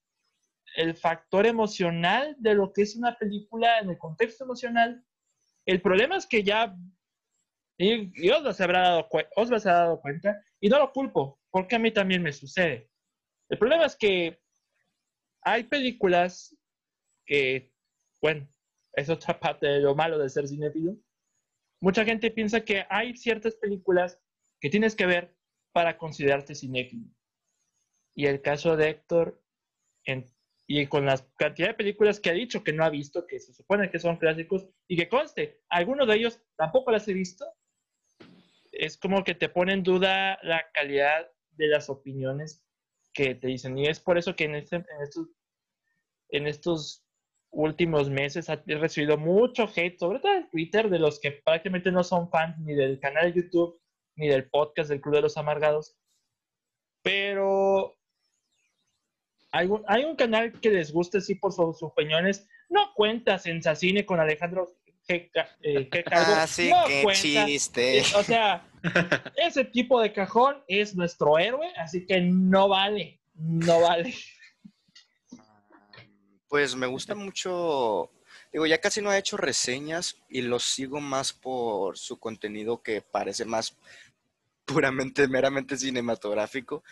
el 0.75 0.95
factor 0.95 1.45
emocional 1.45 2.35
de 2.39 2.55
lo 2.55 2.73
que 2.73 2.81
es 2.81 2.95
una 2.95 3.15
película 3.17 3.79
en 3.79 3.91
el 3.91 3.97
contexto 3.97 4.43
emocional. 4.43 5.05
El 5.65 5.81
problema 5.81 6.17
es 6.17 6.25
que 6.25 6.43
ya 6.43 6.75
y, 7.77 8.29
os, 8.29 8.61
habrá 8.61 8.81
dado, 8.81 9.09
os 9.35 9.63
dado 9.63 10.01
cuenta, 10.01 10.41
y 10.59 10.69
no 10.69 10.79
lo 10.79 10.91
culpo, 10.91 11.39
porque 11.51 11.75
a 11.75 11.79
mí 11.79 11.91
también 11.91 12.23
me 12.23 12.31
sucede. 12.31 12.89
El 13.49 13.57
problema 13.57 13.85
es 13.85 13.95
que 13.95 14.39
hay 15.41 15.63
películas 15.63 16.55
que, 17.25 17.71
bueno, 18.21 18.47
es 18.93 19.09
otra 19.09 19.39
parte 19.39 19.67
de 19.67 19.79
lo 19.79 19.95
malo 19.95 20.17
de 20.17 20.29
ser 20.29 20.47
cinéfilo. 20.47 20.97
Mucha 21.81 22.05
gente 22.05 22.31
piensa 22.31 22.61
que 22.61 22.85
hay 22.89 23.15
ciertas 23.15 23.55
películas 23.55 24.19
que 24.59 24.69
tienes 24.69 24.95
que 24.95 25.05
ver 25.05 25.35
para 25.73 25.97
considerarte 25.97 26.55
cinéfilo 26.55 27.15
y 28.15 28.25
el 28.27 28.41
caso 28.41 28.77
de 28.77 28.89
Héctor, 28.89 29.43
y 30.67 30.87
con 30.87 31.05
la 31.05 31.19
cantidad 31.37 31.67
de 31.67 31.73
películas 31.73 32.19
que 32.19 32.29
ha 32.29 32.33
dicho 32.33 32.63
que 32.63 32.73
no 32.73 32.83
ha 32.83 32.89
visto, 32.89 33.27
que 33.27 33.39
se 33.39 33.53
supone 33.53 33.91
que 33.91 33.99
son 33.99 34.17
clásicos, 34.17 34.67
y 34.87 34.95
que 34.95 35.09
conste, 35.09 35.61
algunos 35.69 36.07
de 36.07 36.15
ellos 36.15 36.41
tampoco 36.55 36.91
las 36.91 37.07
he 37.07 37.13
visto, 37.13 37.45
es 38.79 38.97
como 38.97 39.23
que 39.23 39.35
te 39.35 39.49
pone 39.49 39.73
en 39.73 39.83
duda 39.83 40.39
la 40.43 40.65
calidad 40.73 41.29
de 41.51 41.67
las 41.67 41.89
opiniones 41.89 42.63
que 43.13 43.35
te 43.35 43.47
dicen. 43.47 43.77
Y 43.77 43.87
es 43.87 43.99
por 43.99 44.17
eso 44.17 44.35
que 44.35 44.45
en, 44.45 44.55
este, 44.55 44.85
estos, 46.29 47.01
últimos 47.51 48.09
meses 48.09 48.49
ha 48.49 48.61
recibido 48.65 49.17
mucho 49.17 49.69
hate, 49.73 49.97
sobre 49.97 50.19
todo 50.19 50.33
en 50.33 50.49
Twitter, 50.49 50.89
de 50.89 50.99
los 50.99 51.21
que 51.21 51.31
prácticamente 51.31 51.89
no 51.89 52.03
son 52.03 52.29
fans 52.29 52.57
ni 52.59 52.75
del 52.75 52.99
canal 52.99 53.31
de 53.31 53.41
YouTube, 53.41 53.79
ni 54.17 54.27
del 54.27 54.49
podcast 54.49 54.89
del 54.89 54.99
Club 54.99 55.15
de 55.15 55.21
los 55.21 55.37
Amargados. 55.37 55.95
Pero 57.01 57.95
hay 59.53 60.03
un, 60.03 60.15
canal 60.17 60.59
que 60.59 60.69
les 60.69 60.91
guste, 60.91 61.21
sí, 61.21 61.35
por 61.35 61.53
sus, 61.53 61.81
opiniones. 61.81 62.45
No 62.69 62.93
cuenta 62.93 63.39
Sensacine 63.39 64.05
con 64.05 64.19
Alejandro 64.19 64.75
Eh, 65.07 65.29
ah, 66.11 66.47
sí, 66.47 66.71
qué 66.87 67.05
chiste. 67.13 67.99
Eh, 67.99 68.03
o 68.15 68.23
sea, 68.23 68.67
ese 69.37 69.65
tipo 69.65 70.01
de 70.01 70.11
cajón 70.13 70.63
es 70.67 70.95
nuestro 70.95 71.37
héroe, 71.37 71.67
así 71.77 72.05
que 72.05 72.21
no 72.21 72.67
vale, 72.67 73.19
no 73.35 73.81
vale. 73.81 74.13
Pues 76.47 76.75
me 76.75 76.87
gusta 76.87 77.15
mucho, 77.15 78.09
digo, 78.51 78.65
ya 78.65 78.79
casi 78.79 79.01
no 79.01 79.09
ha 79.09 79.17
hecho 79.17 79.37
reseñas 79.37 80.17
y 80.29 80.41
lo 80.41 80.59
sigo 80.59 81.01
más 81.01 81.33
por 81.33 81.97
su 81.97 82.17
contenido 82.17 82.81
que 82.81 83.01
parece 83.01 83.45
más 83.45 83.77
puramente, 84.65 85.27
meramente 85.27 85.77
cinematográfico 85.77 86.83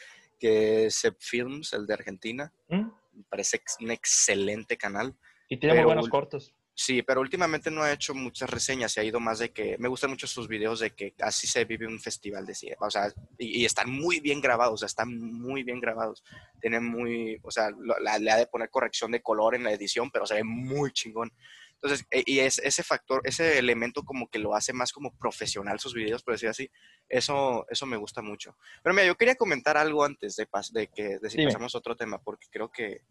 que 0.43 0.87
es 0.87 1.09
Films, 1.19 1.71
el 1.71 1.87
de 1.87 1.93
Argentina. 1.93 2.51
¿Mm? 2.67 2.89
Me 3.13 3.23
parece 3.29 3.61
un 3.79 3.91
excelente 3.91 4.75
canal. 4.75 5.15
Y 5.47 5.55
tiene 5.55 5.75
muy 5.75 5.85
buenos 5.85 6.09
cortos. 6.09 6.53
Sí, 6.75 7.03
pero 7.03 7.21
últimamente 7.21 7.69
no 7.69 7.83
ha 7.83 7.91
hecho 7.91 8.15
muchas 8.15 8.49
reseñas, 8.49 8.91
se 8.91 8.99
ha 8.99 9.03
ido 9.03 9.19
más 9.19 9.37
de 9.37 9.51
que, 9.51 9.77
me 9.77 9.87
gustan 9.87 10.09
mucho 10.09 10.25
sus 10.25 10.47
videos 10.47 10.79
de 10.79 10.89
que 10.89 11.13
así 11.19 11.45
se 11.45 11.65
vive 11.65 11.85
un 11.85 11.99
festival 11.99 12.47
de 12.47 12.55
cine, 12.55 12.75
o 12.79 12.89
sea, 12.89 13.13
y, 13.37 13.63
están 13.63 13.91
muy 13.91 14.19
bien 14.19 14.41
grabados, 14.41 14.73
o 14.73 14.77
sea, 14.77 14.87
están 14.87 15.15
muy 15.15 15.61
bien 15.61 15.79
grabados, 15.79 16.23
tienen 16.59 16.83
muy, 16.83 17.39
o 17.43 17.51
sea, 17.51 17.69
le 17.69 18.31
ha 18.31 18.37
de 18.37 18.47
poner 18.47 18.71
corrección 18.71 19.11
de 19.11 19.21
color 19.21 19.53
en 19.53 19.63
la 19.63 19.71
edición, 19.71 20.09
pero 20.09 20.25
se 20.25 20.35
ve 20.35 20.43
muy 20.43 20.91
chingón. 20.91 21.31
Entonces, 21.75 22.07
e, 22.09 22.23
y 22.25 22.39
es 22.39 22.59
ese 22.59 22.81
factor, 22.81 23.21
ese 23.25 23.59
elemento 23.59 24.03
como 24.03 24.29
que 24.29 24.39
lo 24.39 24.55
hace 24.55 24.71
más 24.73 24.91
como 24.93 25.13
profesional 25.17 25.79
sus 25.79 25.93
videos, 25.93 26.23
por 26.23 26.33
decir 26.33 26.49
así, 26.49 26.71
eso, 27.09 27.67
eso 27.69 27.85
me 27.85 27.97
gusta 27.97 28.21
mucho. 28.21 28.57
Pero 28.81 28.95
mira, 28.95 29.05
yo 29.05 29.15
quería 29.15 29.35
comentar 29.35 29.77
algo 29.77 30.03
antes 30.05 30.37
de, 30.37 30.47
de 30.71 30.87
que 30.87 31.19
de 31.19 31.29
si 31.29 31.43
pasamos 31.43 31.75
a 31.75 31.77
otro 31.77 31.95
tema, 31.95 32.19
porque 32.19 32.47
creo 32.49 32.71
que, 32.71 33.01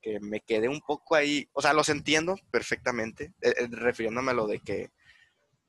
que, 0.00 0.20
me 0.20 0.40
quedé 0.40 0.68
un 0.68 0.80
poco 0.80 1.14
ahí, 1.14 1.48
o 1.52 1.62
sea, 1.62 1.72
los 1.72 1.88
entiendo 1.88 2.36
perfectamente, 2.50 3.32
eh, 3.40 3.54
eh, 3.58 3.68
refiriéndome 3.70 4.30
a 4.30 4.34
lo 4.34 4.46
de 4.46 4.60
que 4.60 4.90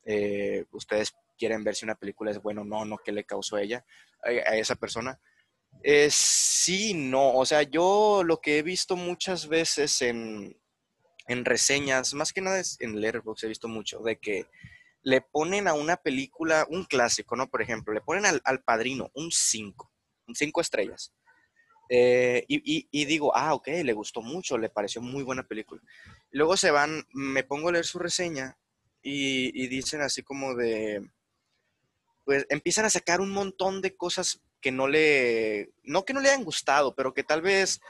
eh, 0.05 0.65
ustedes 0.71 1.13
quieren 1.37 1.63
ver 1.63 1.75
si 1.75 1.85
una 1.85 1.95
película 1.95 2.31
es 2.31 2.41
buena 2.41 2.61
o 2.61 2.65
no, 2.65 2.85
no 2.85 2.97
qué 2.97 3.11
le 3.11 3.23
causó 3.23 3.55
a 3.55 3.61
ella, 3.61 3.85
a, 4.23 4.55
esa 4.55 4.75
persona. 4.75 5.19
sí, 6.09 6.93
no, 6.93 7.33
o 7.33 7.45
sea, 7.45 7.63
yo 7.63 8.23
lo 8.25 8.41
que 8.41 8.57
he 8.57 8.63
visto 8.63 8.95
muchas 8.95 9.47
veces 9.47 10.01
en, 10.01 10.57
en 11.27 11.45
reseñas, 11.45 12.13
más 12.13 12.33
que 12.33 12.41
nada 12.41 12.61
en 12.79 12.99
Letterboxd 12.99 13.45
he 13.45 13.49
visto 13.49 13.67
mucho, 13.67 13.99
de 13.99 14.17
que 14.17 14.47
le 15.03 15.21
ponen 15.21 15.67
a 15.67 15.73
una 15.73 15.97
película 15.97 16.65
un 16.69 16.83
clásico, 16.85 17.35
¿no? 17.35 17.47
Por 17.49 17.61
ejemplo, 17.61 17.93
le 17.93 18.01
ponen 18.01 18.25
al, 18.25 18.63
padrino 18.63 19.09
un 19.13 19.31
5, 19.31 19.91
un 20.27 20.35
5 20.35 20.61
estrellas. 20.61 21.13
Eh, 21.89 22.45
y, 22.47 23.05
digo, 23.05 23.35
ah, 23.35 23.55
ok, 23.55 23.67
le 23.83 23.93
gustó 23.93 24.21
mucho, 24.21 24.57
le 24.57 24.69
pareció 24.69 25.01
muy 25.01 25.23
buena 25.23 25.43
película. 25.43 25.81
Luego 26.31 26.55
se 26.55 26.69
van, 26.69 27.07
me 27.13 27.43
pongo 27.43 27.69
a 27.69 27.71
leer 27.71 27.85
su 27.85 27.97
reseña 27.97 28.57
y, 29.01 29.51
y 29.59 29.67
dicen 29.67 30.01
así 30.01 30.21
como 30.21 30.53
de, 30.53 31.09
pues 32.25 32.45
empiezan 32.49 32.85
a 32.85 32.91
sacar 32.91 33.21
un 33.21 33.31
montón 33.31 33.81
de 33.81 33.95
cosas 33.95 34.39
que 34.61 34.71
no 34.71 34.87
le, 34.87 35.71
no 35.83 36.05
que 36.05 36.13
no 36.13 36.19
le 36.19 36.29
hayan 36.29 36.43
gustado, 36.43 36.93
pero 36.93 37.11
que 37.13 37.23
tal 37.23 37.41
vez, 37.41 37.81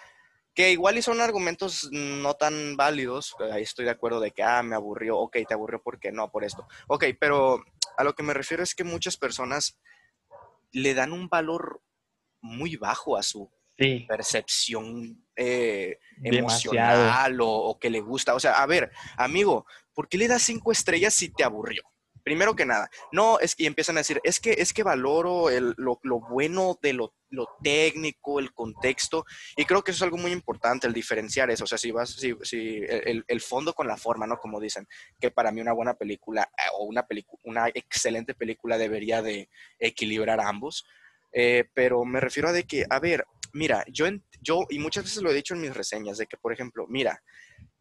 que 0.54 0.72
igual 0.72 0.98
y 0.98 1.02
son 1.02 1.20
argumentos 1.20 1.90
no 1.92 2.36
tan 2.36 2.78
válidos, 2.78 3.36
ahí 3.52 3.64
estoy 3.64 3.84
de 3.84 3.92
acuerdo 3.92 4.22
de 4.22 4.32
que, 4.32 4.44
ah, 4.44 4.64
me 4.64 4.76
aburrió, 4.76 5.18
ok, 5.18 5.38
te 5.46 5.54
aburrió, 5.54 5.82
¿por 5.82 6.00
qué? 6.00 6.14
No, 6.14 6.32
por 6.32 6.46
esto. 6.46 6.66
Ok, 6.88 7.06
pero 7.20 7.64
a 7.98 8.04
lo 8.06 8.16
que 8.16 8.24
me 8.24 8.34
refiero 8.34 8.64
es 8.64 8.76
que 8.76 8.86
muchas 8.86 9.18
personas 9.18 9.78
le 10.72 10.94
dan 10.94 11.12
un 11.12 11.28
valor 11.28 11.82
muy 12.40 12.78
bajo 12.78 13.18
a 13.18 13.24
su 13.24 13.50
percepción 14.08 15.26
eh, 15.36 15.98
emocional 16.24 17.38
o, 17.42 17.78
que 17.80 17.90
le 17.90 18.02
gusta. 18.02 18.36
O 18.36 18.40
sea, 18.40 18.62
a 18.62 18.66
ver, 18.66 18.92
amigo, 19.18 19.66
¿por 19.94 20.08
qué 20.08 20.18
le 20.18 20.28
das 20.28 20.44
cinco 20.44 20.72
estrellas 20.72 21.14
si 21.14 21.30
te 21.30 21.44
aburrió? 21.44 21.84
Primero 22.22 22.56
que 22.56 22.66
nada, 22.66 22.90
no, 23.12 23.40
es 23.40 23.56
que 23.56 23.66
empiezan 23.66 23.98
a 23.98 24.02
decir, 24.02 24.20
es 24.24 24.40
que, 24.40 24.52
es 24.52 24.74
que 24.74 24.84
valoro 24.84 25.48
lo, 25.78 26.00
bueno 26.30 26.78
de 26.82 26.94
lo, 26.94 27.14
técnico, 27.64 28.40
el 28.40 28.54
contexto, 28.54 29.26
y 29.56 29.66
creo 29.66 29.82
que 29.84 29.92
eso 29.92 30.00
es 30.00 30.04
algo 30.04 30.18
muy 30.18 30.32
importante, 30.32 30.86
el 30.86 30.94
diferenciar 30.94 31.50
eso, 31.50 31.64
o 31.64 31.68
sea, 31.68 31.78
si 31.78 31.92
vas, 31.92 32.12
si, 32.12 32.36
si 32.44 32.84
el, 32.88 33.24
el, 33.26 33.42
fondo 33.42 33.74
con 33.74 33.88
la 33.88 33.98
forma, 33.98 34.28
¿no? 34.28 34.38
Como 34.38 34.60
dicen, 34.60 34.88
que 35.20 35.32
para 35.32 35.52
mí 35.52 35.62
una 35.62 35.72
buena 35.72 35.96
película 35.96 36.44
eh, 36.58 36.70
o 36.74 36.84
una, 36.84 37.08
una 37.44 37.70
excelente 37.70 38.36
película 38.36 38.78
debería 38.78 39.22
de 39.22 39.50
equilibrar 39.80 40.42
ambos, 40.42 40.86
eh, 41.32 41.66
pero 41.74 42.04
me 42.06 42.20
refiero 42.20 42.50
a 42.50 42.54
de 42.54 42.64
que, 42.64 42.86
a 42.90 43.00
ver, 43.00 43.26
mira, 43.54 43.84
yo, 43.88 44.06
yo, 44.42 44.66
y 44.70 44.80
muchas 44.80 45.06
veces 45.06 45.22
lo 45.22 45.32
he 45.32 45.36
dicho 45.36 45.54
en 45.54 45.62
mis 45.62 45.74
reseñas, 45.74 46.18
de 46.18 46.28
que, 46.28 46.38
por 46.38 46.54
ejemplo, 46.54 46.86
mira, 46.88 47.22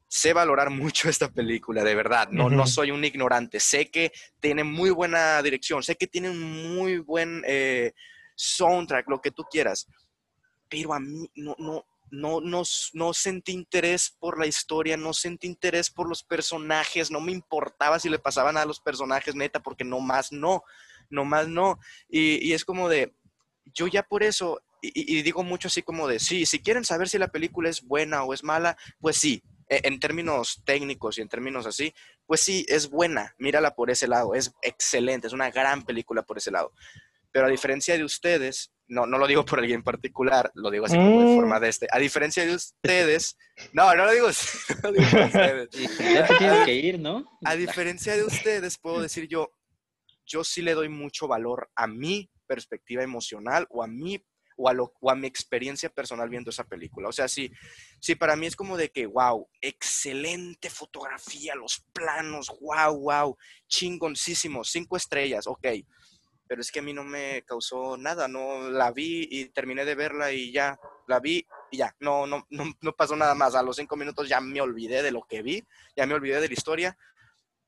sé 0.06 0.32
valorar 0.32 0.70
mucho 0.70 1.08
esta 1.08 1.30
película, 1.30 1.84
de 1.84 1.94
verdad, 1.94 2.28
no, 2.30 2.50
no 2.50 2.66
soy 2.66 2.90
un 2.90 3.04
ignorante, 3.04 3.60
sé 3.60 3.90
que 3.90 4.12
tiene 4.40 4.64
muy 4.64 4.90
buena 4.90 5.42
dirección, 5.42 5.82
sé 5.82 5.96
que 5.96 6.06
tiene 6.06 6.30
un 6.30 6.74
muy 6.74 6.98
buen 6.98 7.42
eh, 7.46 7.92
soundtrack, 8.34 9.08
lo 9.08 9.20
que 9.20 9.30
tú 9.30 9.44
quieras, 9.50 9.86
pero 10.68 10.94
a 10.94 11.00
mí 11.00 11.30
no, 11.34 11.54
no, 11.58 11.84
no, 12.10 12.40
no, 12.40 12.62
no 12.92 13.14
sentí 13.14 13.52
interés 13.52 14.16
por 14.18 14.38
la 14.38 14.46
historia, 14.46 14.96
no 14.96 15.12
sentí 15.12 15.46
interés 15.46 15.90
por 15.90 16.08
los 16.08 16.22
personajes, 16.22 17.10
no 17.10 17.20
me 17.20 17.32
importaba 17.32 17.98
si 17.98 18.08
le 18.08 18.18
pasaban 18.18 18.56
a 18.56 18.64
los 18.64 18.80
personajes, 18.80 19.34
neta, 19.34 19.60
porque 19.60 19.84
no 19.84 20.00
más 20.00 20.32
no, 20.32 20.62
no 21.10 21.24
más 21.24 21.48
no. 21.48 21.78
Y, 22.08 22.46
y 22.46 22.52
es 22.52 22.64
como 22.64 22.88
de, 22.88 23.14
yo 23.74 23.86
ya 23.86 24.02
por 24.02 24.22
eso, 24.22 24.60
y, 24.80 25.22
digo 25.22 25.42
mucho 25.42 25.68
así 25.68 25.82
como 25.82 26.08
de, 26.08 26.18
sí, 26.18 26.46
si 26.46 26.60
quieren 26.60 26.84
saber 26.84 27.08
si 27.08 27.18
la 27.18 27.28
película 27.28 27.68
es 27.68 27.82
buena 27.82 28.24
o 28.24 28.32
es 28.32 28.44
mala, 28.44 28.76
pues 29.00 29.16
sí, 29.16 29.42
e, 29.68 29.80
en 29.84 30.00
términos 30.00 30.62
técnicos 30.64 31.18
y 31.18 31.22
en 31.22 31.28
términos 31.28 31.66
así, 31.66 31.92
pues 32.26 32.40
sí, 32.40 32.64
es 32.68 32.88
buena, 32.90 33.34
mírala 33.38 33.74
por 33.74 33.90
ese 33.90 34.08
lado, 34.08 34.34
es 34.34 34.52
excelente, 34.62 35.26
es 35.26 35.32
una 35.32 35.50
gran 35.50 35.82
película 35.84 36.22
por 36.22 36.38
ese 36.38 36.50
lado. 36.50 36.72
Pero 37.30 37.46
a 37.46 37.50
diferencia 37.50 37.96
de 37.96 38.04
ustedes, 38.04 38.72
no, 38.86 39.06
no 39.06 39.18
lo 39.18 39.26
digo 39.26 39.44
por 39.44 39.58
alguien 39.58 39.80
en 39.80 39.84
particular, 39.84 40.50
lo 40.54 40.70
digo 40.70 40.86
así 40.86 40.96
como 40.96 41.20
de 41.20 41.36
forma 41.36 41.58
mm. 41.58 41.62
de 41.62 41.68
este, 41.68 41.88
a 41.90 41.98
diferencia 41.98 42.46
de 42.46 42.54
ustedes, 42.54 43.36
no, 43.72 43.94
no 43.94 44.06
lo 44.06 44.12
digo, 44.12 44.28
no 44.82 44.92
digo 44.92 45.10
por 45.10 45.20
ustedes. 45.20 45.68
Ya 45.98 46.64
que 46.64 46.74
ir, 46.74 46.98
¿no? 46.98 47.24
A 47.44 47.54
diferencia 47.54 48.16
de 48.16 48.24
ustedes, 48.24 48.78
puedo 48.78 49.00
decir 49.00 49.28
yo, 49.28 49.52
yo 50.24 50.44
sí 50.44 50.62
le 50.62 50.74
doy 50.74 50.88
mucho 50.88 51.26
valor 51.26 51.70
a 51.74 51.86
mi 51.86 52.30
perspectiva 52.48 53.04
emocional 53.04 53.68
o 53.70 53.84
a 53.84 53.86
mí 53.86 54.20
o 54.58 54.68
a, 54.68 54.72
lo, 54.72 54.92
o 55.00 55.10
a 55.10 55.14
mi 55.14 55.28
experiencia 55.28 55.88
personal 55.88 56.28
viendo 56.28 56.50
esa 56.50 56.64
película. 56.64 57.08
O 57.08 57.12
sea, 57.12 57.28
sí, 57.28 57.50
sí, 58.00 58.16
para 58.16 58.34
mí 58.34 58.46
es 58.46 58.56
como 58.56 58.76
de 58.76 58.90
que, 58.90 59.06
wow, 59.06 59.48
excelente 59.60 60.68
fotografía, 60.68 61.54
los 61.54 61.86
planos, 61.92 62.52
wow, 62.60 62.98
wow, 62.98 63.36
chingoncísimo, 63.68 64.64
cinco 64.64 64.96
estrellas, 64.96 65.46
ok. 65.46 65.68
Pero 66.48 66.60
es 66.60 66.72
que 66.72 66.80
a 66.80 66.82
mí 66.82 66.92
no 66.92 67.04
me 67.04 67.44
causó 67.46 67.96
nada, 67.96 68.26
no 68.26 68.68
la 68.68 68.90
vi 68.90 69.28
y 69.30 69.44
terminé 69.50 69.84
de 69.84 69.94
verla 69.94 70.32
y 70.32 70.50
ya, 70.50 70.76
la 71.06 71.20
vi 71.20 71.46
y 71.70 71.76
ya, 71.76 71.94
no, 72.00 72.26
no, 72.26 72.44
no, 72.50 72.64
no 72.80 72.92
pasó 72.94 73.14
nada 73.14 73.36
más. 73.36 73.54
A 73.54 73.62
los 73.62 73.76
cinco 73.76 73.94
minutos 73.94 74.28
ya 74.28 74.40
me 74.40 74.60
olvidé 74.60 75.04
de 75.04 75.12
lo 75.12 75.22
que 75.22 75.40
vi, 75.40 75.64
ya 75.96 76.04
me 76.04 76.14
olvidé 76.14 76.40
de 76.40 76.48
la 76.48 76.54
historia. 76.54 76.98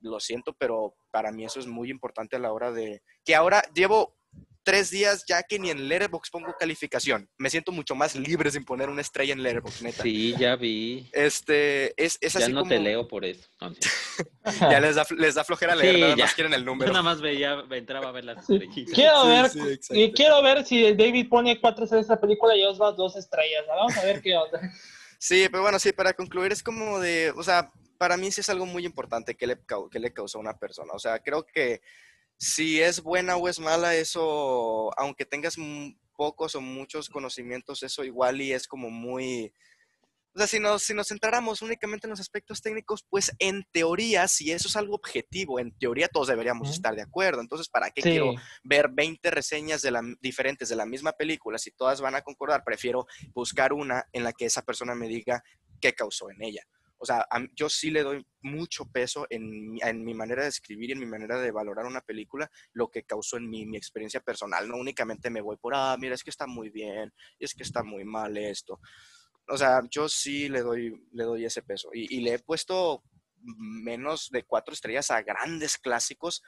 Lo 0.00 0.18
siento, 0.18 0.54
pero 0.54 0.96
para 1.12 1.30
mí 1.30 1.44
eso 1.44 1.60
es 1.60 1.68
muy 1.68 1.90
importante 1.90 2.34
a 2.34 2.40
la 2.40 2.52
hora 2.52 2.72
de 2.72 3.02
que 3.24 3.36
ahora 3.36 3.62
llevo 3.74 4.16
tres 4.62 4.90
días 4.90 5.24
ya 5.26 5.42
que 5.42 5.58
ni 5.58 5.70
en 5.70 5.88
Letterboxd 5.88 6.30
pongo 6.30 6.54
calificación. 6.58 7.28
Me 7.38 7.50
siento 7.50 7.72
mucho 7.72 7.94
más 7.94 8.14
libre 8.14 8.50
sin 8.50 8.64
poner 8.64 8.88
una 8.88 9.00
estrella 9.00 9.32
en 9.32 9.42
Letterboxd, 9.42 9.82
neta. 9.82 10.02
Sí, 10.02 10.34
ya 10.38 10.56
vi. 10.56 11.08
Este, 11.12 11.94
es, 12.02 12.18
es 12.20 12.34
ya 12.34 12.48
no 12.48 12.64
te 12.64 12.78
leo 12.78 13.08
por 13.08 13.24
eso. 13.24 13.48
ya 14.60 14.80
les 14.80 14.96
da, 14.96 15.06
les 15.16 15.34
da 15.34 15.44
flojera 15.44 15.74
leer, 15.74 16.00
nada 16.00 16.16
más 16.16 16.34
quieren 16.34 16.54
el 16.54 16.64
número. 16.64 16.86
Yo 16.88 16.92
nada 16.92 17.02
más 17.02 17.20
veía, 17.20 17.64
entraba 17.70 18.08
a 18.08 18.12
ver 18.12 18.24
las 18.24 18.38
estrellitas. 18.38 18.94
Quiero 18.94 19.26
ver, 19.26 19.50
y 19.90 20.12
quiero 20.12 20.42
ver 20.42 20.64
si 20.64 20.94
David 20.94 21.28
pone 21.28 21.60
cuatro 21.60 21.84
estrellas 21.84 22.10
a 22.10 22.14
esta 22.14 22.20
película 22.20 22.56
y 22.56 22.64
Osvaldo 22.64 23.04
dos 23.04 23.16
estrellas. 23.16 23.64
Vamos 23.68 23.96
a 23.96 24.04
ver 24.04 24.20
qué 24.20 24.36
onda. 24.36 24.60
Sí, 25.18 25.48
pero 25.50 25.62
bueno, 25.62 25.78
sí, 25.78 25.92
para 25.92 26.14
concluir 26.14 26.52
es 26.52 26.62
como 26.62 26.98
de, 26.98 27.32
o 27.36 27.42
sea, 27.42 27.70
para 27.98 28.16
mí 28.16 28.30
sí 28.30 28.40
es 28.40 28.48
algo 28.48 28.64
muy 28.64 28.86
importante 28.86 29.34
que 29.34 29.46
le, 29.46 29.58
que 29.90 29.98
le 29.98 30.12
causó 30.12 30.38
a 30.38 30.40
una 30.40 30.58
persona. 30.58 30.94
O 30.94 30.98
sea, 30.98 31.18
creo 31.18 31.44
que 31.44 31.82
si 32.40 32.80
es 32.80 33.02
buena 33.02 33.36
o 33.36 33.48
es 33.48 33.60
mala, 33.60 33.94
eso, 33.94 34.90
aunque 34.98 35.26
tengas 35.26 35.56
pocos 36.16 36.54
o 36.54 36.62
muchos 36.62 37.10
conocimientos, 37.10 37.82
eso 37.82 38.02
igual 38.02 38.40
y 38.40 38.52
es 38.52 38.66
como 38.66 38.90
muy... 38.90 39.52
O 40.34 40.38
sea, 40.38 40.46
si 40.46 40.58
nos, 40.58 40.84
si 40.84 40.94
nos 40.94 41.08
centráramos 41.08 41.60
únicamente 41.60 42.06
en 42.06 42.10
los 42.10 42.20
aspectos 42.20 42.62
técnicos, 42.62 43.04
pues 43.10 43.32
en 43.40 43.64
teoría, 43.72 44.26
si 44.26 44.52
eso 44.52 44.68
es 44.68 44.76
algo 44.76 44.94
objetivo, 44.94 45.58
en 45.58 45.76
teoría 45.76 46.08
todos 46.08 46.28
deberíamos 46.28 46.70
estar 46.70 46.94
de 46.94 47.02
acuerdo. 47.02 47.42
Entonces, 47.42 47.68
¿para 47.68 47.90
qué 47.90 48.00
quiero 48.00 48.32
ver 48.62 48.88
20 48.90 49.30
reseñas 49.30 49.82
de 49.82 49.90
la, 49.90 50.02
diferentes 50.20 50.68
de 50.68 50.76
la 50.76 50.86
misma 50.86 51.12
película 51.12 51.58
si 51.58 51.72
todas 51.72 52.00
van 52.00 52.14
a 52.14 52.22
concordar? 52.22 52.62
Prefiero 52.64 53.06
buscar 53.34 53.72
una 53.72 54.06
en 54.12 54.24
la 54.24 54.32
que 54.32 54.46
esa 54.46 54.62
persona 54.62 54.94
me 54.94 55.08
diga 55.08 55.42
qué 55.80 55.92
causó 55.94 56.30
en 56.30 56.42
ella. 56.42 56.62
O 57.00 57.06
sea, 57.06 57.26
yo 57.54 57.68
sí 57.68 57.90
le 57.90 58.02
doy 58.02 58.26
mucho 58.42 58.84
peso 58.84 59.26
en, 59.30 59.72
mi 60.04 60.14
manera 60.14 60.42
de 60.42 60.50
escribir 60.50 60.90
y 60.90 60.92
en 60.92 61.00
mi 61.00 61.06
manera 61.06 61.40
de 61.40 61.50
valorar 61.50 61.86
una 61.86 62.02
película, 62.02 62.50
lo 62.72 62.90
que 62.90 63.04
causó 63.04 63.38
en 63.38 63.48
mi, 63.48 63.64
mi 63.64 63.78
experiencia 63.78 64.20
personal. 64.20 64.68
No 64.68 64.76
únicamente 64.76 65.30
me 65.30 65.40
voy 65.40 65.56
por, 65.56 65.74
ah, 65.74 65.96
mira, 65.98 66.14
es 66.14 66.22
que 66.22 66.30
está 66.30 66.46
muy 66.46 66.68
bien, 66.68 67.12
y 67.38 67.44
es 67.44 67.54
que 67.54 67.62
está 67.62 67.82
muy 67.82 68.04
mal 68.04 68.36
esto. 68.36 68.80
O 69.48 69.56
sea, 69.56 69.80
yo 69.90 70.08
sí 70.08 70.48
le 70.48 70.60
doy, 70.60 70.94
le 71.12 71.24
doy 71.24 71.44
ese 71.44 71.62
peso. 71.62 71.88
Y, 71.92 72.18
y 72.18 72.20
le 72.20 72.34
he 72.34 72.38
puesto 72.38 73.02
menos 73.42 74.28
de 74.30 74.44
cuatro 74.44 74.74
estrellas 74.74 75.10
a 75.10 75.22
grandes 75.22 75.78
clásicos 75.78 76.42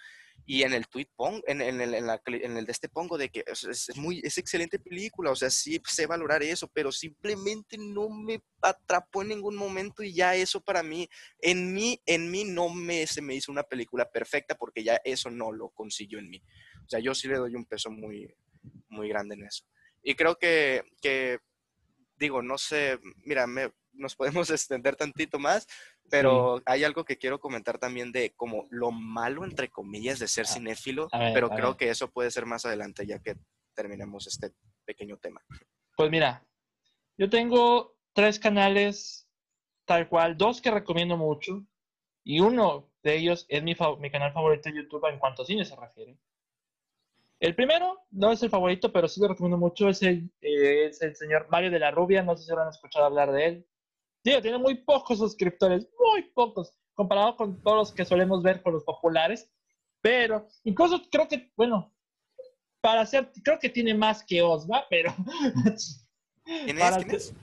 y 0.45 0.63
en 0.63 0.73
el 0.73 0.89
tweet 0.89 1.09
pongo, 1.15 1.43
en, 1.47 1.61
en, 1.61 1.81
el, 1.81 1.95
en, 1.95 2.07
la, 2.07 2.21
en, 2.27 2.57
el 2.57 2.67
de 2.67 2.73
este 2.73 2.89
pongo 2.89 3.17
de 3.17 3.29
que 3.29 3.45
es, 3.47 3.65
es, 3.65 3.97
muy, 3.97 4.21
es 4.25 4.39
excelente 4.39 4.79
película, 4.79 5.31
o 5.31 5.37
sea, 5.37 5.51
sí 5.51 5.81
sé 5.87 6.07
valorar 6.07 6.43
eso, 6.43 6.69
pero 6.69 6.91
simplemente 6.91 7.77
no 7.79 8.09
me 8.09 8.43
atrapó 8.61 9.23
en 9.23 9.29
ningún 9.29 9.57
momento 9.57 10.03
y 10.03 10.13
ya 10.13 10.35
eso 10.35 10.61
para 10.61 10.83
mí, 10.83 11.09
en 11.39 11.73
mí, 11.73 12.01
en 12.07 12.31
mí 12.31 12.45
no 12.45 12.69
me, 12.69 13.07
se 13.07 13.23
me 13.23 13.35
hizo 13.35 13.53
una 13.53 13.63
película 13.63 14.11
perfecta 14.11 14.57
porque 14.57 14.83
ya 14.83 15.01
eso 15.05 15.31
no 15.31 15.53
lo 15.53 15.71
consiguió 15.71 16.19
en 16.19 16.31
mí. 16.31 16.43
O 16.85 16.89
sea, 16.89 17.01
yo 17.01 17.15
sí 17.15 17.29
le 17.29 17.37
doy 17.37 17.55
un 17.55 17.65
peso 17.65 17.91
muy, 17.91 18.35
muy 18.89 19.09
grande 19.09 19.35
en 19.37 19.45
eso. 19.45 19.65
Y 20.03 20.15
creo 20.15 20.37
que, 20.37 20.83
que 21.01 21.39
digo, 22.17 22.43
no 22.43 22.59
sé, 22.59 22.99
mira, 23.25 23.47
me, 23.47 23.71
nos 23.93 24.17
podemos 24.17 24.51
extender 24.51 24.97
tantito 24.97 25.39
más, 25.39 25.67
pero 26.11 26.61
hay 26.67 26.85
algo 26.85 27.05
que 27.05 27.17
quiero 27.17 27.41
comentar 27.41 27.79
también 27.79 28.13
de 28.13 28.35
como 28.35 28.67
lo 28.71 28.91
malo, 28.91 29.45
entre 29.45 29.71
comillas, 29.71 30.19
de 30.19 30.29
ser 30.29 30.45
ah, 30.49 30.53
cinéfilo, 30.53 31.09
pero 31.35 31.49
creo 31.51 31.77
que 31.77 31.89
eso 31.89 32.11
puede 32.11 32.31
ser 32.31 32.47
más 32.47 32.67
adelante 32.67 33.07
ya 33.07 33.19
que 33.19 33.37
terminemos 33.75 34.27
este 34.27 34.53
pequeño 34.85 35.17
tema. 35.17 35.43
Pues 35.97 36.11
mira, 36.11 36.45
yo 37.17 37.31
tengo 37.31 37.97
tres 38.13 38.39
canales 38.39 39.29
tal 39.85 40.09
cual, 40.09 40.37
dos 40.37 40.61
que 40.61 40.71
recomiendo 40.71 41.17
mucho 41.17 41.65
y 42.25 42.41
uno 42.41 42.91
de 43.03 43.17
ellos 43.17 43.47
es 43.49 43.63
mi, 43.63 43.75
mi 43.99 44.11
canal 44.11 44.33
favorito 44.33 44.69
de 44.69 44.77
YouTube 44.77 45.09
en 45.09 45.19
cuanto 45.19 45.43
a 45.43 45.47
cine 45.47 45.65
se 45.65 45.77
refiere. 45.77 46.17
El 47.41 47.57
primero 47.57 47.99
no 48.13 48.31
es 48.31 48.41
el 48.45 48.51
favorito, 48.51 48.93
pero 48.93 49.09
sí 49.09 49.21
lo 49.21 49.27
recomiendo 49.27 49.59
mucho, 49.59 49.89
es 49.89 50.01
el, 50.03 50.31
eh, 50.41 50.87
es 50.87 51.03
el 51.03 51.17
señor 51.17 51.49
Mario 51.51 51.73
de 51.73 51.81
la 51.81 51.91
Rubia, 51.91 52.23
no 52.23 52.37
sé 52.37 52.45
si 52.45 52.53
habrán 52.53 52.69
escuchado 52.69 53.05
hablar 53.05 53.33
de 53.33 53.47
él. 53.47 53.67
Sí, 54.25 54.33
tiene 54.41 54.59
muy 54.59 54.77
pocos 54.77 55.19
suscriptores, 55.19 55.89
muy 55.99 56.23
pocos, 56.31 56.73
comparado 56.95 57.37
con 57.37 57.61
todos 57.63 57.77
los 57.77 57.93
que 57.93 58.05
solemos 58.05 58.43
ver 58.43 58.63
con 58.63 58.73
los 58.73 58.85
populares. 58.85 59.51
Pero 60.01 60.47
incluso 60.65 61.01
creo 61.11 61.29
que, 61.29 61.51
bueno, 61.57 61.93
para 62.81 63.03
hacer, 63.03 63.31
creo 63.43 63.59
que 63.59 63.69
tiene 63.69 63.95
más 63.95 64.25
que 64.25 64.43
Osva, 64.43 64.87
pero... 64.89 65.15
¿Quién 66.45 66.79
es? 66.79 67.35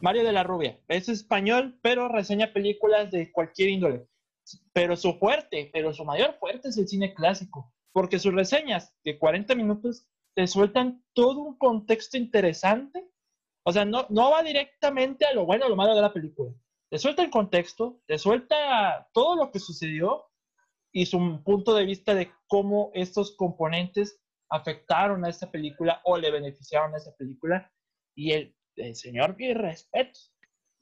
Mario 0.00 0.24
de 0.24 0.32
la 0.32 0.42
Rubia. 0.42 0.78
Es 0.88 1.08
español, 1.08 1.78
pero 1.82 2.08
reseña 2.08 2.52
películas 2.52 3.10
de 3.10 3.32
cualquier 3.32 3.70
índole. 3.70 4.06
Pero 4.72 4.96
su 4.96 5.14
fuerte, 5.14 5.70
pero 5.72 5.94
su 5.94 6.04
mayor 6.04 6.36
fuerte 6.38 6.68
es 6.68 6.76
el 6.76 6.86
cine 6.86 7.14
clásico, 7.14 7.72
porque 7.92 8.18
sus 8.18 8.34
reseñas 8.34 8.94
de 9.02 9.18
40 9.18 9.54
minutos 9.54 10.06
te 10.34 10.46
sueltan 10.46 11.02
todo 11.14 11.40
un 11.40 11.56
contexto 11.56 12.16
interesante 12.16 13.08
o 13.64 13.72
sea, 13.72 13.84
no, 13.84 14.06
no 14.10 14.30
va 14.30 14.42
directamente 14.42 15.26
a 15.26 15.32
lo 15.32 15.46
bueno 15.46 15.66
o 15.66 15.68
lo 15.68 15.76
malo 15.76 15.94
de 15.94 16.02
la 16.02 16.12
película. 16.12 16.52
Te 16.90 16.98
suelta 16.98 17.22
el 17.22 17.30
contexto, 17.30 18.00
te 18.06 18.18
suelta 18.18 19.08
todo 19.12 19.36
lo 19.36 19.50
que 19.50 19.58
sucedió 19.58 20.26
y 20.92 21.06
su 21.06 21.42
punto 21.42 21.74
de 21.74 21.84
vista 21.84 22.14
de 22.14 22.30
cómo 22.46 22.90
estos 22.94 23.36
componentes 23.36 24.20
afectaron 24.50 25.24
a 25.24 25.30
esta 25.30 25.50
película 25.50 26.00
o 26.04 26.16
le 26.16 26.30
beneficiaron 26.30 26.94
a 26.94 26.98
esta 26.98 27.14
película. 27.16 27.72
Y 28.14 28.32
el, 28.32 28.54
señor, 28.94 29.36
que 29.36 29.54
respeto. 29.54 30.20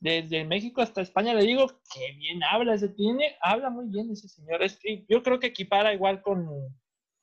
Desde 0.01 0.45
México 0.45 0.83
hasta 0.83 1.01
España 1.01 1.33
le 1.33 1.45
digo 1.45 1.69
que 1.69 2.13
bien 2.19 2.43
habla, 2.43 2.75
ese 2.75 2.89
tiene, 2.89 3.37
habla 3.41 3.71
muy 3.71 3.87
bien 3.89 4.11
ese 4.11 4.29
señor. 4.29 4.63
Es 4.63 4.79
yo 5.09 5.23
creo 5.23 5.39
que 5.39 5.47
equipara 5.47 5.95
igual 5.95 6.21
con, 6.23 6.47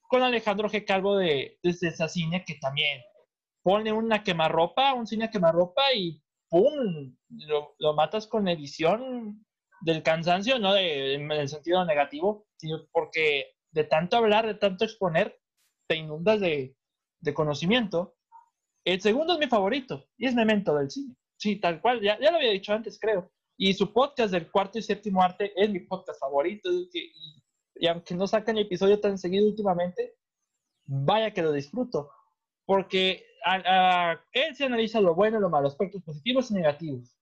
con 0.01 0.23
Alejandro 0.23 0.69
G. 0.69 0.85
Calvo 0.85 1.17
de, 1.17 1.59
esa 1.61 2.07
cine 2.07 2.43
que 2.47 2.55
también 2.55 3.01
pone 3.63 3.91
una 3.91 4.23
quemarropa, 4.23 4.93
un 4.93 5.07
cine 5.07 5.29
quemarropa 5.29 5.93
y 5.93 6.21
¡pum! 6.49 7.15
Lo, 7.29 7.75
lo 7.79 7.93
matas 7.93 8.27
con 8.27 8.47
edición 8.47 9.45
del 9.81 10.03
cansancio, 10.03 10.59
no 10.59 10.73
de, 10.73 11.15
en 11.15 11.31
el 11.31 11.47
sentido 11.47 11.83
negativo, 11.85 12.47
sino 12.57 12.85
porque 12.91 13.55
de 13.71 13.83
tanto 13.83 14.17
hablar, 14.17 14.45
de 14.45 14.55
tanto 14.55 14.83
exponer, 14.83 15.39
te 15.87 15.95
inundas 15.95 16.39
de, 16.39 16.75
conocimiento. 17.33 18.15
El 18.85 19.01
segundo 19.01 19.33
es 19.33 19.39
mi 19.39 19.47
favorito 19.47 20.05
y 20.17 20.27
es 20.27 20.35
Memento 20.35 20.75
del 20.75 20.89
cine. 20.89 21.15
Sí, 21.37 21.57
tal 21.57 21.81
cual, 21.81 22.01
ya, 22.01 22.19
ya 22.19 22.31
lo 22.31 22.37
había 22.37 22.51
dicho 22.51 22.73
antes, 22.73 22.99
creo. 22.99 23.31
Y 23.57 23.73
su 23.73 23.93
podcast 23.93 24.31
del 24.31 24.49
cuarto 24.49 24.79
y 24.79 24.81
séptimo 24.81 25.21
arte 25.21 25.51
es 25.55 25.69
mi 25.69 25.81
podcast 25.81 26.19
favorito. 26.19 26.69
Y, 26.71 27.87
aunque 27.87 28.15
no 28.15 28.27
sacan 28.27 28.57
episodio 28.57 28.99
tan 28.99 29.17
seguido 29.17 29.47
últimamente, 29.47 30.15
vaya 30.85 31.31
que 31.33 31.41
lo 31.41 31.51
disfruto. 31.51 32.09
Porque 32.69 33.25
él 34.31 34.55
se 34.55 34.65
analiza 34.65 35.01
lo 35.01 35.15
bueno, 35.15 35.39
lo 35.39 35.49
malo, 35.49 35.67
aspectos 35.67 36.03
positivos 36.03 36.51
y 36.51 36.53
negativos. 36.53 37.17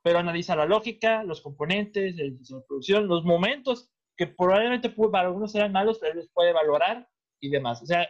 Pero 0.00 0.20
analiza 0.20 0.54
la 0.54 0.64
lógica, 0.64 1.24
los 1.24 1.40
componentes, 1.40 2.16
el 2.20 2.38
de 2.38 2.60
producción, 2.68 3.08
los 3.08 3.24
momentos 3.24 3.90
que 4.16 4.28
probablemente 4.28 4.90
para 4.90 5.26
algunos 5.26 5.50
sean 5.50 5.72
malos, 5.72 5.98
pero 5.98 6.12
él 6.12 6.18
los 6.18 6.28
puede 6.28 6.52
valorar 6.52 7.08
y 7.40 7.50
demás. 7.50 7.82
O 7.82 7.86
sea, 7.86 8.08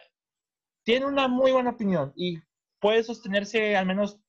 tiene 0.84 1.06
una 1.06 1.28
muy 1.28 1.50
buena 1.52 1.70
opinión 1.70 2.12
y 2.14 2.36
puede 2.78 3.02
sostenerse 3.02 3.74
al 3.74 3.86
menos 3.86 4.20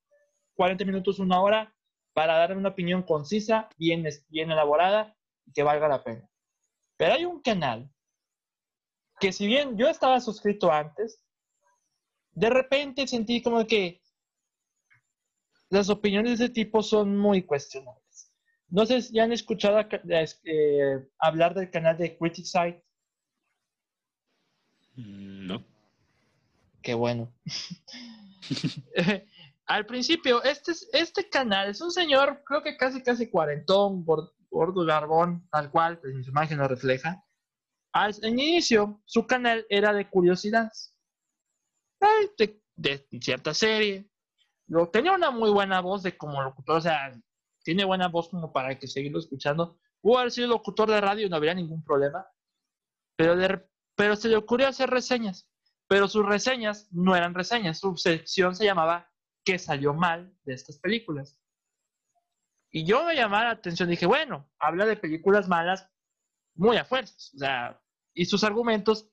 40 0.55 0.85
minutos, 0.85 1.19
una 1.19 1.41
hora, 1.41 1.75
para 2.13 2.37
dar 2.37 2.55
una 2.55 2.69
opinión 2.69 3.03
concisa, 3.03 3.67
bien, 3.77 4.07
bien 4.29 4.51
elaborada 4.51 5.17
y 5.45 5.51
que 5.51 5.63
valga 5.63 5.89
la 5.89 6.01
pena. 6.01 6.29
Pero 6.95 7.15
hay 7.15 7.25
un 7.25 7.41
canal 7.41 7.91
que 9.19 9.33
si 9.33 9.47
bien 9.47 9.77
yo 9.77 9.89
estaba 9.89 10.21
suscrito 10.21 10.71
antes, 10.71 11.19
de 12.35 12.49
repente 12.49 13.07
sentí 13.07 13.41
como 13.41 13.65
que 13.65 14.01
las 15.69 15.89
opiniones 15.89 16.39
de 16.39 16.45
ese 16.45 16.53
tipo 16.53 16.83
son 16.83 17.17
muy 17.17 17.43
cuestionables. 17.43 18.31
No 18.69 18.85
sé 18.85 19.01
si 19.01 19.19
han 19.19 19.31
escuchado 19.31 19.79
eh, 19.79 21.07
hablar 21.19 21.53
del 21.53 21.69
canal 21.69 21.97
de 21.97 22.17
Criticide. 22.17 22.83
Mm, 24.95 25.47
no. 25.47 25.65
Qué 26.81 26.93
bueno. 26.93 27.33
Al 29.65 29.85
principio, 29.85 30.43
este, 30.43 30.73
este 30.91 31.29
canal 31.29 31.69
es 31.69 31.81
un 31.81 31.91
señor, 31.91 32.43
creo 32.45 32.61
que 32.61 32.75
casi, 32.75 33.01
casi 33.01 33.29
cuarentón, 33.29 34.03
gordo, 34.05 34.85
garbón, 34.85 35.47
tal 35.49 35.71
cual, 35.71 35.99
pues 35.99 36.25
su 36.25 36.31
imagen 36.31 36.57
lo 36.57 36.67
refleja. 36.67 37.23
Al 37.93 38.13
inicio, 38.23 39.01
su 39.05 39.25
canal 39.25 39.65
era 39.69 39.93
de 39.93 40.09
curiosidades. 40.09 40.92
De, 42.37 42.59
de 42.75 43.07
cierta 43.21 43.53
serie. 43.53 44.09
Lo, 44.67 44.89
tenía 44.89 45.13
una 45.13 45.31
muy 45.31 45.49
buena 45.49 45.81
voz 45.81 46.03
de 46.03 46.17
como 46.17 46.41
locutor, 46.41 46.77
o 46.77 46.81
sea, 46.81 47.13
tiene 47.63 47.85
buena 47.85 48.07
voz 48.07 48.29
como 48.29 48.51
para 48.51 48.77
que 48.77 48.87
seguirlo 48.87 49.19
escuchando. 49.19 49.79
Pudo 50.01 50.19
haber 50.19 50.31
sido 50.31 50.47
locutor 50.47 50.89
de 50.89 51.01
radio 51.01 51.29
no 51.29 51.35
habría 51.35 51.53
ningún 51.53 51.83
problema. 51.83 52.25
Pero, 53.15 53.35
pero 53.95 54.15
se 54.15 54.29
le 54.29 54.35
ocurrió 54.35 54.67
hacer 54.67 54.89
reseñas. 54.89 55.47
Pero 55.87 56.07
sus 56.07 56.25
reseñas 56.25 56.87
no 56.91 57.15
eran 57.15 57.33
reseñas. 57.33 57.79
Su 57.79 57.95
sección 57.95 58.55
se 58.55 58.65
llamaba 58.65 59.09
¿Qué 59.45 59.59
salió 59.59 59.93
mal 59.93 60.33
de 60.43 60.53
estas 60.53 60.79
películas? 60.79 61.39
Y 62.71 62.85
yo 62.85 63.03
me 63.03 63.15
llamaba 63.15 63.45
la 63.45 63.51
atención. 63.51 63.89
Dije, 63.89 64.05
bueno, 64.05 64.49
habla 64.59 64.85
de 64.85 64.97
películas 64.97 65.47
malas 65.47 65.87
muy 66.55 66.77
a 66.77 66.85
fuerzas. 66.85 67.33
O 67.35 67.37
sea, 67.37 67.81
y 68.13 68.25
sus 68.25 68.43
argumentos, 68.43 69.09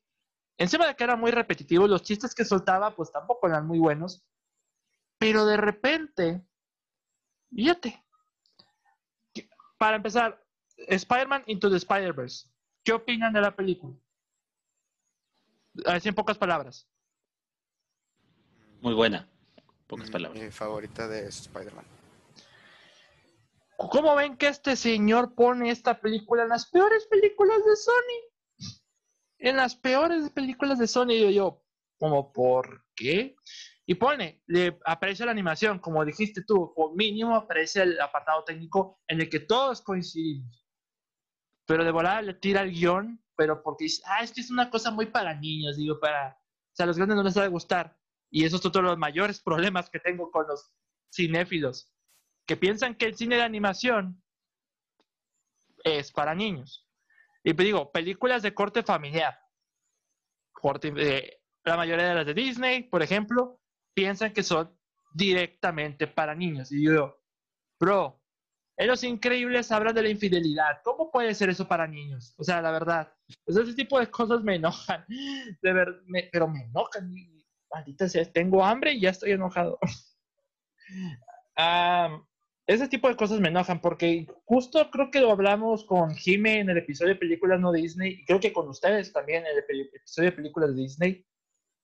encima 0.60 0.86
de 0.86 0.94
que 0.94 1.04
eran 1.04 1.18
muy 1.18 1.30
repetitivos, 1.30 1.88
los 1.88 2.02
chistes 2.02 2.34
que 2.34 2.44
soltaba, 2.44 2.94
pues 2.94 3.10
tampoco 3.10 3.48
eran 3.48 3.66
muy 3.66 3.78
buenos. 3.78 4.22
Pero 5.18 5.46
de 5.46 5.56
repente, 5.56 6.46
fíjate, 7.50 8.04
para 9.78 9.96
empezar, 9.96 10.44
Spider-Man 10.76 11.44
Into 11.46 11.70
the 11.70 11.76
Spider-Verse. 11.76 12.46
¿Qué 12.84 12.92
opinan 12.92 13.32
de 13.32 13.40
la 13.40 13.56
película? 13.56 13.96
Así 15.86 16.08
en 16.10 16.14
pocas 16.14 16.36
palabras. 16.36 16.86
Muy 18.82 18.92
buena. 18.92 19.28
Pocas 19.86 20.10
palabras. 20.10 20.42
Mi 20.42 20.50
favorita 20.50 21.08
de 21.08 21.26
Spider-Man. 21.26 21.86
¿Cómo 23.76 24.14
ven 24.14 24.36
que 24.36 24.48
este 24.48 24.76
señor 24.76 25.34
pone 25.34 25.70
esta 25.70 26.00
película 26.00 26.42
en 26.42 26.50
las 26.50 26.66
peores 26.66 27.06
películas 27.06 27.64
de 27.64 27.76
Sony? 27.76 28.29
En 29.40 29.56
las 29.56 29.74
peores 29.74 30.28
películas 30.30 30.78
de 30.78 30.86
Sony, 30.86 31.18
yo, 31.18 31.30
yo, 31.30 31.64
como, 31.98 32.30
¿por 32.30 32.84
qué? 32.94 33.36
Y 33.86 33.94
pone, 33.94 34.42
le 34.46 34.78
aparece 34.84 35.24
la 35.24 35.32
animación, 35.32 35.78
como 35.78 36.04
dijiste 36.04 36.44
tú, 36.44 36.72
o 36.76 36.94
mínimo 36.94 37.34
aparece 37.34 37.82
el 37.82 38.00
apartado 38.00 38.44
técnico 38.44 39.00
en 39.08 39.22
el 39.22 39.30
que 39.30 39.40
todos 39.40 39.80
coincidimos. 39.80 40.62
Pero 41.66 41.84
de 41.84 41.90
volada 41.90 42.20
le 42.20 42.34
tira 42.34 42.60
el 42.60 42.70
guion, 42.70 43.24
pero 43.34 43.62
porque 43.62 43.84
dice, 43.84 44.02
ah, 44.06 44.22
es 44.22 44.30
que 44.30 44.42
es 44.42 44.50
una 44.50 44.68
cosa 44.68 44.90
muy 44.90 45.06
para 45.06 45.34
niños, 45.34 45.78
digo, 45.78 45.98
para, 45.98 46.38
o 46.38 46.76
sea, 46.76 46.84
a 46.84 46.86
los 46.88 46.98
grandes 46.98 47.16
no 47.16 47.22
les 47.22 47.36
va 47.36 47.44
a 47.44 47.48
gustar. 47.48 47.98
Y 48.30 48.44
esos 48.44 48.60
son 48.60 48.72
todos 48.72 48.84
los 48.84 48.98
mayores 48.98 49.40
problemas 49.42 49.88
que 49.88 50.00
tengo 50.00 50.30
con 50.30 50.46
los 50.46 50.70
cinéfilos, 51.10 51.90
que 52.46 52.58
piensan 52.58 52.94
que 52.94 53.06
el 53.06 53.16
cine 53.16 53.36
de 53.36 53.42
animación 53.42 54.22
es 55.82 56.12
para 56.12 56.34
niños. 56.34 56.89
Y 57.42 57.54
pues 57.54 57.64
digo, 57.64 57.90
películas 57.90 58.42
de 58.42 58.54
corte 58.54 58.82
familiar, 58.82 59.34
eh, 60.96 61.40
la 61.64 61.76
mayoría 61.76 62.08
de 62.08 62.14
las 62.14 62.26
de 62.26 62.34
Disney, 62.34 62.84
por 62.84 63.02
ejemplo, 63.02 63.60
piensan 63.94 64.32
que 64.32 64.42
son 64.42 64.76
directamente 65.12 66.06
para 66.06 66.34
niños. 66.34 66.70
Y 66.72 66.84
yo, 66.84 67.18
bro, 67.78 68.22
en 68.76 68.86
Los 68.86 69.04
Increíbles 69.04 69.70
hablan 69.72 69.94
de 69.94 70.02
la 70.02 70.08
infidelidad. 70.08 70.80
¿Cómo 70.82 71.10
puede 71.10 71.34
ser 71.34 71.50
eso 71.50 71.68
para 71.68 71.86
niños? 71.86 72.34
O 72.38 72.44
sea, 72.44 72.62
la 72.62 72.70
verdad, 72.70 73.12
ese 73.46 73.74
tipo 73.74 73.98
de 73.98 74.10
cosas 74.10 74.42
me 74.42 74.56
enojan. 74.56 75.04
De 75.62 75.72
ver, 75.72 76.02
pero 76.32 76.48
me 76.48 76.64
enojan. 76.64 77.14
Maldita 77.72 78.08
sea, 78.08 78.24
tengo 78.32 78.64
hambre 78.64 78.94
y 78.94 79.00
ya 79.00 79.10
estoy 79.10 79.32
enojado. 79.32 79.78
ese 82.70 82.86
tipo 82.86 83.08
de 83.08 83.16
cosas 83.16 83.40
me 83.40 83.48
enojan 83.48 83.80
porque 83.80 84.28
justo 84.44 84.90
creo 84.92 85.10
que 85.10 85.20
lo 85.20 85.32
hablamos 85.32 85.84
con 85.84 86.14
Jime 86.14 86.60
en 86.60 86.70
el 86.70 86.78
episodio 86.78 87.14
de 87.14 87.18
películas 87.18 87.58
no 87.58 87.72
Disney 87.72 88.12
y 88.20 88.24
creo 88.24 88.38
que 88.38 88.52
con 88.52 88.68
ustedes 88.68 89.12
también 89.12 89.44
en 89.44 89.56
el 89.56 89.80
episodio 89.92 90.30
de 90.30 90.36
películas 90.36 90.70
de 90.70 90.82
Disney. 90.82 91.26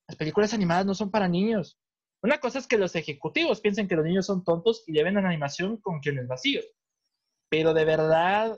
Las 0.07 0.16
películas 0.16 0.55
animadas 0.55 0.87
no 0.87 0.95
son 0.95 1.11
para 1.11 1.26
niños. 1.26 1.80
Una 2.22 2.39
cosa 2.39 2.61
es 2.61 2.68
que 2.68 2.78
los 2.78 2.95
ejecutivos 2.95 3.61
piensen 3.61 3.89
que 3.89 3.97
los 3.97 4.05
niños 4.05 4.26
son 4.26 4.45
tontos 4.45 4.84
y 4.87 4.93
lleven 4.93 5.14
la 5.14 5.28
animación 5.28 5.78
con 5.78 5.99
quienes 5.99 6.28
vacíos. 6.28 6.64
Pero 7.51 7.74
de 7.74 7.84
verdad, 7.84 8.57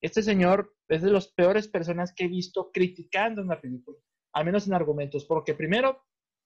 este 0.00 0.22
señor 0.22 0.72
es 0.88 1.02
de 1.02 1.10
las 1.10 1.26
peores 1.26 1.66
personas 1.66 2.12
que 2.14 2.26
he 2.26 2.28
visto 2.28 2.70
criticando 2.72 3.42
una 3.42 3.60
película, 3.60 3.98
al 4.32 4.44
menos 4.44 4.68
en 4.68 4.74
argumentos, 4.74 5.24
porque 5.24 5.54
primero 5.54 6.04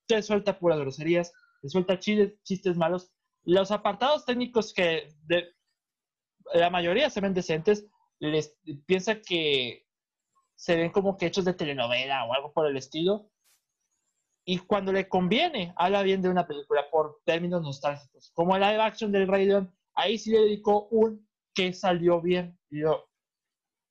te 0.08 0.22
suelta 0.22 0.58
puras 0.58 0.80
groserías, 0.80 1.30
te 1.60 1.68
suelta 1.68 1.98
chistes, 1.98 2.42
chistes 2.42 2.76
malos. 2.78 3.12
Los 3.44 3.70
apartados 3.70 4.24
técnicos 4.24 4.72
que 4.72 5.08
la 6.54 6.70
mayoría 6.70 7.10
se 7.10 7.20
ven 7.20 7.34
decentes, 7.34 7.86
les 8.18 8.56
piensa 8.86 9.20
que 9.20 9.86
se 10.56 10.76
ven 10.76 10.90
como 10.90 11.16
que 11.16 11.26
hechos 11.26 11.44
de 11.44 11.54
telenovela 11.54 12.24
o 12.26 12.34
algo 12.34 12.52
por 12.52 12.66
el 12.66 12.76
estilo, 12.76 13.30
y 14.44 14.58
cuando 14.58 14.92
le 14.92 15.08
conviene, 15.08 15.72
habla 15.76 16.02
bien 16.02 16.22
de 16.22 16.28
una 16.28 16.46
película 16.46 16.88
por 16.90 17.20
términos 17.24 17.62
nostálgicos. 17.62 18.32
Como 18.34 18.56
el 18.56 18.62
live 18.62 18.80
action 18.82 19.12
del 19.12 19.28
Rey 19.28 19.46
León, 19.46 19.72
ahí 19.94 20.18
sí 20.18 20.30
le 20.30 20.40
dedicó 20.40 20.88
un 20.90 21.28
que 21.54 21.72
salió 21.72 22.20
bien. 22.20 22.58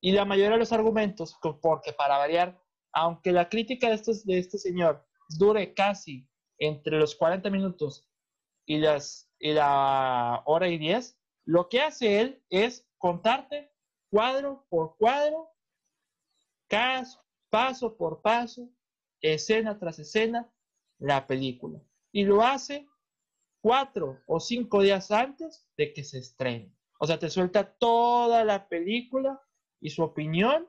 Y, 0.01 0.11
la 0.11 0.25
mayoría 0.25 0.51
de 0.51 0.57
los 0.57 0.73
argumentos, 0.73 1.37
porque 1.61 1.93
para 1.93 2.17
variar, 2.17 2.59
aunque 2.93 3.31
la 3.31 3.47
crítica 3.47 3.89
de, 3.89 3.95
estos, 3.95 4.25
de 4.25 4.39
este 4.39 4.57
señor 4.57 5.05
dure 5.37 5.73
casi 5.73 6.27
entre 6.57 6.97
los 6.97 7.15
40 7.15 7.49
minutos 7.49 8.09
y, 8.65 8.79
las, 8.79 9.28
la 9.39 10.43
hora 10.45 10.67
y 10.67 10.77
10, 10.77 11.17
lo 11.45 11.69
que 11.69 11.81
hace 11.81 12.21
él 12.21 12.43
es 12.49 12.87
contarte 12.97 13.71
cuadro 14.09 14.65
por 14.69 14.97
cuadro, 14.97 15.49
caso, 16.67 17.23
paso 17.49 17.95
por 17.97 18.21
paso, 18.21 18.69
escena 19.21 19.79
tras 19.79 19.99
escena 19.99 20.51
la 20.99 21.25
película. 21.25 21.81
Y 22.11 22.25
lo 22.25 22.43
hace 22.43 22.87
cuatro 23.61 24.21
o 24.27 24.39
cinco 24.39 24.81
días 24.81 25.11
antes 25.11 25.67
de 25.77 25.93
que 25.93 26.03
se 26.03 26.19
estrene. 26.19 26.73
O 26.99 27.07
sea, 27.07 27.17
te 27.17 27.29
suelta 27.29 27.73
toda 27.77 28.43
la 28.43 28.67
película 28.67 29.41
y 29.79 29.89
su 29.89 30.03
opinión 30.03 30.67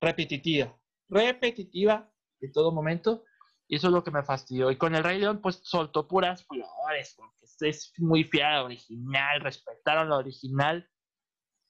repetitiva, 0.00 0.78
repetitiva 1.08 2.10
en 2.40 2.52
todo 2.52 2.72
momento. 2.72 3.24
Y 3.68 3.76
eso 3.76 3.88
es 3.88 3.92
lo 3.92 4.04
que 4.04 4.10
me 4.10 4.22
fastidió. 4.22 4.70
Y 4.70 4.76
con 4.76 4.94
el 4.94 5.02
Rey 5.02 5.18
León, 5.18 5.40
pues 5.40 5.60
soltó 5.64 6.06
puras 6.06 6.44
flores, 6.46 7.14
porque 7.16 7.46
es 7.68 7.92
muy 7.98 8.24
fiel 8.24 8.44
al 8.44 8.64
original, 8.64 9.40
respetaron 9.40 10.08
lo 10.08 10.16
original. 10.16 10.88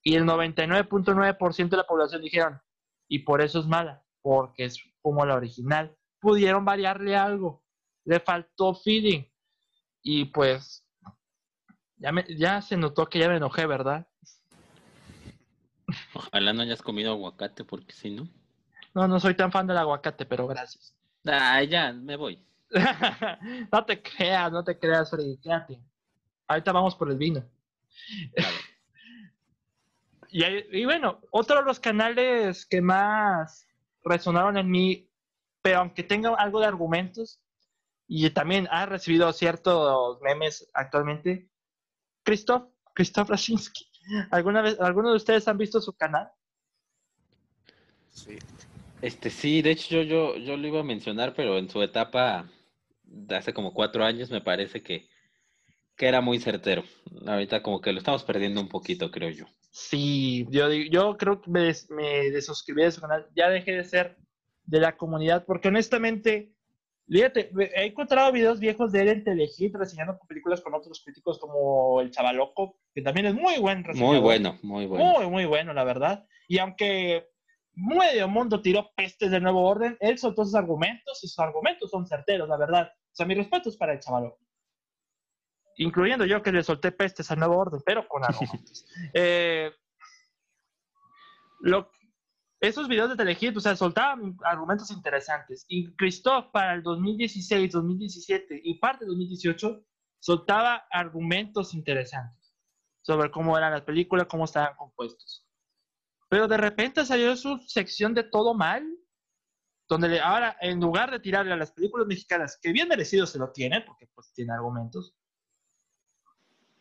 Y 0.02 0.14
el 0.14 0.24
99.9% 0.24 1.68
de 1.68 1.76
la 1.76 1.86
población 1.86 2.22
dijeron, 2.22 2.60
y 3.08 3.20
por 3.20 3.40
eso 3.40 3.60
es 3.60 3.66
mala, 3.66 4.04
porque 4.22 4.64
es 4.64 4.78
como 5.00 5.24
la 5.24 5.34
original. 5.34 5.96
Pudieron 6.20 6.64
variarle 6.64 7.16
algo, 7.16 7.64
le 8.04 8.20
faltó 8.20 8.74
feeling. 8.74 9.24
Y 10.02 10.26
pues, 10.26 10.86
ya, 11.96 12.12
me, 12.12 12.24
ya 12.36 12.60
se 12.60 12.76
notó 12.76 13.06
que 13.06 13.18
ya 13.18 13.28
me 13.28 13.36
enojé, 13.36 13.66
¿verdad? 13.66 14.06
Ojalá 16.14 16.52
no 16.52 16.62
hayas 16.62 16.82
comido 16.82 17.12
aguacate, 17.12 17.64
porque 17.64 17.92
si 17.92 18.10
no. 18.10 18.28
No, 18.94 19.08
no 19.08 19.20
soy 19.20 19.34
tan 19.34 19.52
fan 19.52 19.66
del 19.66 19.78
aguacate, 19.78 20.26
pero 20.26 20.46
gracias. 20.46 20.95
Ah, 21.26 21.62
ya, 21.62 21.92
me 21.92 22.16
voy. 22.16 22.42
no 23.72 23.84
te 23.84 24.02
creas, 24.02 24.52
no 24.52 24.64
te 24.64 24.78
creas, 24.78 25.10
Freddy, 25.10 25.38
quédate. 25.38 25.80
Ahorita 26.48 26.72
vamos 26.72 26.94
por 26.94 27.10
el 27.10 27.16
vino. 27.16 27.44
y, 30.30 30.44
y, 30.44 30.84
bueno, 30.84 31.20
otro 31.30 31.56
de 31.56 31.64
los 31.64 31.80
canales 31.80 32.66
que 32.66 32.80
más 32.80 33.66
resonaron 34.04 34.56
en 34.56 34.70
mí, 34.70 35.08
pero 35.62 35.80
aunque 35.80 36.02
tenga 36.02 36.34
algo 36.34 36.60
de 36.60 36.66
argumentos, 36.66 37.40
y 38.08 38.30
también 38.30 38.68
ha 38.70 38.86
recibido 38.86 39.32
ciertos 39.32 40.20
memes 40.20 40.68
actualmente, 40.74 41.50
Christoph, 42.22 42.68
Christoph 42.94 43.30
Raczynski. 43.30 43.86
¿Alguna 44.30 44.62
vez, 44.62 44.78
¿Alguno 44.80 45.10
de 45.10 45.16
ustedes 45.16 45.48
han 45.48 45.58
visto 45.58 45.80
su 45.80 45.92
canal? 45.92 46.30
Sí. 48.10 48.38
Este 49.02 49.30
sí, 49.30 49.62
de 49.62 49.70
hecho 49.70 50.02
yo, 50.02 50.02
yo, 50.02 50.36
yo 50.36 50.56
lo 50.56 50.66
iba 50.66 50.80
a 50.80 50.84
mencionar, 50.84 51.34
pero 51.34 51.58
en 51.58 51.68
su 51.68 51.82
etapa 51.82 52.50
de 53.04 53.36
hace 53.36 53.52
como 53.52 53.72
cuatro 53.72 54.04
años 54.04 54.30
me 54.30 54.40
parece 54.40 54.82
que, 54.82 55.06
que 55.96 56.06
era 56.06 56.20
muy 56.20 56.38
certero. 56.38 56.82
Ahorita 57.26 57.62
como 57.62 57.80
que 57.80 57.92
lo 57.92 57.98
estamos 57.98 58.24
perdiendo 58.24 58.60
un 58.60 58.68
poquito, 58.68 59.10
creo 59.10 59.30
yo. 59.30 59.46
Sí, 59.70 60.46
yo, 60.50 60.70
yo 60.70 61.16
creo 61.16 61.40
que 61.40 61.50
me, 61.50 61.72
me 61.90 62.30
desuscribí 62.30 62.82
de 62.82 62.92
su 62.92 63.00
canal. 63.00 63.26
Ya 63.34 63.50
dejé 63.50 63.72
de 63.72 63.84
ser 63.84 64.16
de 64.64 64.80
la 64.80 64.96
comunidad, 64.96 65.44
porque 65.44 65.68
honestamente, 65.68 66.52
fíjate, 67.08 67.50
he 67.74 67.86
encontrado 67.86 68.32
videos 68.32 68.58
viejos 68.58 68.90
de 68.90 69.02
él 69.02 69.08
en 69.08 69.24
Telehit 69.24 69.74
reseñando 69.74 70.18
películas 70.26 70.60
con 70.60 70.74
otros 70.74 71.02
críticos 71.04 71.38
como 71.38 72.00
El 72.00 72.10
Chavaloco, 72.10 72.78
que 72.94 73.02
también 73.02 73.26
es 73.26 73.34
muy 73.34 73.58
buen 73.58 73.84
Muy 73.94 74.18
bueno, 74.18 74.58
muy 74.62 74.86
bueno. 74.86 75.04
Muy, 75.04 75.26
muy 75.28 75.44
bueno, 75.44 75.72
la 75.72 75.84
verdad. 75.84 76.26
Y 76.48 76.58
aunque 76.58 77.28
medio 77.76 78.26
mundo 78.26 78.60
tiró 78.60 78.90
pestes 78.96 79.30
del 79.30 79.42
nuevo 79.42 79.62
orden, 79.62 79.96
él 80.00 80.18
soltó 80.18 80.44
sus 80.44 80.54
argumentos 80.54 81.22
y 81.22 81.28
sus 81.28 81.38
argumentos 81.38 81.90
son 81.90 82.06
certeros, 82.06 82.48
la 82.48 82.56
verdad. 82.56 82.90
O 82.92 83.14
sea, 83.14 83.26
mi 83.26 83.34
respeto 83.34 83.68
es 83.68 83.76
para 83.76 83.92
el 83.92 84.00
chaval. 84.00 84.32
Incluyendo 85.76 86.24
yo 86.24 86.42
que 86.42 86.52
le 86.52 86.62
solté 86.62 86.90
pestes 86.90 87.30
al 87.30 87.38
nuevo 87.38 87.58
orden, 87.58 87.80
pero 87.84 88.08
con 88.08 88.24
argumentos. 88.24 88.86
eh, 89.14 89.70
lo, 91.60 91.90
esos 92.60 92.88
videos 92.88 93.10
de 93.10 93.16
Telehit, 93.16 93.56
o 93.56 93.60
sea, 93.60 93.76
soltaban 93.76 94.36
argumentos 94.44 94.90
interesantes. 94.90 95.66
Y 95.68 95.94
Christoph 95.96 96.46
para 96.52 96.74
el 96.74 96.82
2016, 96.82 97.72
2017 97.72 98.60
y 98.64 98.78
parte 98.78 99.04
de 99.04 99.10
2018 99.10 99.84
soltaba 100.18 100.86
argumentos 100.90 101.74
interesantes 101.74 102.54
sobre 103.02 103.30
cómo 103.30 103.56
eran 103.56 103.72
las 103.72 103.82
películas, 103.82 104.26
cómo 104.26 104.46
estaban 104.46 104.74
compuestos. 104.76 105.45
Pero 106.28 106.48
de 106.48 106.56
repente 106.56 107.04
salió 107.04 107.36
su 107.36 107.58
sección 107.66 108.14
de 108.14 108.24
todo 108.24 108.54
mal, 108.54 108.84
donde 109.88 110.20
ahora, 110.20 110.56
en 110.60 110.80
lugar 110.80 111.10
de 111.10 111.20
tirarle 111.20 111.52
a 111.52 111.56
las 111.56 111.72
películas 111.72 112.06
mexicanas, 112.06 112.58
que 112.60 112.72
bien 112.72 112.88
merecido 112.88 113.26
se 113.26 113.38
lo 113.38 113.52
tiene, 113.52 113.82
porque 113.82 114.08
pues 114.14 114.32
tiene 114.32 114.52
argumentos, 114.52 115.14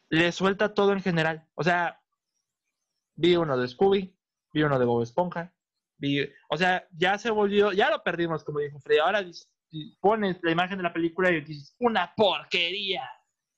le 0.09 0.31
suelta 0.31 0.73
todo 0.73 0.93
en 0.93 1.01
general. 1.01 1.47
O 1.53 1.63
sea, 1.63 2.01
vi 3.15 3.35
uno 3.35 3.57
de 3.57 3.67
Scooby, 3.67 4.17
vi 4.53 4.63
uno 4.63 4.79
de 4.79 4.85
Bob 4.85 5.03
Esponja, 5.03 5.53
vi, 5.97 6.27
o 6.49 6.57
sea, 6.57 6.87
ya 6.91 7.17
se 7.17 7.29
volvió, 7.29 7.71
ya 7.71 7.89
lo 7.89 8.03
perdimos, 8.03 8.43
como 8.43 8.59
dijo 8.59 8.79
Freddy. 8.79 8.99
Ahora 8.99 9.23
pones 9.99 10.39
la 10.41 10.51
imagen 10.51 10.77
de 10.77 10.83
la 10.83 10.93
película 10.93 11.29
y 11.29 11.41
dices, 11.41 11.75
una 11.79 12.13
porquería. 12.15 13.03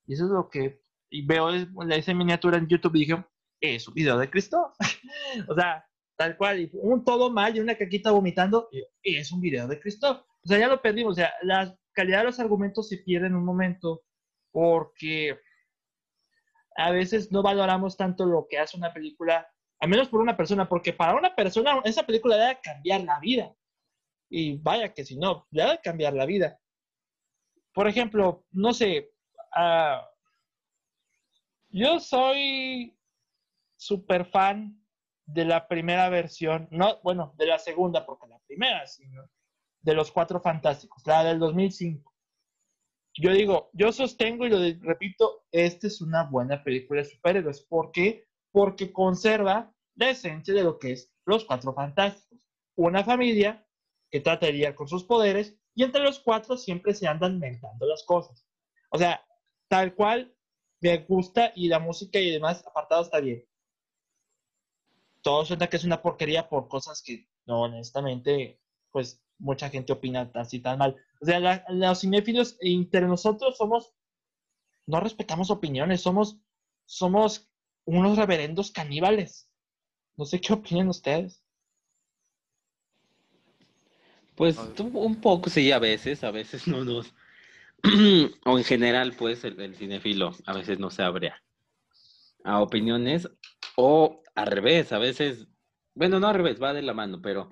Y 0.05 0.13
eso 0.13 0.25
es 0.25 0.31
lo 0.31 0.49
que 0.49 0.81
y 1.09 1.25
veo 1.25 1.49
esa 1.49 2.13
miniatura 2.13 2.57
en 2.57 2.67
YouTube 2.67 2.95
y 2.95 2.99
dije, 2.99 3.25
es 3.61 3.87
un 3.87 3.93
video 3.93 4.17
de 4.17 4.29
Cristo. 4.29 4.73
o 5.47 5.55
sea, 5.55 5.85
tal 6.15 6.37
cual, 6.37 6.69
un 6.73 7.03
todo 7.03 7.29
mal 7.29 7.55
y 7.55 7.59
una 7.59 7.75
caquita 7.75 8.11
vomitando, 8.11 8.69
es 9.03 9.31
un 9.31 9.41
video 9.41 9.67
de 9.67 9.79
Cristo. 9.79 10.25
O 10.43 10.47
sea, 10.47 10.59
ya 10.59 10.67
lo 10.67 10.81
perdimos. 10.81 11.13
O 11.13 11.15
sea, 11.15 11.33
la 11.41 11.75
calidad 11.93 12.19
de 12.19 12.25
los 12.25 12.39
argumentos 12.39 12.89
se 12.89 12.97
pierde 12.97 13.27
en 13.27 13.35
un 13.35 13.45
momento 13.45 14.03
porque 14.51 15.39
a 16.75 16.91
veces 16.91 17.31
no 17.31 17.41
valoramos 17.41 17.97
tanto 17.97 18.25
lo 18.25 18.47
que 18.49 18.59
hace 18.59 18.77
una 18.77 18.93
película, 18.93 19.47
al 19.79 19.89
menos 19.89 20.09
por 20.09 20.21
una 20.21 20.37
persona, 20.37 20.69
porque 20.69 20.93
para 20.93 21.15
una 21.15 21.35
persona 21.35 21.81
esa 21.83 22.05
película 22.05 22.37
debe 22.37 22.59
cambiar 22.61 23.01
la 23.01 23.19
vida. 23.19 23.53
Y 24.29 24.57
vaya 24.57 24.93
que 24.93 25.05
si 25.05 25.17
no, 25.17 25.47
debe 25.49 25.79
cambiar 25.83 26.13
la 26.13 26.25
vida. 26.25 26.59
Por 27.73 27.87
ejemplo, 27.87 28.45
no 28.51 28.73
sé, 28.73 29.11
uh, 29.55 30.01
yo 31.69 31.99
soy 31.99 32.96
super 33.77 34.25
fan 34.25 34.83
de 35.25 35.45
la 35.45 35.67
primera 35.67 36.09
versión, 36.09 36.67
no, 36.71 36.99
bueno, 37.03 37.33
de 37.37 37.45
la 37.45 37.59
segunda, 37.59 38.05
porque 38.05 38.27
la 38.27 38.39
primera, 38.47 38.85
sino 38.87 39.29
de 39.81 39.93
los 39.93 40.11
Cuatro 40.11 40.41
Fantásticos, 40.41 41.05
la 41.05 41.23
del 41.23 41.39
2005. 41.39 42.13
Yo 43.19 43.31
digo, 43.31 43.69
yo 43.73 43.91
sostengo 43.91 44.45
y 44.45 44.49
lo 44.49 44.59
repito, 44.81 45.45
esta 45.51 45.87
es 45.87 46.01
una 46.01 46.23
buena 46.23 46.63
película 46.63 47.01
de 47.01 47.09
superhéroes. 47.09 47.61
¿Por 47.61 47.91
qué? 47.91 48.27
Porque 48.51 48.91
conserva 48.91 49.73
la 49.95 50.09
esencia 50.09 50.53
de 50.53 50.63
lo 50.63 50.77
que 50.77 50.93
es 50.93 51.13
los 51.25 51.45
Cuatro 51.45 51.73
Fantásticos. 51.73 52.39
Una 52.75 53.03
familia 53.03 53.65
que 54.11 54.21
trata 54.21 54.47
con 54.75 54.87
sus 54.87 55.03
poderes 55.03 55.57
y 55.73 55.83
entre 55.83 56.01
los 56.01 56.19
cuatro 56.19 56.57
siempre 56.57 56.93
se 56.93 57.07
andan 57.07 57.33
inventando 57.33 57.85
las 57.85 58.03
cosas. 58.03 58.47
O 58.91 58.97
sea, 58.97 59.23
tal 59.67 59.93
cual 59.95 60.33
me 60.79 60.97
gusta 60.99 61.51
y 61.55 61.67
la 61.67 61.79
música 61.79 62.19
y 62.19 62.31
demás 62.31 62.65
apartado 62.65 63.01
está 63.01 63.19
bien 63.19 63.43
todo 65.27 65.43
suena 65.43 65.67
que 65.67 65.75
es 65.75 65.83
una 65.83 66.01
porquería 66.01 66.47
por 66.47 66.69
cosas 66.69 67.01
que, 67.01 67.27
no, 67.45 67.63
honestamente, 67.63 68.61
pues 68.91 69.21
mucha 69.39 69.69
gente 69.69 69.91
opina 69.91 70.31
así 70.35 70.61
tan 70.61 70.79
mal. 70.79 70.95
O 71.19 71.25
sea, 71.25 71.65
los 71.67 71.99
cinéfilos 71.99 72.55
entre 72.61 73.01
nosotros 73.01 73.57
somos, 73.57 73.91
no 74.85 75.01
respetamos 75.01 75.51
opiniones, 75.51 75.99
somos, 75.99 76.39
somos 76.85 77.51
unos 77.83 78.17
reverendos 78.17 78.71
caníbales. 78.71 79.49
No 80.15 80.23
sé 80.23 80.39
qué 80.39 80.53
opinan 80.53 80.87
ustedes. 80.87 81.43
Pues 84.35 84.57
un 84.79 85.19
poco 85.19 85.49
sí, 85.49 85.73
a 85.73 85.79
veces, 85.79 86.23
a 86.23 86.31
veces 86.31 86.69
no 86.69 86.85
nos... 86.85 87.13
o 88.45 88.57
en 88.57 88.63
general, 88.63 89.11
pues, 89.11 89.43
el, 89.43 89.59
el 89.59 89.75
cinéfilo 89.75 90.31
a 90.45 90.53
veces 90.53 90.79
no 90.79 90.89
se 90.89 91.03
abre 91.03 91.33
a 92.45 92.61
opiniones 92.61 93.27
o 93.77 94.23
al 94.35 94.47
revés, 94.47 94.91
a 94.91 94.97
veces, 94.97 95.47
bueno, 95.93 96.19
no 96.19 96.27
al 96.27 96.35
revés, 96.35 96.61
va 96.61 96.73
de 96.73 96.81
la 96.81 96.93
mano, 96.93 97.21
pero 97.21 97.51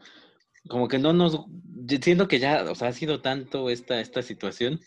como 0.68 0.88
que 0.88 0.98
no 0.98 1.14
nos, 1.14 1.46
siento 2.02 2.28
que 2.28 2.40
ya, 2.40 2.64
o 2.70 2.76
sea, 2.76 2.90
ha 2.90 2.94
sido 2.94 3.22
tanto 3.22 3.70
esta, 3.70 4.02
esta 4.02 4.24
situación 4.24 4.82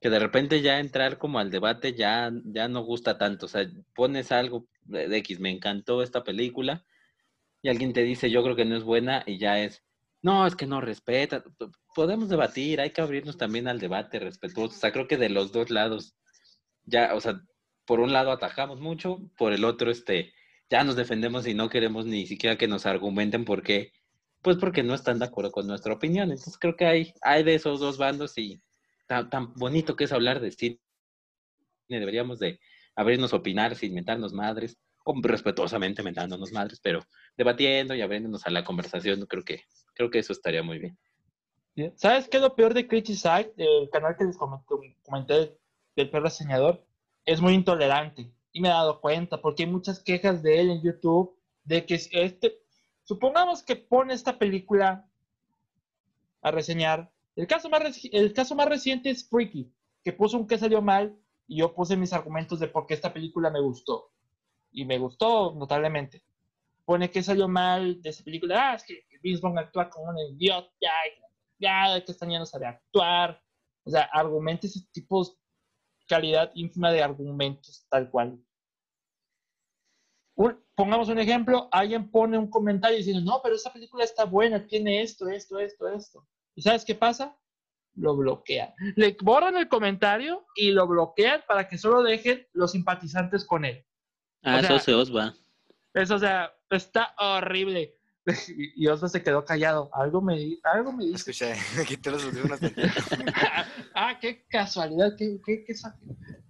que 0.00 0.08
de 0.08 0.20
repente 0.20 0.62
ya 0.62 0.78
entrar 0.78 1.18
como 1.18 1.40
al 1.40 1.50
debate 1.50 1.94
ya, 1.94 2.30
ya 2.44 2.68
no 2.68 2.82
gusta 2.82 3.18
tanto, 3.18 3.46
o 3.46 3.48
sea, 3.48 3.68
pones 3.94 4.30
algo 4.30 4.68
de 4.84 5.16
X, 5.18 5.40
me 5.40 5.50
encantó 5.50 6.02
esta 6.02 6.22
película 6.22 6.84
y 7.60 7.68
alguien 7.68 7.92
te 7.92 8.04
dice, 8.04 8.30
yo 8.30 8.44
creo 8.44 8.54
que 8.54 8.64
no 8.64 8.76
es 8.76 8.84
buena 8.84 9.24
y 9.26 9.38
ya 9.38 9.60
es, 9.60 9.82
no, 10.22 10.46
es 10.46 10.54
que 10.54 10.66
no 10.66 10.80
respeta, 10.80 11.42
podemos 11.92 12.28
debatir, 12.28 12.80
hay 12.80 12.90
que 12.90 13.00
abrirnos 13.00 13.36
también 13.36 13.66
al 13.66 13.80
debate 13.80 14.20
respetuoso, 14.20 14.76
o 14.76 14.78
sea, 14.78 14.92
creo 14.92 15.08
que 15.08 15.16
de 15.16 15.30
los 15.30 15.50
dos 15.50 15.70
lados, 15.70 16.14
ya, 16.84 17.14
o 17.16 17.20
sea, 17.20 17.40
por 17.84 17.98
un 17.98 18.12
lado 18.12 18.30
atajamos 18.30 18.78
mucho, 18.78 19.18
por 19.36 19.52
el 19.52 19.64
otro, 19.64 19.90
este, 19.90 20.32
ya 20.70 20.84
nos 20.84 20.96
defendemos 20.96 21.46
y 21.46 21.54
no 21.54 21.68
queremos 21.68 22.06
ni 22.06 22.26
siquiera 22.26 22.56
que 22.56 22.68
nos 22.68 22.86
argumenten 22.86 23.44
por 23.44 23.62
qué, 23.62 23.92
pues 24.42 24.56
porque 24.56 24.82
no 24.82 24.94
están 24.94 25.18
de 25.18 25.24
acuerdo 25.24 25.50
con 25.50 25.66
nuestra 25.66 25.94
opinión. 25.94 26.30
Entonces 26.30 26.58
creo 26.58 26.76
que 26.76 26.86
hay, 26.86 27.14
hay 27.22 27.42
de 27.42 27.54
esos 27.54 27.80
dos 27.80 27.98
bandos 27.98 28.36
y 28.38 28.60
tan, 29.06 29.30
tan 29.30 29.54
bonito 29.54 29.96
que 29.96 30.04
es 30.04 30.12
hablar 30.12 30.40
de 30.40 30.52
cine. 30.52 30.80
Deberíamos 31.88 32.38
de 32.38 32.60
abrirnos 32.94 33.32
a 33.32 33.36
opinar 33.36 33.74
sin 33.76 33.94
mentarnos 33.94 34.32
madres, 34.32 34.78
o 35.04 35.14
respetuosamente 35.22 36.02
mentándonos 36.02 36.52
madres, 36.52 36.80
pero 36.82 37.00
debatiendo 37.36 37.94
y 37.94 38.02
abriéndonos 38.02 38.46
a 38.46 38.50
la 38.50 38.62
conversación, 38.62 39.24
creo 39.26 39.42
que, 39.42 39.62
creo 39.94 40.10
que 40.10 40.18
eso 40.18 40.34
estaría 40.34 40.62
muy 40.62 40.78
bien. 40.78 40.98
¿Sabes 41.96 42.28
qué 42.28 42.38
es 42.38 42.42
lo 42.42 42.54
peor 42.54 42.74
de 42.74 42.86
Criticize, 42.86 43.54
el 43.56 43.88
canal 43.90 44.16
que 44.18 44.24
les 44.24 44.36
comenté 44.36 45.56
del 45.96 46.10
perro 46.10 46.24
reseñador? 46.24 46.84
Es 47.24 47.40
muy 47.40 47.54
intolerante 47.54 48.30
y 48.52 48.60
me 48.60 48.68
he 48.68 48.72
dado 48.72 49.00
cuenta, 49.00 49.40
porque 49.40 49.64
hay 49.64 49.70
muchas 49.70 50.00
quejas 50.00 50.42
de 50.42 50.60
él 50.60 50.70
en 50.70 50.82
YouTube, 50.82 51.36
de 51.64 51.84
que 51.84 51.94
este, 51.94 52.60
supongamos 53.04 53.62
que 53.62 53.76
pone 53.76 54.14
esta 54.14 54.38
película 54.38 55.08
a 56.42 56.50
reseñar, 56.50 57.12
El 57.36 57.46
caso, 57.46 57.68
más 57.68 58.04
el 58.04 58.32
caso 58.32 58.54
más 58.54 58.68
reciente 58.68 59.10
es 59.10 59.28
Freaky, 59.28 59.72
que 60.02 60.12
puso 60.12 60.38
un 60.38 60.46
que 60.46 60.58
salió 60.58 60.82
mal 60.82 61.16
y 61.46 61.58
yo 61.58 61.74
puse 61.74 61.96
mis 61.96 62.12
argumentos 62.12 62.60
de 62.60 62.68
por 62.68 62.86
qué 62.86 62.94
esta 62.94 63.12
película 63.12 63.50
me 63.50 63.60
gustó. 63.60 64.12
Y 64.70 64.84
me 64.84 64.98
gustó 64.98 65.54
notablemente. 65.54 66.22
Pone 66.84 67.10
que 67.10 67.22
salió 67.22 67.48
mal 67.48 68.02
de 68.02 68.10
esa 68.10 68.22
película. 68.22 68.72
Ah, 68.72 68.74
es 68.74 68.84
que 68.84 69.04
Vince 69.22 69.40
Vaughn 69.40 69.58
actúa 69.58 69.88
como 69.88 70.10
un 70.10 70.18
idiota. 70.18 70.70
Ya, 71.58 72.04
que 72.04 72.12
esta 72.12 72.28
ya 72.28 72.38
no 72.38 72.46
sabe 72.46 72.66
actuar. 72.66 73.42
O 73.84 73.90
sea, 73.90 74.02
argumentos, 74.12 74.76
ese 74.76 74.86
tipo 74.92 75.24
calidad 76.08 76.50
ínfima 76.54 76.90
de 76.90 77.02
argumentos 77.02 77.86
tal 77.88 78.10
cual. 78.10 78.38
pongamos 80.74 81.08
un 81.08 81.18
ejemplo, 81.18 81.68
alguien 81.72 82.10
pone 82.10 82.38
un 82.38 82.48
comentario 82.48 82.96
diciendo, 82.96 83.22
no, 83.22 83.40
pero 83.42 83.56
esa 83.56 83.72
película 83.72 84.04
está 84.04 84.24
buena, 84.24 84.66
tiene 84.66 85.02
esto, 85.02 85.28
esto, 85.28 85.58
esto, 85.58 85.88
esto. 85.88 86.26
¿Y 86.54 86.62
sabes 86.62 86.84
qué 86.84 86.94
pasa? 86.94 87.36
Lo 87.94 88.16
bloquean. 88.16 88.72
Le 88.96 89.16
borran 89.20 89.56
el 89.56 89.68
comentario 89.68 90.46
y 90.54 90.70
lo 90.70 90.86
bloquean 90.86 91.42
para 91.46 91.68
que 91.68 91.78
solo 91.78 92.02
dejen 92.02 92.46
los 92.52 92.72
simpatizantes 92.72 93.44
con 93.44 93.64
él. 93.64 93.84
Ah, 94.42 94.60
eso 94.60 94.78
se 94.78 94.94
os 94.94 95.14
va. 95.14 95.34
Eso, 95.94 96.14
o 96.14 96.18
sea, 96.18 96.52
está 96.70 97.14
horrible. 97.18 97.97
Y 98.76 98.86
Osva 98.86 99.08
se 99.08 99.22
quedó 99.22 99.44
callado. 99.44 99.90
Algo 99.92 100.20
me, 100.20 100.58
algo 100.64 100.92
me 100.92 101.04
dice. 101.04 101.30
Escuché, 101.30 101.54
quité 101.86 102.10
los 102.10 102.24
últimos 102.24 102.58
Ah, 103.94 104.18
qué 104.20 104.46
casualidad, 104.48 105.14
qué, 105.16 105.38
qué, 105.44 105.64
qué 105.64 105.74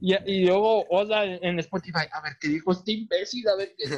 y, 0.00 0.14
y, 0.30 0.46
luego 0.46 0.86
Osva 0.90 1.24
en 1.24 1.58
Spotify, 1.58 2.06
a 2.12 2.20
ver 2.20 2.36
qué 2.40 2.48
dijo 2.48 2.72
este 2.72 2.92
imbécil, 2.92 3.48
a 3.48 3.56
ver 3.56 3.74
qué. 3.76 3.88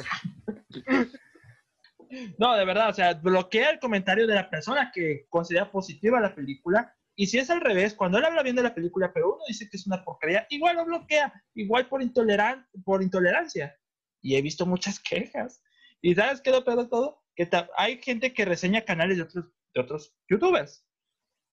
no, 2.39 2.55
de 2.55 2.65
verdad, 2.65 2.89
o 2.89 2.93
sea, 2.93 3.13
bloquea 3.13 3.71
el 3.71 3.79
comentario 3.79 4.25
de 4.25 4.35
la 4.35 4.49
persona 4.49 4.91
que 4.93 5.27
considera 5.29 5.69
positiva 5.69 6.19
la 6.19 6.33
película. 6.33 6.95
Y 7.15 7.27
si 7.27 7.37
es 7.37 7.49
al 7.49 7.61
revés, 7.61 7.93
cuando 7.93 8.17
él 8.17 8.25
habla 8.25 8.41
bien 8.41 8.55
de 8.55 8.63
la 8.63 8.73
película, 8.73 9.11
pero 9.13 9.33
uno 9.35 9.43
dice 9.47 9.69
que 9.69 9.77
es 9.77 9.85
una 9.85 10.03
porquería, 10.03 10.47
igual 10.49 10.77
lo 10.77 10.85
bloquea, 10.85 11.31
igual 11.53 11.87
por, 11.87 12.01
intoleran 12.01 12.65
por 12.83 13.03
intolerancia. 13.03 13.77
Y 14.21 14.35
he 14.35 14.41
visto 14.41 14.65
muchas 14.65 14.99
quejas. 14.99 15.61
¿Y 16.01 16.15
sabes 16.15 16.41
qué 16.41 16.51
lo 16.51 16.63
peor 16.63 16.83
de 16.83 16.87
todo? 16.87 17.20
Que 17.35 17.49
hay 17.77 18.01
gente 18.01 18.33
que 18.33 18.45
reseña 18.45 18.85
canales 18.85 19.17
de 19.17 19.23
otros, 19.23 19.45
de 19.73 19.81
otros 19.81 20.15
youtubers. 20.29 20.85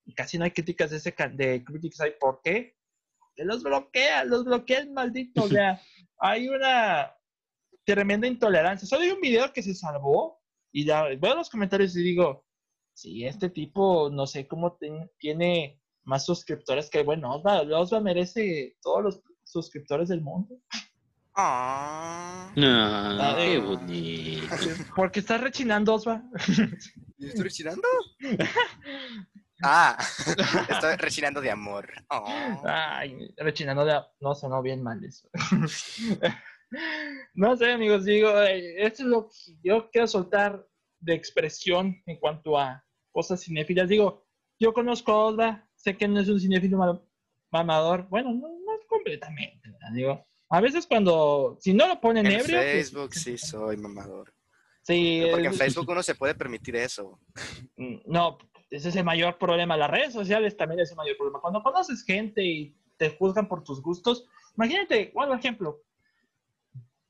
Y 0.04 0.14
casi 0.14 0.38
no 0.38 0.44
hay 0.44 0.50
críticas 0.52 0.90
de 0.90 0.96
ese 0.96 1.14
de 1.32 1.64
Critics 1.64 1.98
¿Por 2.18 2.40
qué? 2.42 2.76
Que 3.34 3.44
los 3.44 3.62
bloquea, 3.62 4.24
los 4.24 4.44
bloquea 4.44 4.80
el 4.80 4.90
maldito. 4.90 5.44
O 5.44 5.48
sea, 5.48 5.80
hay 6.18 6.48
una 6.48 7.14
tremenda 7.84 8.26
intolerancia. 8.26 8.88
Solo 8.88 9.02
hay 9.02 9.10
un 9.10 9.20
video 9.20 9.52
que 9.52 9.62
se 9.62 9.74
salvó 9.74 10.42
y 10.72 10.84
ya 10.84 11.04
veo 11.04 11.34
los 11.34 11.50
comentarios 11.50 11.96
y 11.96 12.02
digo, 12.02 12.46
sí, 12.94 13.24
este 13.24 13.48
tipo, 13.50 14.10
no 14.10 14.26
sé 14.26 14.46
cómo 14.46 14.78
tiene 15.18 15.80
más 16.02 16.24
suscriptores 16.24 16.90
que, 16.90 17.02
bueno, 17.02 17.34
Osva, 17.34 17.62
Osva 17.78 18.00
merece 18.00 18.76
todos 18.82 19.02
los 19.02 19.22
suscriptores 19.44 20.08
del 20.08 20.20
mundo. 20.20 20.60
Ah, 21.40 22.52
ah 22.56 23.36
qué 23.38 23.60
bonito. 23.60 24.56
Porque 24.96 25.20
estás 25.20 25.40
rechinando, 25.40 25.94
Osva. 25.94 26.20
¿Estoy 27.16 27.44
rechinando? 27.44 27.86
ah, 29.62 29.96
estoy 30.68 30.96
rechinando 30.96 31.40
de 31.40 31.52
amor. 31.52 31.88
Oh. 32.10 32.64
Ay, 32.66 33.32
rechinando 33.36 33.84
de 33.84 34.00
No, 34.18 34.34
sonó 34.34 34.62
bien 34.62 34.82
mal 34.82 35.04
eso. 35.04 35.30
no 37.34 37.56
sé, 37.56 37.70
amigos, 37.70 38.04
digo, 38.04 38.30
eh, 38.42 38.84
esto 38.84 39.04
es 39.04 39.08
lo 39.08 39.28
que 39.28 39.36
yo 39.62 39.88
quiero 39.92 40.08
soltar 40.08 40.66
de 40.98 41.14
expresión 41.14 42.02
en 42.06 42.18
cuanto 42.18 42.58
a 42.58 42.84
cosas 43.12 43.44
cinéfilas. 43.44 43.88
Digo, 43.88 44.26
yo 44.58 44.72
conozco 44.72 45.12
a 45.12 45.24
Osva, 45.26 45.70
sé 45.76 45.96
que 45.96 46.08
no 46.08 46.18
es 46.18 46.28
un 46.28 46.40
cinéfilo 46.40 47.08
mamador. 47.52 48.08
Bueno, 48.08 48.32
no, 48.32 48.48
no 48.48 48.72
completamente, 48.88 49.70
digo 49.94 50.27
a 50.50 50.60
veces 50.60 50.86
cuando, 50.86 51.56
si 51.60 51.74
no 51.74 51.86
lo 51.86 52.00
ponen 52.00 52.26
en 52.26 52.40
ebrio... 52.40 52.60
En 52.60 52.64
pues, 52.64 52.90
Facebook 52.90 53.14
sí 53.14 53.38
soy 53.38 53.76
mamador. 53.76 54.32
Sí. 54.82 55.22
porque 55.30 55.48
en 55.48 55.54
Facebook 55.54 55.88
uno 55.90 56.02
se 56.02 56.14
puede 56.14 56.34
permitir 56.34 56.76
eso. 56.76 57.20
Mm, 57.76 57.98
no, 58.06 58.38
ese 58.70 58.88
es 58.88 58.96
el 58.96 59.04
mayor 59.04 59.38
problema. 59.38 59.76
Las 59.76 59.90
redes 59.90 60.12
sociales 60.12 60.56
también 60.56 60.80
es 60.80 60.90
el 60.90 60.96
mayor 60.96 61.16
problema. 61.16 61.40
Cuando 61.40 61.62
conoces 61.62 62.02
gente 62.04 62.42
y 62.42 62.76
te 62.96 63.10
juzgan 63.10 63.48
por 63.48 63.62
tus 63.62 63.82
gustos, 63.82 64.26
imagínate, 64.56 65.10
por 65.12 65.30
ejemplo, 65.38 65.82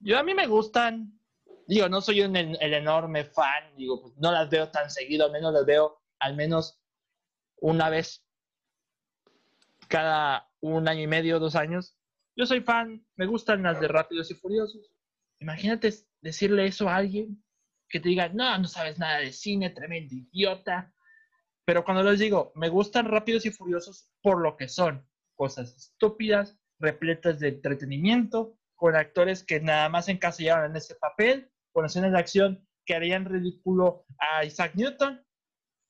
yo 0.00 0.18
a 0.18 0.22
mí 0.22 0.34
me 0.34 0.46
gustan, 0.46 1.18
digo, 1.66 1.88
no 1.88 2.00
soy 2.00 2.22
un, 2.22 2.36
el 2.36 2.74
enorme 2.74 3.24
fan, 3.24 3.76
digo, 3.76 4.02
pues, 4.02 4.14
no 4.16 4.32
las 4.32 4.50
veo 4.50 4.68
tan 4.70 4.90
seguido, 4.90 5.26
al 5.26 5.32
menos 5.32 5.52
las 5.52 5.64
veo 5.64 6.00
al 6.18 6.34
menos 6.34 6.80
una 7.60 7.90
vez 7.90 8.24
cada 9.88 10.48
un 10.60 10.88
año 10.88 11.02
y 11.02 11.06
medio, 11.06 11.38
dos 11.38 11.56
años. 11.56 11.97
Yo 12.38 12.46
soy 12.46 12.60
fan, 12.60 13.04
me 13.16 13.26
gustan 13.26 13.64
las 13.64 13.80
de 13.80 13.88
Rápidos 13.88 14.30
y 14.30 14.34
Furiosos. 14.34 14.92
Imagínate 15.40 15.92
decirle 16.20 16.66
eso 16.66 16.88
a 16.88 16.94
alguien 16.94 17.42
que 17.88 17.98
te 17.98 18.10
diga, 18.10 18.28
no, 18.28 18.56
no 18.58 18.68
sabes 18.68 18.96
nada 18.96 19.18
de 19.18 19.32
cine, 19.32 19.70
tremendo 19.70 20.14
idiota. 20.14 20.94
Pero 21.64 21.84
cuando 21.84 22.04
les 22.04 22.20
digo, 22.20 22.52
me 22.54 22.68
gustan 22.68 23.06
Rápidos 23.06 23.44
y 23.44 23.50
Furiosos 23.50 24.08
por 24.22 24.40
lo 24.40 24.56
que 24.56 24.68
son, 24.68 25.04
cosas 25.34 25.74
estúpidas, 25.76 26.56
repletas 26.78 27.40
de 27.40 27.48
entretenimiento, 27.48 28.56
con 28.76 28.94
actores 28.94 29.42
que 29.42 29.58
nada 29.58 29.88
más 29.88 30.08
encasillaron 30.08 30.70
en 30.70 30.76
ese 30.76 30.94
papel, 30.94 31.50
con 31.72 31.86
escenas 31.86 32.12
de 32.12 32.18
acción 32.20 32.68
que 32.86 32.94
harían 32.94 33.24
ridículo 33.24 34.06
a 34.20 34.44
Isaac 34.44 34.76
Newton. 34.76 35.20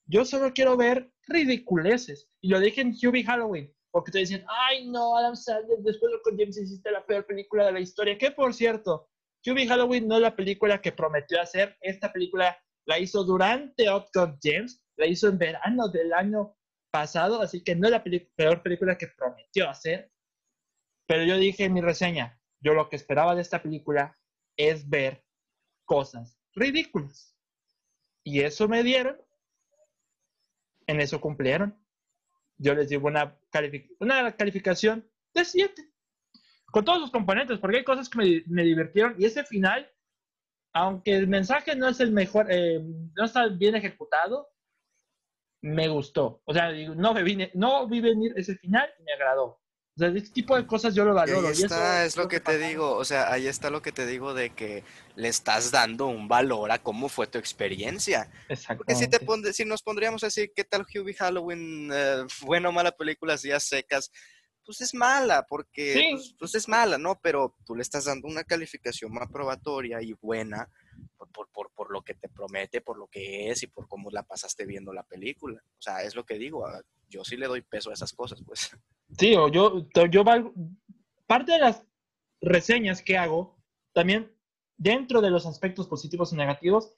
Yo 0.07 0.25
solo 0.25 0.55
quiero 0.55 0.79
ver 0.79 1.13
ridiculeces. 1.27 2.31
Y 2.41 2.49
lo 2.49 2.59
dije 2.59 2.81
en 2.81 2.95
Hubie 2.95 3.25
Halloween. 3.25 3.71
Porque 3.91 4.13
te 4.13 4.19
dicen, 4.19 4.45
ay 4.49 4.87
no, 4.89 5.17
Adam 5.17 5.35
Sandler, 5.35 5.79
después 5.79 6.13
de 6.13 6.21
con 6.23 6.37
James 6.37 6.59
hiciste 6.59 6.91
la 6.91 7.05
peor 7.05 7.27
película 7.27 7.67
de 7.67 7.73
la 7.73 7.81
historia. 7.81 8.19
Que 8.19 8.31
por 8.31 8.53
cierto, 8.53 9.09
QB 9.43 9.67
Halloween 9.69 10.07
no 10.07 10.17
es 10.17 10.23
la 10.23 10.37
película 10.37 10.81
que 10.81 10.93
prometió 10.93 11.41
hacer. 11.41 11.77
Esta 11.81 12.13
película 12.13 12.59
la 12.87 12.99
hizo 12.99 13.25
durante 13.25 13.89
Outcome 13.89 14.39
James, 14.43 14.83
la 14.97 15.07
hizo 15.07 15.29
en 15.29 15.39
verano 15.39 15.89
del 15.89 16.13
año 16.13 16.57
pasado, 16.91 17.41
así 17.41 17.63
que 17.63 17.75
no 17.75 17.87
es 17.87 17.93
la 17.93 18.05
peor 18.35 18.63
película 18.63 18.97
que 18.99 19.09
prometió 19.09 19.69
hacer. 19.69 20.11
Pero 21.07 21.25
yo 21.25 21.37
dije 21.39 21.65
en 21.65 21.73
mi 21.73 21.81
reseña, 21.81 22.39
yo 22.61 22.75
lo 22.75 22.89
que 22.89 22.97
esperaba 22.97 23.35
de 23.35 23.43
esta 23.43 23.63
película 23.63 24.19
es 24.57 24.89
ver 24.89 25.25
cosas 25.85 26.39
ridículas. 26.55 27.35
Y 28.25 28.41
eso 28.41 28.69
me 28.69 28.83
dieron, 28.83 29.17
en 30.87 31.01
eso 31.01 31.21
cumplieron 31.21 31.79
yo 32.59 32.75
les 32.75 32.89
digo 32.89 33.09
una, 33.09 33.37
calificación 34.37 35.09
de 35.35 35.45
7. 35.45 35.83
Con 36.67 36.85
todos 36.85 37.01
los 37.01 37.11
componentes, 37.11 37.59
porque 37.59 37.79
hay 37.79 37.85
cosas 37.85 38.09
que 38.09 38.19
me, 38.19 38.43
me 38.47 38.63
divirtieron 38.63 39.15
y 39.19 39.25
ese 39.25 39.45
final, 39.45 39.91
aunque 40.75 41.17
el 41.17 41.27
mensaje 41.27 41.75
no 41.75 41.89
es 41.89 42.01
el 42.01 42.13
mejor, 42.13 42.47
eh, 42.51 42.81
no 43.17 43.25
está 43.25 43.47
bien 43.49 43.75
ejecutado, 43.75 44.49
me 45.63 45.89
gustó. 45.89 46.43
O 46.45 46.53
sea, 46.53 46.71
no, 46.71 47.15
vi, 47.15 47.51
no 47.55 47.89
vi 47.89 48.01
venir 48.01 48.33
ese 48.37 48.57
final 48.57 48.89
y 48.99 49.03
me 49.03 49.13
agradó. 49.13 49.61
O 49.99 50.01
sea, 50.01 50.09
este 50.11 50.31
tipo 50.31 50.55
de 50.55 50.65
cosas 50.65 50.95
yo 50.95 51.05
lo 51.05 51.13
valoro. 51.13 51.49
ahí 51.49 51.55
está, 51.55 52.05
es 52.05 52.17
lo 52.17 52.29
que 52.29 52.39
te 52.39 52.57
digo. 52.57 52.95
O 52.95 53.05
sea, 53.05 53.33
ahí 53.33 53.49
está 53.49 53.69
lo 53.69 53.83
que 53.83 53.91
te 53.91 54.07
digo 54.07 54.33
de 54.33 54.51
que 54.51 54.85
le 55.17 55.27
estás 55.27 55.73
dando 55.73 56.07
un 56.07 56.29
valor 56.29 56.71
a 56.71 56.81
cómo 56.81 57.09
fue 57.09 57.27
tu 57.27 57.37
experiencia. 57.37 58.31
Exacto. 58.49 58.85
Porque 58.87 58.95
si, 58.95 59.09
te 59.09 59.53
si 59.53 59.65
nos 59.65 59.83
pondríamos 59.83 60.23
a 60.23 60.29
decir 60.29 60.53
qué 60.55 60.63
tal 60.63 60.83
Hubie 60.83 61.15
Halloween, 61.15 61.91
eh, 61.93 62.25
buena 62.43 62.69
o 62.69 62.73
mala 62.73 62.93
película, 62.93 63.37
días 63.37 63.65
secas, 63.65 64.13
pues 64.65 64.83
es 64.83 64.95
mala, 64.95 65.45
porque 65.49 66.11
pues, 66.13 66.37
pues, 66.39 66.55
es 66.55 66.69
mala, 66.69 66.97
¿no? 66.97 67.19
Pero 67.21 67.57
tú 67.67 67.75
le 67.75 67.83
estás 67.83 68.05
dando 68.05 68.29
una 68.29 68.45
calificación 68.45 69.13
más 69.13 69.29
probatoria 69.33 70.01
y 70.01 70.13
buena 70.13 70.71
por, 71.33 71.49
por, 71.51 71.73
por, 71.73 71.91
lo 71.91 72.03
que 72.03 72.15
te 72.15 72.29
promete, 72.29 72.81
por 72.81 72.99
lo 72.99 73.09
que 73.09 73.51
es 73.51 73.65
y 73.65 73.67
por 73.67 73.89
cómo 73.89 74.11
la 74.13 74.23
pasaste 74.23 74.65
viendo 74.65 74.93
la 74.93 75.03
película. 75.03 75.61
O 75.61 75.83
sea, 75.83 76.05
es 76.05 76.15
lo 76.15 76.25
que 76.25 76.39
digo, 76.39 76.69
ah, 76.69 76.83
yo 77.09 77.25
sí 77.25 77.37
le 77.37 77.49
doy 77.49 77.63
peso 77.63 77.91
a 77.91 77.95
esas 77.95 78.13
cosas, 78.13 78.41
pues. 78.47 78.71
Sí, 79.17 79.35
o 79.35 79.49
yo, 79.49 79.87
yo 80.11 80.25
parte 81.27 81.53
de 81.53 81.59
las 81.59 81.87
reseñas 82.41 83.03
que 83.03 83.17
hago, 83.17 83.59
también 83.93 84.33
dentro 84.77 85.21
de 85.21 85.31
los 85.31 85.47
aspectos 85.47 85.89
positivos 85.89 86.33
y 86.33 86.37
negativos, 86.37 86.95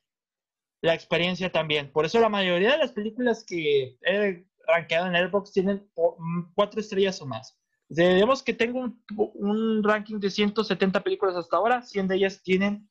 la 0.83 0.95
experiencia 0.95 1.53
también. 1.53 1.93
Por 1.93 2.05
eso 2.05 2.21
la 2.21 2.29
mayoría 2.29 2.73
de 2.73 2.79
las 2.79 2.93
películas 2.93 3.45
que 3.45 3.99
he 4.03 4.47
rankeado 4.67 5.07
en 5.07 5.15
Airbox 5.15 5.53
tienen 5.53 5.89
mm, 5.97 6.53
cuatro 6.55 6.81
estrellas 6.81 7.21
o 7.23 7.27
más. 7.27 7.59
Digamos 7.89 8.43
que 8.43 8.53
tengo 8.53 8.81
un, 8.81 9.03
un, 9.17 9.83
ranking 9.83 10.21
de 10.21 10.31
170 10.31 11.03
películas 11.03 11.35
hasta 11.35 11.57
ahora, 11.57 11.83
100 11.83 12.09
de 12.09 12.17
ellas 12.17 12.41
tienen 12.43 12.89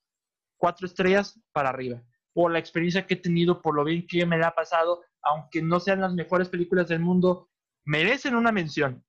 cuatro 0.57 0.85
estrellas 0.85 1.39
para 1.53 1.69
arriba. 1.69 2.03
Por 2.33 2.51
la 2.51 2.59
experiencia 2.59 3.07
que 3.07 3.13
he 3.13 3.17
tenido, 3.17 3.61
por 3.61 3.75
lo 3.75 3.85
bien 3.85 4.05
que 4.05 4.25
me 4.25 4.37
la 4.37 4.47
ha 4.47 4.55
pasado, 4.55 5.01
aunque 5.21 5.61
no 5.61 5.79
sean 5.79 6.01
las 6.01 6.13
mejores 6.13 6.49
películas 6.49 6.89
del 6.89 6.99
mundo, 6.99 7.49
merecen 7.85 8.35
una 8.35 8.51
mención, 8.51 9.03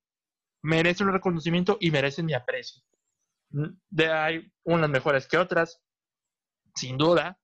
merecen 0.63 1.09
un 1.09 1.15
reconocimiento 1.15 1.77
y 1.81 1.91
merecen 1.91 2.27
mi 2.27 2.35
aprecio. 2.35 2.83
De, 3.51 4.11
hay 4.11 4.53
unas 4.65 4.91
mejores 4.91 5.27
que 5.27 5.39
otras, 5.39 5.83
sin 6.75 6.97
duda, 6.97 7.41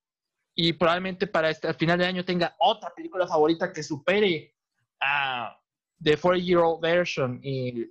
y 0.55 0.73
probablemente 0.73 1.27
para 1.27 1.51
este, 1.51 1.69
al 1.69 1.75
final 1.75 1.99
de 1.99 2.07
año 2.07 2.25
tenga 2.25 2.55
otra 2.59 2.93
película 2.95 3.27
favorita 3.27 3.73
que 3.73 3.83
supere 3.83 4.55
a 5.01 5.59
The 6.03 6.19
40-Year-Old 6.19 6.81
Version 6.81 7.41
y, 7.43 7.85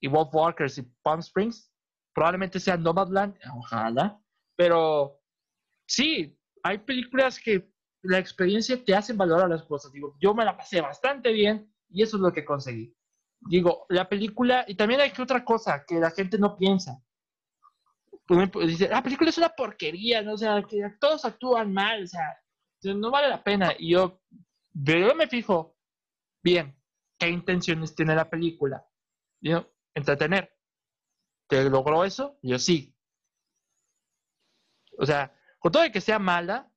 y 0.00 0.08
Wolf 0.08 0.32
Walkers 0.32 0.78
y 0.78 0.82
Palm 1.02 1.20
Springs, 1.20 1.72
probablemente 2.14 2.60
sea 2.60 2.76
Nomadland, 2.76 3.36
ojalá, 3.54 4.20
pero 4.56 5.20
sí, 5.86 6.36
hay 6.62 6.78
películas 6.78 7.38
que 7.38 7.70
la 8.02 8.18
experiencia 8.18 8.82
te 8.82 8.94
hacen 8.94 9.16
valorar 9.16 9.48
las 9.48 9.62
cosas. 9.64 9.92
Digo, 9.92 10.16
yo 10.20 10.34
me 10.34 10.44
la 10.44 10.56
pasé 10.56 10.80
bastante 10.80 11.32
bien 11.32 11.72
y 11.88 12.02
eso 12.02 12.16
es 12.16 12.22
lo 12.22 12.32
que 12.32 12.44
conseguí. 12.44 12.94
Digo, 13.40 13.86
la 13.88 14.08
película, 14.08 14.64
y 14.66 14.74
también 14.74 15.00
hay 15.00 15.10
que 15.10 15.22
otra 15.22 15.44
cosa 15.44 15.84
que 15.86 15.96
la 15.96 16.10
gente 16.10 16.38
no 16.38 16.56
piensa. 16.56 17.02
Dice, 18.66 18.88
la 18.88 19.02
película 19.02 19.30
es 19.30 19.38
una 19.38 19.48
porquería, 19.48 20.22
¿no? 20.22 20.34
O 20.34 20.38
sea, 20.38 20.62
que 20.62 20.82
todos 21.00 21.24
actúan 21.24 21.72
mal, 21.72 22.04
o 22.04 22.06
sea, 22.06 22.38
no 22.82 23.10
vale 23.10 23.28
la 23.28 23.42
pena. 23.42 23.72
Y 23.78 23.92
yo, 23.92 24.20
yo 24.72 25.14
me 25.14 25.28
fijo, 25.28 25.76
bien, 26.42 26.76
¿qué 27.18 27.28
intenciones 27.28 27.94
tiene 27.94 28.14
la 28.14 28.28
película? 28.28 28.86
Yo, 29.40 29.72
entretener. 29.94 30.54
¿Te 31.46 31.68
logró 31.70 32.04
eso? 32.04 32.38
Yo 32.42 32.58
sí. 32.58 32.94
O 34.98 35.06
sea, 35.06 35.32
con 35.58 35.72
todo 35.72 35.82
de 35.82 35.92
que 35.92 36.00
sea 36.00 36.18
mala, 36.18 36.70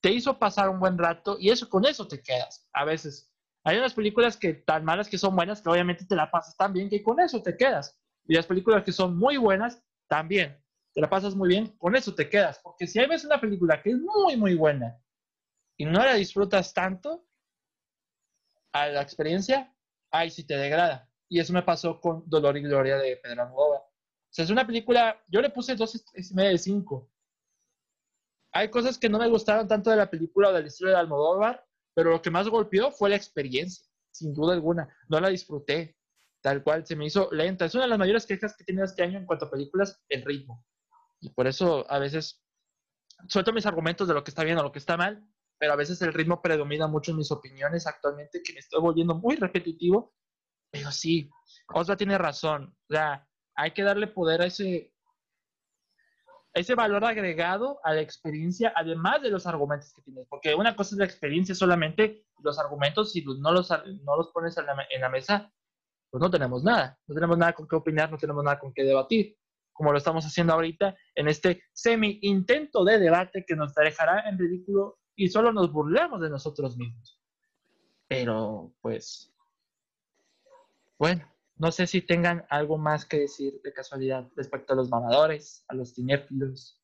te 0.00 0.10
hizo 0.10 0.38
pasar 0.38 0.68
un 0.68 0.80
buen 0.80 0.98
rato 0.98 1.36
y 1.38 1.50
eso 1.50 1.68
con 1.68 1.84
eso 1.84 2.08
te 2.08 2.22
quedas. 2.22 2.68
A 2.72 2.84
veces 2.84 3.31
hay 3.64 3.78
unas 3.78 3.94
películas 3.94 4.36
que 4.36 4.54
tan 4.54 4.84
malas 4.84 5.08
que 5.08 5.18
son 5.18 5.36
buenas 5.36 5.62
que 5.62 5.68
obviamente 5.68 6.04
te 6.04 6.16
la 6.16 6.30
pasas 6.30 6.56
tan 6.56 6.72
bien 6.72 6.88
que 6.88 7.02
con 7.02 7.20
eso 7.20 7.42
te 7.42 7.56
quedas. 7.56 7.98
Y 8.24 8.34
las 8.34 8.46
películas 8.46 8.84
que 8.84 8.92
son 8.92 9.16
muy 9.16 9.36
buenas 9.36 9.82
también 10.08 10.62
te 10.94 11.00
la 11.00 11.08
pasas 11.08 11.34
muy 11.34 11.48
bien, 11.48 11.68
con 11.78 11.96
eso 11.96 12.14
te 12.14 12.28
quedas. 12.28 12.60
Porque 12.62 12.86
si 12.86 12.98
hay 12.98 13.06
veces 13.06 13.26
una 13.26 13.40
película 13.40 13.82
que 13.82 13.90
es 13.90 13.98
muy, 13.98 14.36
muy 14.36 14.54
buena 14.54 15.00
y 15.76 15.84
no 15.84 16.00
la 16.00 16.14
disfrutas 16.14 16.74
tanto 16.74 17.24
a 18.72 18.88
la 18.88 19.02
experiencia, 19.02 19.74
ahí 20.10 20.30
sí 20.30 20.44
te 20.44 20.56
degrada. 20.56 21.08
Y 21.28 21.40
eso 21.40 21.52
me 21.52 21.62
pasó 21.62 22.00
con 22.00 22.28
Dolor 22.28 22.56
y 22.58 22.62
Gloria 22.62 22.96
de 22.98 23.16
Pedro 23.16 23.42
Almodóvar. 23.42 23.80
O 23.80 24.34
sea, 24.34 24.44
es 24.44 24.50
una 24.50 24.66
película, 24.66 25.22
yo 25.28 25.40
le 25.40 25.50
puse 25.50 25.74
dos 25.76 25.94
y 25.94 26.34
media 26.34 26.50
de 26.50 26.58
cinco. 26.58 27.10
Hay 28.52 28.68
cosas 28.68 28.98
que 28.98 29.08
no 29.08 29.18
me 29.18 29.28
gustaron 29.28 29.66
tanto 29.66 29.90
de 29.90 29.96
la 29.96 30.10
película 30.10 30.50
o 30.50 30.52
de 30.52 30.60
la 30.60 30.66
historia 30.66 30.94
de 30.94 31.00
Almodóvar, 31.00 31.66
pero 31.94 32.10
lo 32.10 32.22
que 32.22 32.30
más 32.30 32.48
golpeó 32.48 32.90
fue 32.90 33.10
la 33.10 33.16
experiencia, 33.16 33.86
sin 34.10 34.32
duda 34.34 34.54
alguna. 34.54 34.88
No 35.08 35.20
la 35.20 35.28
disfruté, 35.28 35.96
tal 36.40 36.62
cual, 36.62 36.86
se 36.86 36.96
me 36.96 37.06
hizo 37.06 37.28
lenta. 37.32 37.64
Es 37.64 37.74
una 37.74 37.84
de 37.84 37.90
las 37.90 37.98
mayores 37.98 38.26
quejas 38.26 38.56
que 38.56 38.62
he 38.62 38.66
tenido 38.66 38.84
este 38.84 39.02
año 39.02 39.18
en 39.18 39.26
cuanto 39.26 39.46
a 39.46 39.50
películas, 39.50 40.02
el 40.08 40.24
ritmo. 40.24 40.64
Y 41.20 41.30
por 41.30 41.46
eso 41.46 41.90
a 41.90 41.98
veces 41.98 42.42
suelto 43.28 43.52
mis 43.52 43.66
argumentos 43.66 44.08
de 44.08 44.14
lo 44.14 44.24
que 44.24 44.30
está 44.30 44.44
bien 44.44 44.58
o 44.58 44.62
lo 44.62 44.72
que 44.72 44.78
está 44.78 44.96
mal, 44.96 45.24
pero 45.58 45.74
a 45.74 45.76
veces 45.76 46.02
el 46.02 46.12
ritmo 46.12 46.42
predomina 46.42 46.88
mucho 46.88 47.12
en 47.12 47.18
mis 47.18 47.30
opiniones 47.30 47.86
actualmente, 47.86 48.42
que 48.42 48.52
me 48.52 48.58
estoy 48.58 48.80
volviendo 48.80 49.14
muy 49.14 49.36
repetitivo. 49.36 50.14
Pero 50.72 50.90
sí, 50.90 51.30
Osva 51.68 51.96
tiene 51.96 52.18
razón. 52.18 52.74
O 52.88 52.94
sea, 52.94 53.28
hay 53.54 53.72
que 53.72 53.82
darle 53.82 54.08
poder 54.08 54.42
a 54.42 54.46
ese, 54.46 54.91
ese 56.54 56.74
valor 56.74 57.04
agregado 57.04 57.80
a 57.82 57.94
la 57.94 58.00
experiencia, 58.00 58.72
además 58.76 59.22
de 59.22 59.30
los 59.30 59.46
argumentos 59.46 59.92
que 59.94 60.02
tienes. 60.02 60.26
Porque 60.28 60.54
una 60.54 60.76
cosa 60.76 60.94
es 60.94 60.98
la 60.98 61.04
experiencia 61.04 61.54
solamente, 61.54 62.26
los 62.42 62.58
argumentos, 62.58 63.12
si 63.12 63.24
no 63.24 63.52
los, 63.52 63.70
no 63.70 64.16
los 64.16 64.30
pones 64.32 64.56
en 64.58 64.66
la, 64.66 64.86
en 64.90 65.00
la 65.00 65.08
mesa, 65.08 65.52
pues 66.10 66.20
no 66.20 66.30
tenemos 66.30 66.62
nada. 66.62 66.98
No 67.06 67.14
tenemos 67.14 67.38
nada 67.38 67.54
con 67.54 67.66
qué 67.66 67.76
opinar, 67.76 68.10
no 68.10 68.18
tenemos 68.18 68.44
nada 68.44 68.58
con 68.58 68.72
qué 68.74 68.84
debatir. 68.84 69.36
Como 69.72 69.92
lo 69.92 69.98
estamos 69.98 70.24
haciendo 70.26 70.52
ahorita 70.52 70.94
en 71.14 71.28
este 71.28 71.62
semi-intento 71.72 72.84
de 72.84 72.98
debate 72.98 73.44
que 73.46 73.56
nos 73.56 73.74
dejará 73.74 74.28
en 74.28 74.38
ridículo 74.38 74.98
y 75.16 75.28
solo 75.28 75.52
nos 75.52 75.72
burlamos 75.72 76.20
de 76.20 76.28
nosotros 76.28 76.76
mismos. 76.76 77.18
Pero, 78.08 78.74
pues, 78.82 79.32
bueno, 80.98 81.31
no 81.62 81.70
sé 81.70 81.86
si 81.86 82.02
tengan 82.02 82.44
algo 82.50 82.76
más 82.76 83.06
que 83.06 83.20
decir 83.20 83.60
de 83.62 83.72
casualidad 83.72 84.28
respecto 84.34 84.72
a 84.72 84.76
los 84.76 84.88
mamadores, 84.88 85.64
a 85.68 85.76
los 85.76 85.94
cinéfilos. 85.94 86.82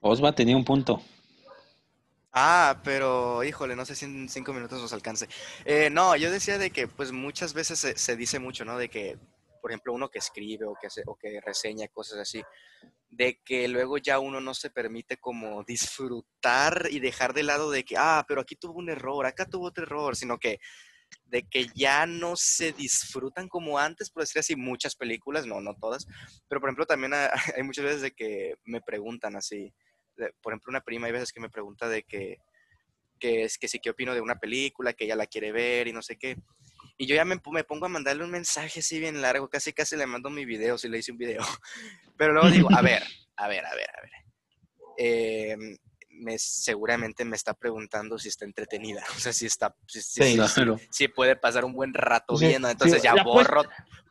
Osva 0.00 0.34
tenía 0.34 0.56
un 0.56 0.64
punto. 0.64 1.02
Ah, 2.32 2.80
pero 2.82 3.44
híjole, 3.44 3.76
no 3.76 3.84
sé 3.84 3.94
si 3.94 4.06
en 4.06 4.30
cinco 4.30 4.54
minutos 4.54 4.80
nos 4.80 4.94
alcance. 4.94 5.28
Eh, 5.66 5.90
no, 5.90 6.16
yo 6.16 6.30
decía 6.30 6.56
de 6.56 6.70
que 6.70 6.88
pues 6.88 7.12
muchas 7.12 7.52
veces 7.52 7.80
se, 7.94 8.16
dice 8.16 8.38
mucho, 8.38 8.64
¿no? 8.64 8.78
De 8.78 8.88
que, 8.88 9.18
por 9.60 9.70
ejemplo, 9.70 9.92
uno 9.92 10.08
que 10.08 10.20
escribe 10.20 10.64
o 10.64 10.74
que, 10.80 10.88
o 11.04 11.14
que 11.14 11.38
reseña 11.42 11.86
cosas 11.88 12.18
así, 12.20 12.42
de 13.10 13.42
que 13.44 13.68
luego 13.68 13.98
ya 13.98 14.20
uno 14.20 14.40
no 14.40 14.54
se 14.54 14.70
permite 14.70 15.18
como 15.18 15.64
disfrutar 15.64 16.88
y 16.90 16.98
dejar 16.98 17.34
de 17.34 17.42
lado 17.42 17.70
de 17.70 17.84
que, 17.84 17.96
ah, 17.98 18.24
pero 18.26 18.40
aquí 18.40 18.56
tuvo 18.56 18.78
un 18.78 18.88
error, 18.88 19.26
acá 19.26 19.44
tuvo 19.44 19.66
otro 19.66 19.84
error, 19.84 20.16
sino 20.16 20.38
que 20.38 20.60
de 21.26 21.42
que 21.44 21.66
ya 21.74 22.06
no 22.06 22.36
se 22.36 22.72
disfrutan 22.72 23.48
como 23.48 23.78
antes, 23.78 24.10
por 24.10 24.22
decir 24.22 24.40
así, 24.40 24.56
muchas 24.56 24.94
películas, 24.94 25.46
no, 25.46 25.60
no 25.60 25.74
todas, 25.74 26.06
pero 26.48 26.60
por 26.60 26.68
ejemplo 26.68 26.86
también 26.86 27.12
hay 27.56 27.62
muchas 27.62 27.84
veces 27.84 28.02
de 28.02 28.10
que 28.12 28.54
me 28.64 28.80
preguntan 28.80 29.36
así, 29.36 29.72
por 30.42 30.52
ejemplo 30.52 30.70
una 30.70 30.82
prima 30.82 31.06
hay 31.06 31.12
veces 31.12 31.32
que 31.32 31.40
me 31.40 31.48
pregunta 31.48 31.88
de 31.88 32.02
que, 32.02 32.38
que 33.18 33.44
es 33.44 33.56
que 33.56 33.68
sí, 33.68 33.78
qué 33.78 33.90
opino 33.90 34.14
de 34.14 34.20
una 34.20 34.38
película, 34.38 34.92
que 34.92 35.04
ella 35.04 35.16
la 35.16 35.26
quiere 35.26 35.52
ver 35.52 35.88
y 35.88 35.92
no 35.92 36.02
sé 36.02 36.16
qué. 36.16 36.36
Y 36.98 37.06
yo 37.06 37.14
ya 37.14 37.24
me, 37.24 37.40
me, 37.52 37.64
pongo 37.64 37.86
a 37.86 37.88
mandarle 37.88 38.24
un 38.24 38.30
mensaje 38.30 38.80
así 38.80 38.98
bien 38.98 39.22
largo, 39.22 39.48
casi 39.48 39.72
casi 39.72 39.96
le 39.96 40.06
mando 40.06 40.28
mi 40.28 40.44
video, 40.44 40.76
si 40.76 40.88
le 40.88 40.98
hice 40.98 41.12
un 41.12 41.18
video. 41.18 41.40
Pero 42.16 42.32
luego 42.32 42.50
digo, 42.50 42.68
a 42.72 42.82
ver, 42.82 43.02
a 43.36 43.48
ver, 43.48 43.64
a 43.64 43.74
ver, 43.74 43.90
a 43.90 44.02
ver. 44.02 44.10
Eh, 44.98 45.56
me, 46.22 46.38
seguramente 46.38 47.24
me 47.24 47.36
está 47.36 47.54
preguntando 47.54 48.18
si 48.18 48.28
está 48.28 48.44
entretenida, 48.44 49.04
o 49.16 49.20
sea, 49.20 49.32
si 49.32 49.46
está, 49.46 49.74
si, 49.86 51.08
puede 51.08 51.36
pasar 51.36 51.64
un 51.64 51.72
buen 51.72 51.92
rato 51.92 52.36
viendo, 52.36 52.68
entonces 52.68 53.02
ya 53.02 53.14
borro, 53.22 53.62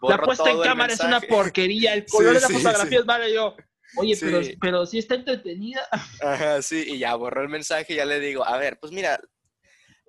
La 0.01 0.17
puesta 0.21 0.49
en 0.49 0.61
cámara 0.61 0.93
es 0.93 0.99
una 0.99 1.21
porquería, 1.21 1.93
el 1.93 2.05
color 2.09 2.35
de 2.35 2.41
la 2.41 2.49
fotografía 2.49 2.99
es 2.99 3.05
malo, 3.05 3.27
yo, 3.27 3.55
oye, 3.97 4.17
pero, 4.19 4.41
pero 4.59 4.85
sí 4.85 4.99
está 4.99 5.15
entretenida. 5.15 5.81
Ajá, 6.21 6.61
sí, 6.61 6.83
y 6.87 6.99
ya 6.99 7.15
borro 7.15 7.41
el 7.41 7.49
mensaje 7.49 7.93
y 7.93 7.95
ya 7.97 8.05
le 8.05 8.19
digo, 8.19 8.45
a 8.45 8.57
ver, 8.57 8.77
pues 8.79 8.91
mira, 8.91 9.19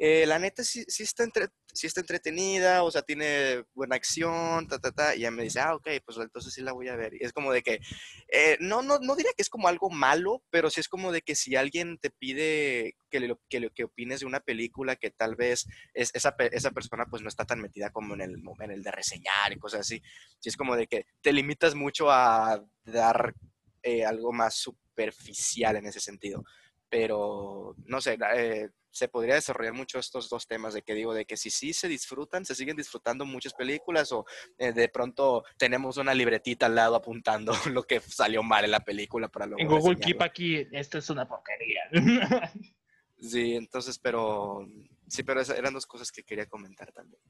eh, 0.04 0.26
la 0.26 0.40
neta 0.40 0.64
sí, 0.64 0.84
sí, 0.88 1.04
está 1.04 1.22
entre, 1.22 1.46
sí 1.72 1.86
está 1.86 2.00
entretenida, 2.00 2.82
o 2.82 2.90
sea, 2.90 3.02
tiene 3.02 3.62
buena 3.72 3.94
acción, 3.94 4.66
ta, 4.66 4.80
ta, 4.80 4.90
ta, 4.90 5.14
y 5.14 5.20
ya 5.20 5.30
me 5.30 5.44
dice, 5.44 5.60
ah, 5.60 5.76
ok, 5.76 5.88
pues 6.04 6.18
entonces 6.18 6.52
sí 6.52 6.60
la 6.60 6.72
voy 6.72 6.88
a 6.88 6.96
ver. 6.96 7.14
Y 7.14 7.24
es 7.24 7.32
como 7.32 7.52
de 7.52 7.62
que, 7.62 7.78
eh, 8.26 8.56
no, 8.58 8.82
no, 8.82 8.98
no 8.98 9.14
diría 9.14 9.30
que 9.36 9.42
es 9.42 9.48
como 9.48 9.68
algo 9.68 9.90
malo, 9.90 10.42
pero 10.50 10.70
sí 10.70 10.80
es 10.80 10.88
como 10.88 11.12
de 11.12 11.22
que 11.22 11.36
si 11.36 11.54
alguien 11.54 11.98
te 11.98 12.10
pide 12.10 12.96
que, 13.10 13.20
lo, 13.20 13.38
que, 13.48 13.70
que 13.72 13.84
opines 13.84 14.18
de 14.18 14.26
una 14.26 14.40
película 14.40 14.96
que 14.96 15.12
tal 15.12 15.36
vez 15.36 15.68
es, 15.94 16.10
esa, 16.14 16.34
esa 16.50 16.72
persona 16.72 17.06
pues 17.06 17.22
no 17.22 17.28
está 17.28 17.44
tan 17.44 17.60
metida 17.60 17.90
como 17.90 18.14
en 18.14 18.22
el, 18.22 18.42
en 18.58 18.70
el 18.72 18.82
de 18.82 18.90
reseñar 18.90 19.52
y 19.52 19.60
cosas 19.60 19.82
así, 19.82 20.02
sí 20.40 20.48
es 20.48 20.56
como 20.56 20.74
de 20.74 20.88
que 20.88 21.06
te 21.20 21.32
limitas 21.32 21.76
mucho 21.76 22.10
a 22.10 22.60
dar 22.84 23.34
eh, 23.84 24.04
algo 24.04 24.32
más 24.32 24.56
superficial 24.56 25.76
en 25.76 25.86
ese 25.86 26.00
sentido. 26.00 26.42
Pero, 26.88 27.76
no 27.86 28.00
sé, 28.00 28.18
se 28.92 29.08
podría 29.08 29.34
desarrollar 29.34 29.72
mucho 29.72 29.98
estos 29.98 30.28
dos 30.28 30.46
temas 30.46 30.74
de 30.74 30.82
que 30.82 30.94
digo, 30.94 31.14
de 31.14 31.24
que 31.24 31.36
si 31.36 31.50
sí 31.50 31.72
se 31.72 31.88
disfrutan, 31.88 32.44
se 32.44 32.54
siguen 32.54 32.76
disfrutando 32.76 33.24
muchas 33.24 33.54
películas 33.54 34.12
o 34.12 34.26
eh, 34.58 34.72
de 34.72 34.88
pronto 34.88 35.44
tenemos 35.56 35.96
una 35.96 36.14
libretita 36.14 36.66
al 36.66 36.74
lado 36.74 36.94
apuntando 36.94 37.52
lo 37.72 37.82
que 37.84 38.00
salió 38.00 38.42
mal 38.42 38.64
en 38.64 38.70
la 38.70 38.80
película 38.80 39.28
para 39.28 39.46
luego 39.46 39.60
En 39.60 39.68
Google 39.68 39.98
Keep 39.98 40.22
aquí, 40.22 40.66
esto 40.72 40.98
es 40.98 41.08
una 41.08 41.26
porquería. 41.26 41.80
sí, 43.18 43.56
entonces, 43.56 43.98
pero 43.98 44.68
sí, 45.08 45.22
pero 45.22 45.40
esas 45.40 45.58
eran 45.58 45.72
dos 45.72 45.86
cosas 45.86 46.12
que 46.12 46.22
quería 46.22 46.46
comentar 46.46 46.92
también. 46.92 47.20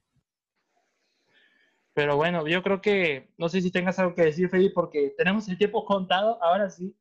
Pero 1.94 2.16
bueno, 2.16 2.46
yo 2.48 2.62
creo 2.62 2.80
que, 2.80 3.32
no 3.36 3.48
sé 3.48 3.60
si 3.60 3.70
tengas 3.70 3.98
algo 3.98 4.14
que 4.14 4.22
decir, 4.22 4.48
Felipe, 4.48 4.72
porque 4.74 5.14
tenemos 5.16 5.46
el 5.48 5.58
tiempo 5.58 5.84
contado, 5.84 6.42
ahora 6.42 6.70
sí. 6.70 6.96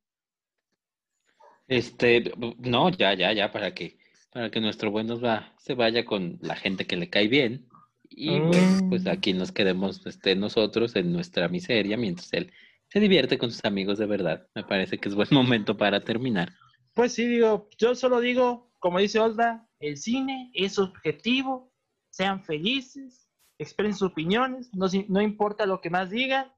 Este, 1.67 2.33
no, 2.57 2.89
ya, 2.89 3.13
ya, 3.13 3.31
ya, 3.31 3.49
para 3.49 3.73
que 3.73 4.00
para 4.31 4.49
que 4.49 4.61
nuestro 4.61 4.91
buen 4.91 5.07
nos 5.07 5.23
va, 5.23 5.53
se 5.57 5.73
vaya 5.73 6.05
con 6.05 6.39
la 6.41 6.55
gente 6.55 6.87
que 6.87 6.95
le 6.95 7.09
cae 7.09 7.27
bien. 7.27 7.67
Y 8.09 8.39
bueno, 8.39 8.89
pues 8.89 9.03
mm. 9.03 9.07
aquí 9.09 9.33
nos 9.33 9.51
quedemos 9.51 10.05
este, 10.05 10.35
nosotros 10.35 10.95
en 10.95 11.13
nuestra 11.13 11.47
miseria 11.47 11.97
mientras 11.97 12.31
él 12.33 12.51
se 12.89 12.99
divierte 12.99 13.37
con 13.37 13.51
sus 13.51 13.63
amigos 13.63 13.97
de 13.97 14.05
verdad. 14.05 14.47
Me 14.53 14.63
parece 14.63 14.97
que 14.97 15.09
es 15.09 15.15
buen 15.15 15.29
momento 15.31 15.77
para 15.77 16.03
terminar. 16.03 16.53
Pues 16.93 17.13
sí, 17.13 17.25
digo, 17.25 17.69
yo 17.77 17.95
solo 17.95 18.19
digo, 18.19 18.73
como 18.79 18.99
dice 18.99 19.19
Osda, 19.19 19.69
el 19.79 19.97
cine 19.97 20.51
es 20.53 20.77
objetivo, 20.77 21.71
sean 22.09 22.43
felices, 22.43 23.29
expresen 23.57 23.97
sus 23.97 24.11
opiniones, 24.11 24.69
no, 24.73 24.87
no 25.07 25.21
importa 25.21 25.65
lo 25.65 25.79
que 25.79 25.89
más 25.89 26.09
digan, 26.09 26.51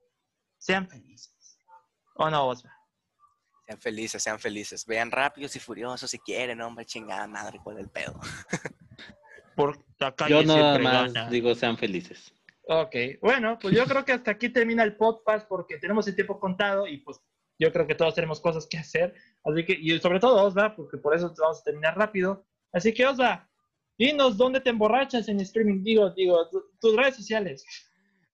sean 0.58 0.88
felices. 0.88 1.60
¿O 2.16 2.30
no, 2.30 2.48
Osda? 2.48 2.83
Sean 3.66 3.80
felices, 3.80 4.24
sean 4.24 4.40
felices. 4.40 4.86
Vean 4.86 5.12
rápidos 5.12 5.56
y 5.56 5.60
furiosos 5.60 6.10
si 6.10 6.20
quieren, 6.20 6.62
hombre, 6.62 6.86
chingada 6.86 7.28
madre, 7.28 7.60
cuál 7.64 7.78
es 7.78 7.84
el 7.84 7.90
pedo. 7.90 8.20
Por 9.56 9.78
yo 10.28 10.44
nada 10.44 10.80
más 10.80 11.30
digo 11.30 11.54
sean 11.56 11.78
felices. 11.78 12.34
Ok, 12.68 12.96
bueno, 13.22 13.60
pues 13.62 13.76
yo 13.76 13.86
creo 13.86 14.04
que 14.04 14.14
hasta 14.14 14.32
aquí 14.32 14.50
termina 14.50 14.84
el 14.84 14.96
podcast 14.96 15.48
porque 15.48 15.78
tenemos 15.78 16.08
el 16.08 16.16
tiempo 16.16 16.40
contado 16.40 16.88
y 16.88 16.98
pues 16.98 17.20
yo 17.60 17.72
creo 17.72 17.86
que 17.86 17.96
todos 17.96 18.16
tenemos 18.16 18.40
cosas 18.40 18.66
que 18.68 18.78
hacer. 18.78 19.14
Así 19.44 19.66
que, 19.66 19.74
y 19.74 20.00
sobre 20.00 20.20
todo 20.20 20.44
Osva, 20.44 20.76
porque 20.76 20.98
por 20.98 21.16
eso 21.16 21.34
vamos 21.38 21.60
a 21.60 21.64
terminar 21.64 21.98
rápido. 21.98 22.46
Así 22.72 22.94
que 22.94 23.06
Osva, 23.06 23.50
Dinos 23.98 24.38
dónde 24.38 24.60
te 24.60 24.72
emborrachas 24.72 25.30
en 25.30 25.40
streaming, 25.40 25.84
digo, 25.84 26.10
digo, 26.12 26.50
tus 26.80 26.96
redes 26.96 27.16
sociales. 27.16 27.64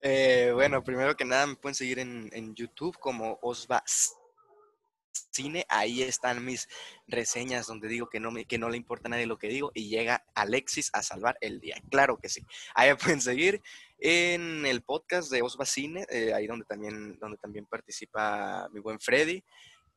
Eh, 0.01 0.51
bueno, 0.53 0.81
primero 0.83 1.15
que 1.15 1.25
nada 1.25 1.45
me 1.47 1.55
pueden 1.55 1.75
seguir 1.75 1.99
en, 1.99 2.29
en 2.31 2.55
YouTube 2.55 2.97
como 2.97 3.37
Osva 3.41 3.83
Cine. 5.31 5.65
Ahí 5.69 6.01
están 6.01 6.43
mis 6.43 6.67
reseñas 7.07 7.67
donde 7.67 7.87
digo 7.87 8.09
que 8.09 8.19
no, 8.19 8.31
me, 8.31 8.45
que 8.45 8.57
no 8.57 8.69
le 8.69 8.77
importa 8.77 9.07
a 9.07 9.11
nadie 9.11 9.25
lo 9.25 9.37
que 9.37 9.47
digo 9.47 9.71
y 9.73 9.89
llega 9.89 10.23
Alexis 10.35 10.89
a 10.93 11.03
salvar 11.03 11.37
el 11.41 11.59
día. 11.59 11.81
Claro 11.89 12.17
que 12.17 12.29
sí. 12.29 12.41
Ahí 12.75 12.93
pueden 13.17 13.21
seguir 13.21 13.61
en 13.99 14.65
el 14.65 14.81
podcast 14.81 15.31
de 15.31 15.41
Osva 15.41 15.65
Cine, 15.65 16.05
eh, 16.09 16.33
ahí 16.33 16.47
donde 16.47 16.65
también, 16.65 17.17
donde 17.19 17.37
también 17.37 17.65
participa 17.65 18.69
mi 18.71 18.79
buen 18.79 18.99
Freddy. 18.99 19.43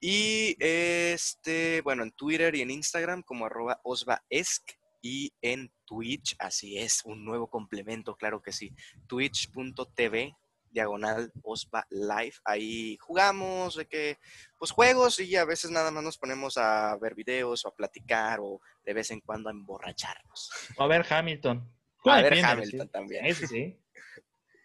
Y 0.01 0.57
este, 0.59 1.81
bueno, 1.82 2.03
en 2.03 2.11
Twitter 2.11 2.55
y 2.57 2.62
en 2.62 2.70
Instagram 2.70 3.23
como 3.23 3.47
arroba 3.47 3.81
osvaesc 3.85 4.73
y 5.01 5.32
en 5.43 5.73
Twitch, 5.85 6.35
así 6.39 6.78
es, 6.78 7.03
un 7.05 7.24
nuevo 7.24 7.49
complemento, 7.49 8.16
claro 8.16 8.40
que 8.40 8.53
sí, 8.53 8.73
twitch.tv 9.07 10.36
diagonal 10.73 11.32
OSPA 11.43 11.86
Live. 11.90 12.35
Ahí 12.44 12.97
jugamos 12.99 13.77
de 13.77 13.86
que, 13.86 14.19
pues 14.59 14.70
juegos 14.70 15.20
y 15.20 15.36
a 15.36 15.44
veces 15.44 15.70
nada 15.70 15.90
más 15.90 16.03
nos 16.03 16.19
ponemos 16.19 16.59
a 16.59 16.97
ver 16.97 17.15
videos 17.15 17.65
o 17.65 17.69
a 17.69 17.74
platicar 17.74 18.40
o 18.40 18.61
de 18.85 18.94
vez 18.94 19.11
en 19.11 19.20
cuando 19.20 19.49
a 19.49 19.53
emborracharnos. 19.53 20.51
O 20.77 20.82
a 20.82 20.86
ver 20.86 21.07
Hamilton. 21.09 21.70
A 22.05 22.20
ver 22.20 22.44
Hamilton 22.44 22.89
también. 22.89 23.32
sí. 23.32 23.78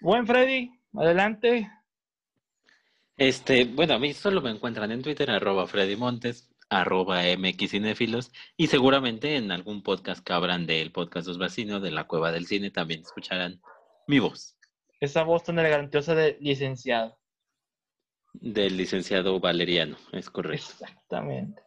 Buen 0.01 0.25
Freddy, 0.25 0.71
adelante. 0.95 1.69
Este, 3.15 3.65
bueno, 3.65 3.93
a 3.93 3.99
mí 3.99 4.11
solo 4.13 4.41
me 4.41 4.49
encuentran 4.49 4.91
en 4.91 5.03
Twitter, 5.03 5.29
arroba 5.29 5.67
Freddy 5.67 5.95
Montes 5.95 6.49
arroba 6.69 7.21
mxcinefilos 7.37 8.31
y 8.57 8.67
seguramente 8.67 9.35
en 9.37 9.51
algún 9.51 9.83
podcast 9.83 10.23
que 10.23 10.33
abran 10.33 10.65
del 10.65 10.91
podcast 10.91 11.27
Los 11.27 11.37
Vacinos 11.37 11.81
de 11.81 11.91
la 11.91 12.05
Cueva 12.05 12.31
del 12.31 12.45
Cine 12.45 12.71
también 12.71 13.01
escucharán 13.01 13.61
mi 14.07 14.19
voz. 14.19 14.56
Esa 14.99 15.23
voz 15.23 15.43
tan 15.43 15.59
elegantiosa 15.59 16.15
de 16.15 16.37
licenciado. 16.39 17.17
Del 18.33 18.77
licenciado 18.77 19.39
Valeriano, 19.39 19.97
es 20.11 20.29
correcto. 20.29 20.67
Exactamente. 20.81 21.61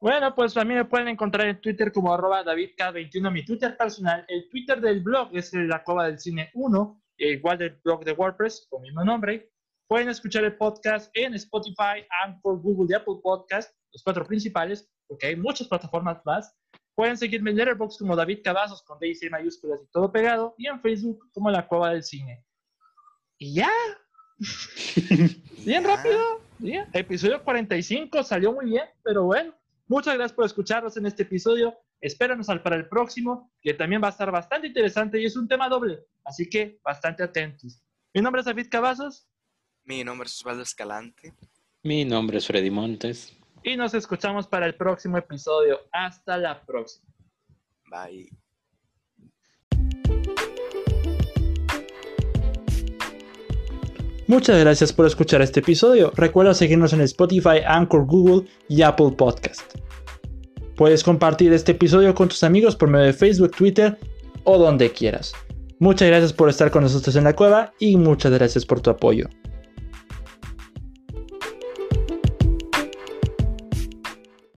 Bueno, 0.00 0.34
pues 0.34 0.56
a 0.56 0.64
mí 0.64 0.74
me 0.74 0.84
pueden 0.84 1.08
encontrar 1.08 1.46
en 1.46 1.60
Twitter 1.60 1.92
como 1.92 2.12
arroba 2.12 2.44
DavidK21, 2.44 3.30
mi 3.30 3.44
Twitter 3.44 3.76
personal. 3.76 4.24
El 4.28 4.48
Twitter 4.48 4.80
del 4.80 5.00
blog 5.00 5.30
es 5.36 5.52
la 5.52 5.84
Cueva 5.84 6.06
del 6.06 6.18
Cine 6.18 6.50
1, 6.54 7.02
igual 7.18 7.58
del 7.58 7.78
blog 7.84 8.04
de 8.04 8.12
WordPress, 8.12 8.66
con 8.70 8.82
mismo 8.82 9.04
nombre. 9.04 9.50
Pueden 9.86 10.08
escuchar 10.08 10.44
el 10.44 10.56
podcast 10.56 11.10
en 11.14 11.34
Spotify, 11.34 12.06
Anchor, 12.24 12.60
Google 12.60 12.88
y 12.90 12.94
Apple 12.94 13.16
Podcast 13.22 13.74
los 13.92 14.02
cuatro 14.02 14.24
principales, 14.24 14.88
porque 15.06 15.28
hay 15.28 15.36
muchas 15.36 15.68
plataformas 15.68 16.20
más. 16.24 16.56
Pueden 16.94 17.16
seguirme 17.16 17.50
en 17.50 17.56
Letterboxd 17.56 17.98
como 17.98 18.16
David 18.16 18.40
Cavazos 18.44 18.82
con 18.82 18.98
D 18.98 19.08
y 19.20 19.28
mayúsculas 19.30 19.80
y 19.82 19.90
todo 19.90 20.12
pegado, 20.12 20.54
y 20.58 20.66
en 20.66 20.80
Facebook 20.80 21.30
como 21.32 21.50
La 21.50 21.66
Cueva 21.66 21.90
del 21.90 22.02
Cine. 22.02 22.44
Y 23.40 23.54
ya. 23.54 23.70
bien 25.64 25.82
rápido. 25.82 26.42
¿ya? 26.58 26.86
Episodio 26.92 27.42
45 27.42 28.22
salió 28.22 28.52
muy 28.52 28.66
bien, 28.66 28.84
pero 29.02 29.24
bueno. 29.24 29.54
Muchas 29.88 30.14
gracias 30.14 30.34
por 30.34 30.44
escucharnos 30.44 30.96
en 30.98 31.06
este 31.06 31.24
episodio. 31.24 31.74
Espéranos 32.00 32.48
al 32.48 32.62
para 32.62 32.76
el 32.76 32.88
próximo, 32.88 33.50
que 33.60 33.74
también 33.74 34.02
va 34.02 34.08
a 34.08 34.10
estar 34.10 34.30
bastante 34.30 34.68
interesante 34.68 35.20
y 35.20 35.24
es 35.24 35.36
un 35.36 35.48
tema 35.48 35.68
doble, 35.68 36.04
así 36.24 36.48
que 36.48 36.78
bastante 36.84 37.22
atentos. 37.22 37.82
Mi 38.14 38.22
nombre 38.22 38.40
es 38.40 38.46
David 38.46 38.68
Cavazos. 38.70 39.26
Mi 39.84 40.04
nombre 40.04 40.26
es 40.26 40.36
Osvaldo 40.36 40.62
Escalante. 40.62 41.34
Mi 41.82 42.04
nombre 42.04 42.38
es 42.38 42.46
Freddy 42.46 42.70
Montes 42.70 43.36
y 43.62 43.76
nos 43.76 43.94
escuchamos 43.94 44.46
para 44.46 44.66
el 44.66 44.74
próximo 44.74 45.18
episodio. 45.18 45.80
Hasta 45.92 46.36
la 46.36 46.64
próxima. 46.64 47.06
Bye. 47.90 48.30
Muchas 54.30 54.60
gracias 54.60 54.92
por 54.92 55.06
escuchar 55.06 55.42
este 55.42 55.58
episodio. 55.58 56.12
Recuerda 56.14 56.54
seguirnos 56.54 56.92
en 56.92 57.00
Spotify, 57.00 57.62
Anchor, 57.66 58.06
Google 58.06 58.48
y 58.68 58.82
Apple 58.82 59.10
Podcast. 59.18 59.74
Puedes 60.76 61.02
compartir 61.02 61.52
este 61.52 61.72
episodio 61.72 62.14
con 62.14 62.28
tus 62.28 62.44
amigos 62.44 62.76
por 62.76 62.88
medio 62.88 63.06
de 63.06 63.12
Facebook, 63.12 63.50
Twitter 63.50 63.98
o 64.44 64.56
donde 64.56 64.92
quieras. 64.92 65.32
Muchas 65.80 66.06
gracias 66.06 66.32
por 66.32 66.48
estar 66.48 66.70
con 66.70 66.84
nosotros 66.84 67.16
en 67.16 67.24
la 67.24 67.34
cueva 67.34 67.72
y 67.80 67.96
muchas 67.96 68.30
gracias 68.30 68.64
por 68.64 68.80
tu 68.80 68.90
apoyo. 68.90 69.28